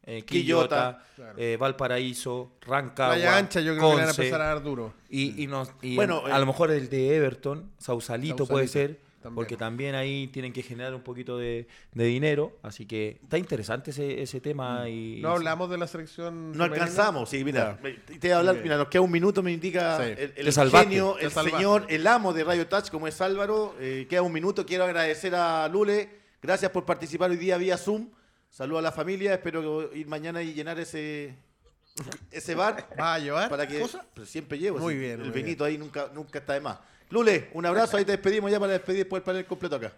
eh, 0.03 0.24
Quillota, 0.24 0.99
Quillota, 1.03 1.05
claro. 1.16 1.38
eh, 1.38 1.58
Valparaíso, 1.58 2.53
Rancagua, 2.62 3.16
Playa 3.16 3.38
Ancha 3.38 3.60
yo 3.62 3.76
creo 3.76 3.89
que 3.91 3.95
van 3.97 4.08
a 4.08 4.10
empezar 4.12 4.41
a 4.41 4.45
dar 4.45 4.64
duro. 4.64 4.93
Y, 5.10 5.43
y 5.43 5.47
nos- 5.47 5.72
y 5.82 5.95
Bueno, 5.95 6.24
a 6.26 6.36
eh, 6.36 6.39
lo 6.39 6.45
mejor 6.45 6.72
el 6.72 6.89
de 6.89 7.16
Everton, 7.16 7.72
Sausalito, 7.78 8.45
puede 8.47 8.68
Sausalito, 8.68 8.99
ser, 9.01 9.07
también. 9.28 9.36
porque 9.36 9.57
también 9.57 9.95
ahí 9.95 10.28
tienen 10.28 10.51
que 10.53 10.63
generar 10.63 10.93
un 10.95 11.01
poquito 11.01 11.38
de, 11.38 11.67
de 11.93 12.03
dinero. 12.05 12.57
Así 12.63 12.86
que 12.86 13.19
está 13.23 13.38
interesante 13.38 13.91
ese, 13.91 14.21
ese 14.21 14.41
tema. 14.41 14.88
y 14.89 15.19
No 15.21 15.30
hablamos 15.30 15.69
de 15.69 15.78
la 15.78 15.88
selección. 15.88 16.51
No 16.51 16.63
femenina. 16.63 16.75
alcanzamos, 16.84 17.30
sí, 17.30 17.43
mira. 17.43 17.78
Te 17.80 18.17
voy 18.19 18.32
a 18.32 18.38
hablar, 18.39 18.57
mira, 18.63 18.78
nos 18.78 18.88
queda 18.88 19.01
un 19.01 19.11
minuto, 19.11 19.43
me 19.43 19.51
indica 19.51 19.97
Sí. 19.97 20.13
el, 20.17 20.34
genio, 20.71 21.13
te 21.19 21.25
el 21.25 21.32
salvaste. 21.32 21.51
señor, 21.57 21.86
el 21.89 22.07
amo 22.07 22.34
de 22.34 22.43
Radio 22.43 22.67
Touch, 22.67 22.89
como 22.89 23.07
es 23.07 23.19
Álvaro. 23.21 23.75
Eh, 23.80 24.07
queda 24.09 24.21
un 24.21 24.34
minuto, 24.34 24.65
quiero 24.65 24.84
agradecer 24.86 25.36
a 25.36 25.67
Lule. 25.67 26.09
Gracias 26.41 26.71
por 26.71 26.86
participar 26.86 27.30
hoy 27.32 27.38
día 27.38 27.57
vía 27.57 27.78
Zoom. 27.78 28.09
Saludos 28.49 28.80
a 28.80 28.84
la 28.84 28.91
familia, 28.91 29.34
espero 29.34 29.93
ir 29.93 30.07
mañana 30.07 30.41
y 30.41 30.53
llenar 30.53 30.80
ese, 30.80 31.36
ese 32.32 32.55
bar. 32.55 32.88
¿Va 32.99 33.15
a 33.15 33.19
llevar? 33.19 33.49
Para 33.49 33.67
que 33.67 33.86
siempre 34.25 34.57
llevo. 34.57 34.80
Muy 34.80 34.95
bien, 34.95 35.19
El 35.19 35.28
muy 35.28 35.30
Benito 35.41 35.63
ahí 35.65 35.78
nunca, 35.78 36.09
nunca 36.13 36.39
está 36.39 36.53
de 36.53 36.61
más. 36.61 36.80
Lule, 37.10 37.49
un 37.53 37.66
abrazo, 37.66 37.97
ahí 37.97 38.05
te 38.05 38.12
despedimos 38.14 38.51
ya 38.51 38.60
para 38.60 38.74
despedir 38.74 38.99
después 38.99 39.22
el 39.22 39.24
panel 39.26 39.45
completo 39.45 39.76
acá. 39.78 39.93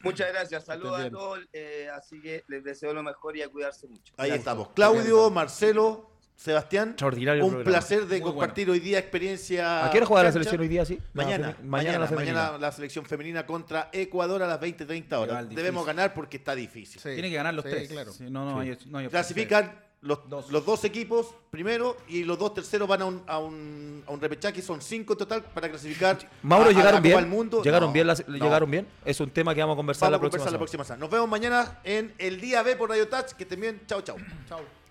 Muchas 0.00 0.28
gracias, 0.32 0.64
saludos 0.64 1.00
a 1.00 1.10
todos, 1.10 1.40
eh, 1.52 1.88
así 1.94 2.20
que 2.20 2.44
les 2.48 2.62
deseo 2.62 2.92
lo 2.92 3.02
mejor 3.02 3.36
y 3.36 3.42
a 3.42 3.48
cuidarse 3.48 3.88
mucho. 3.88 4.12
Ahí 4.16 4.28
Gracias. 4.28 4.38
estamos. 4.40 4.68
Claudio, 4.74 5.30
Marcelo, 5.30 6.10
Sebastián. 6.36 6.90
Extraordinario 6.90 7.44
Un 7.44 7.50
programa. 7.52 7.70
placer 7.78 8.06
de 8.06 8.20
Muy 8.20 8.30
compartir 8.30 8.68
hoy 8.70 8.78
día 8.78 8.98
experiencia. 8.98 9.86
¿A 9.86 9.90
qué 9.90 9.96
hora 9.96 10.06
juega 10.06 10.22
la 10.24 10.32
selección 10.32 10.60
hoy 10.60 10.68
día? 10.68 10.84
Sí. 10.84 11.00
Mañana, 11.14 11.56
mañana, 11.64 11.98
la 12.00 12.06
femenina. 12.08 12.40
mañana 12.42 12.58
la 12.58 12.72
selección 12.72 13.06
femenina 13.06 13.46
contra 13.46 13.88
Ecuador 13.90 14.42
a 14.42 14.46
las 14.46 14.60
20-30 14.60 15.12
horas. 15.18 15.48
Debemos 15.48 15.86
ganar 15.86 16.12
porque 16.12 16.36
está 16.36 16.54
difícil. 16.54 17.00
Sí. 17.00 17.08
Tiene 17.14 17.30
que 17.30 17.36
ganar 17.36 17.54
los 17.54 17.64
Sí, 17.64 17.70
tres. 17.70 17.88
claro. 17.88 18.12
Sí, 18.12 18.24
no, 18.30 18.44
no, 18.44 18.60
hay, 18.60 18.68
no 18.86 18.98
hay 18.98 19.06
opción. 19.06 19.10
Clasifican 19.10 19.80
los 20.06 20.28
Dos. 20.28 20.50
los 20.50 20.64
dos 20.64 20.84
equipos 20.84 21.34
primero 21.50 21.96
y 22.08 22.24
los 22.24 22.38
dos 22.38 22.54
terceros 22.54 22.86
van 22.88 23.02
a 23.02 23.04
un, 23.06 23.22
a 23.26 23.38
un, 23.38 24.02
a 24.06 24.12
un 24.12 24.20
repechaje. 24.20 24.62
Son 24.62 24.80
cinco 24.80 25.14
en 25.14 25.18
total 25.18 25.42
para 25.42 25.68
clasificar. 25.68 26.18
Mauro, 26.42 26.70
a- 26.70 26.72
¿llegaron 26.72 27.02
bien? 27.02 27.28
Mundo. 27.28 27.62
¿Llegaron, 27.62 27.88
No, 27.90 27.92
bien 27.92 28.06
las- 28.06 28.26
no. 28.28 28.34
¿Llegaron 28.36 28.70
bien? 28.70 28.86
Es 29.04 29.20
un 29.20 29.30
tema 29.30 29.54
que 29.54 29.60
vamos 29.60 29.74
a 29.74 29.76
conversar 29.76 30.06
Vamos 30.10 30.12
la 30.12 30.20
próxima 30.20 30.38
conversar 30.44 30.52
la 30.52 30.58
semana. 30.58 30.58
próxima 30.58 30.84
semana. 30.84 31.00
Nos 31.00 31.10
vemos 31.10 31.28
mañana 31.28 31.80
en 31.84 32.14
el 32.18 32.40
día 32.40 32.62
B 32.62 32.76
por 32.76 32.88
Radio 32.90 33.08
Touch. 33.08 33.32
Que 33.32 33.42
estén 33.42 33.60
bien. 33.60 33.82
Chao, 33.86 34.00
chao. 34.02 34.16
Chao. 34.48 34.85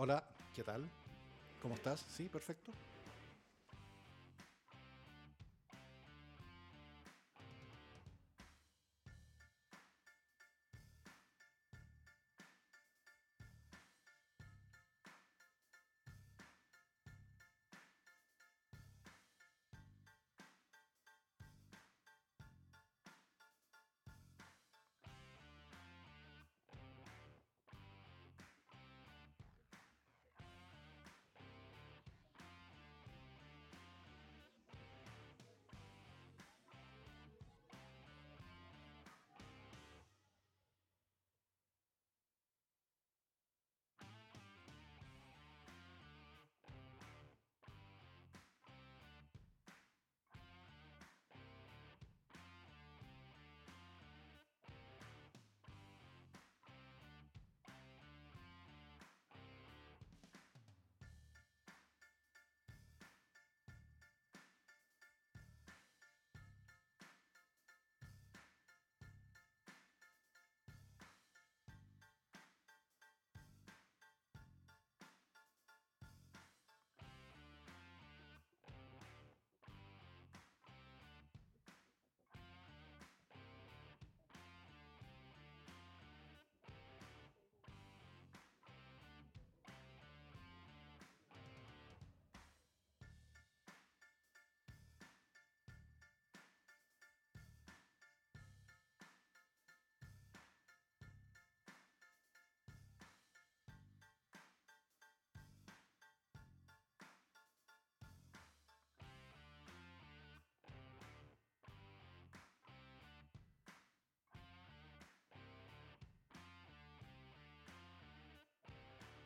Hola, 0.00 0.22
¿qué 0.54 0.62
tal? 0.62 0.88
¿Cómo 1.60 1.74
estás? 1.74 1.98
Sí, 2.08 2.28
perfecto. 2.28 2.72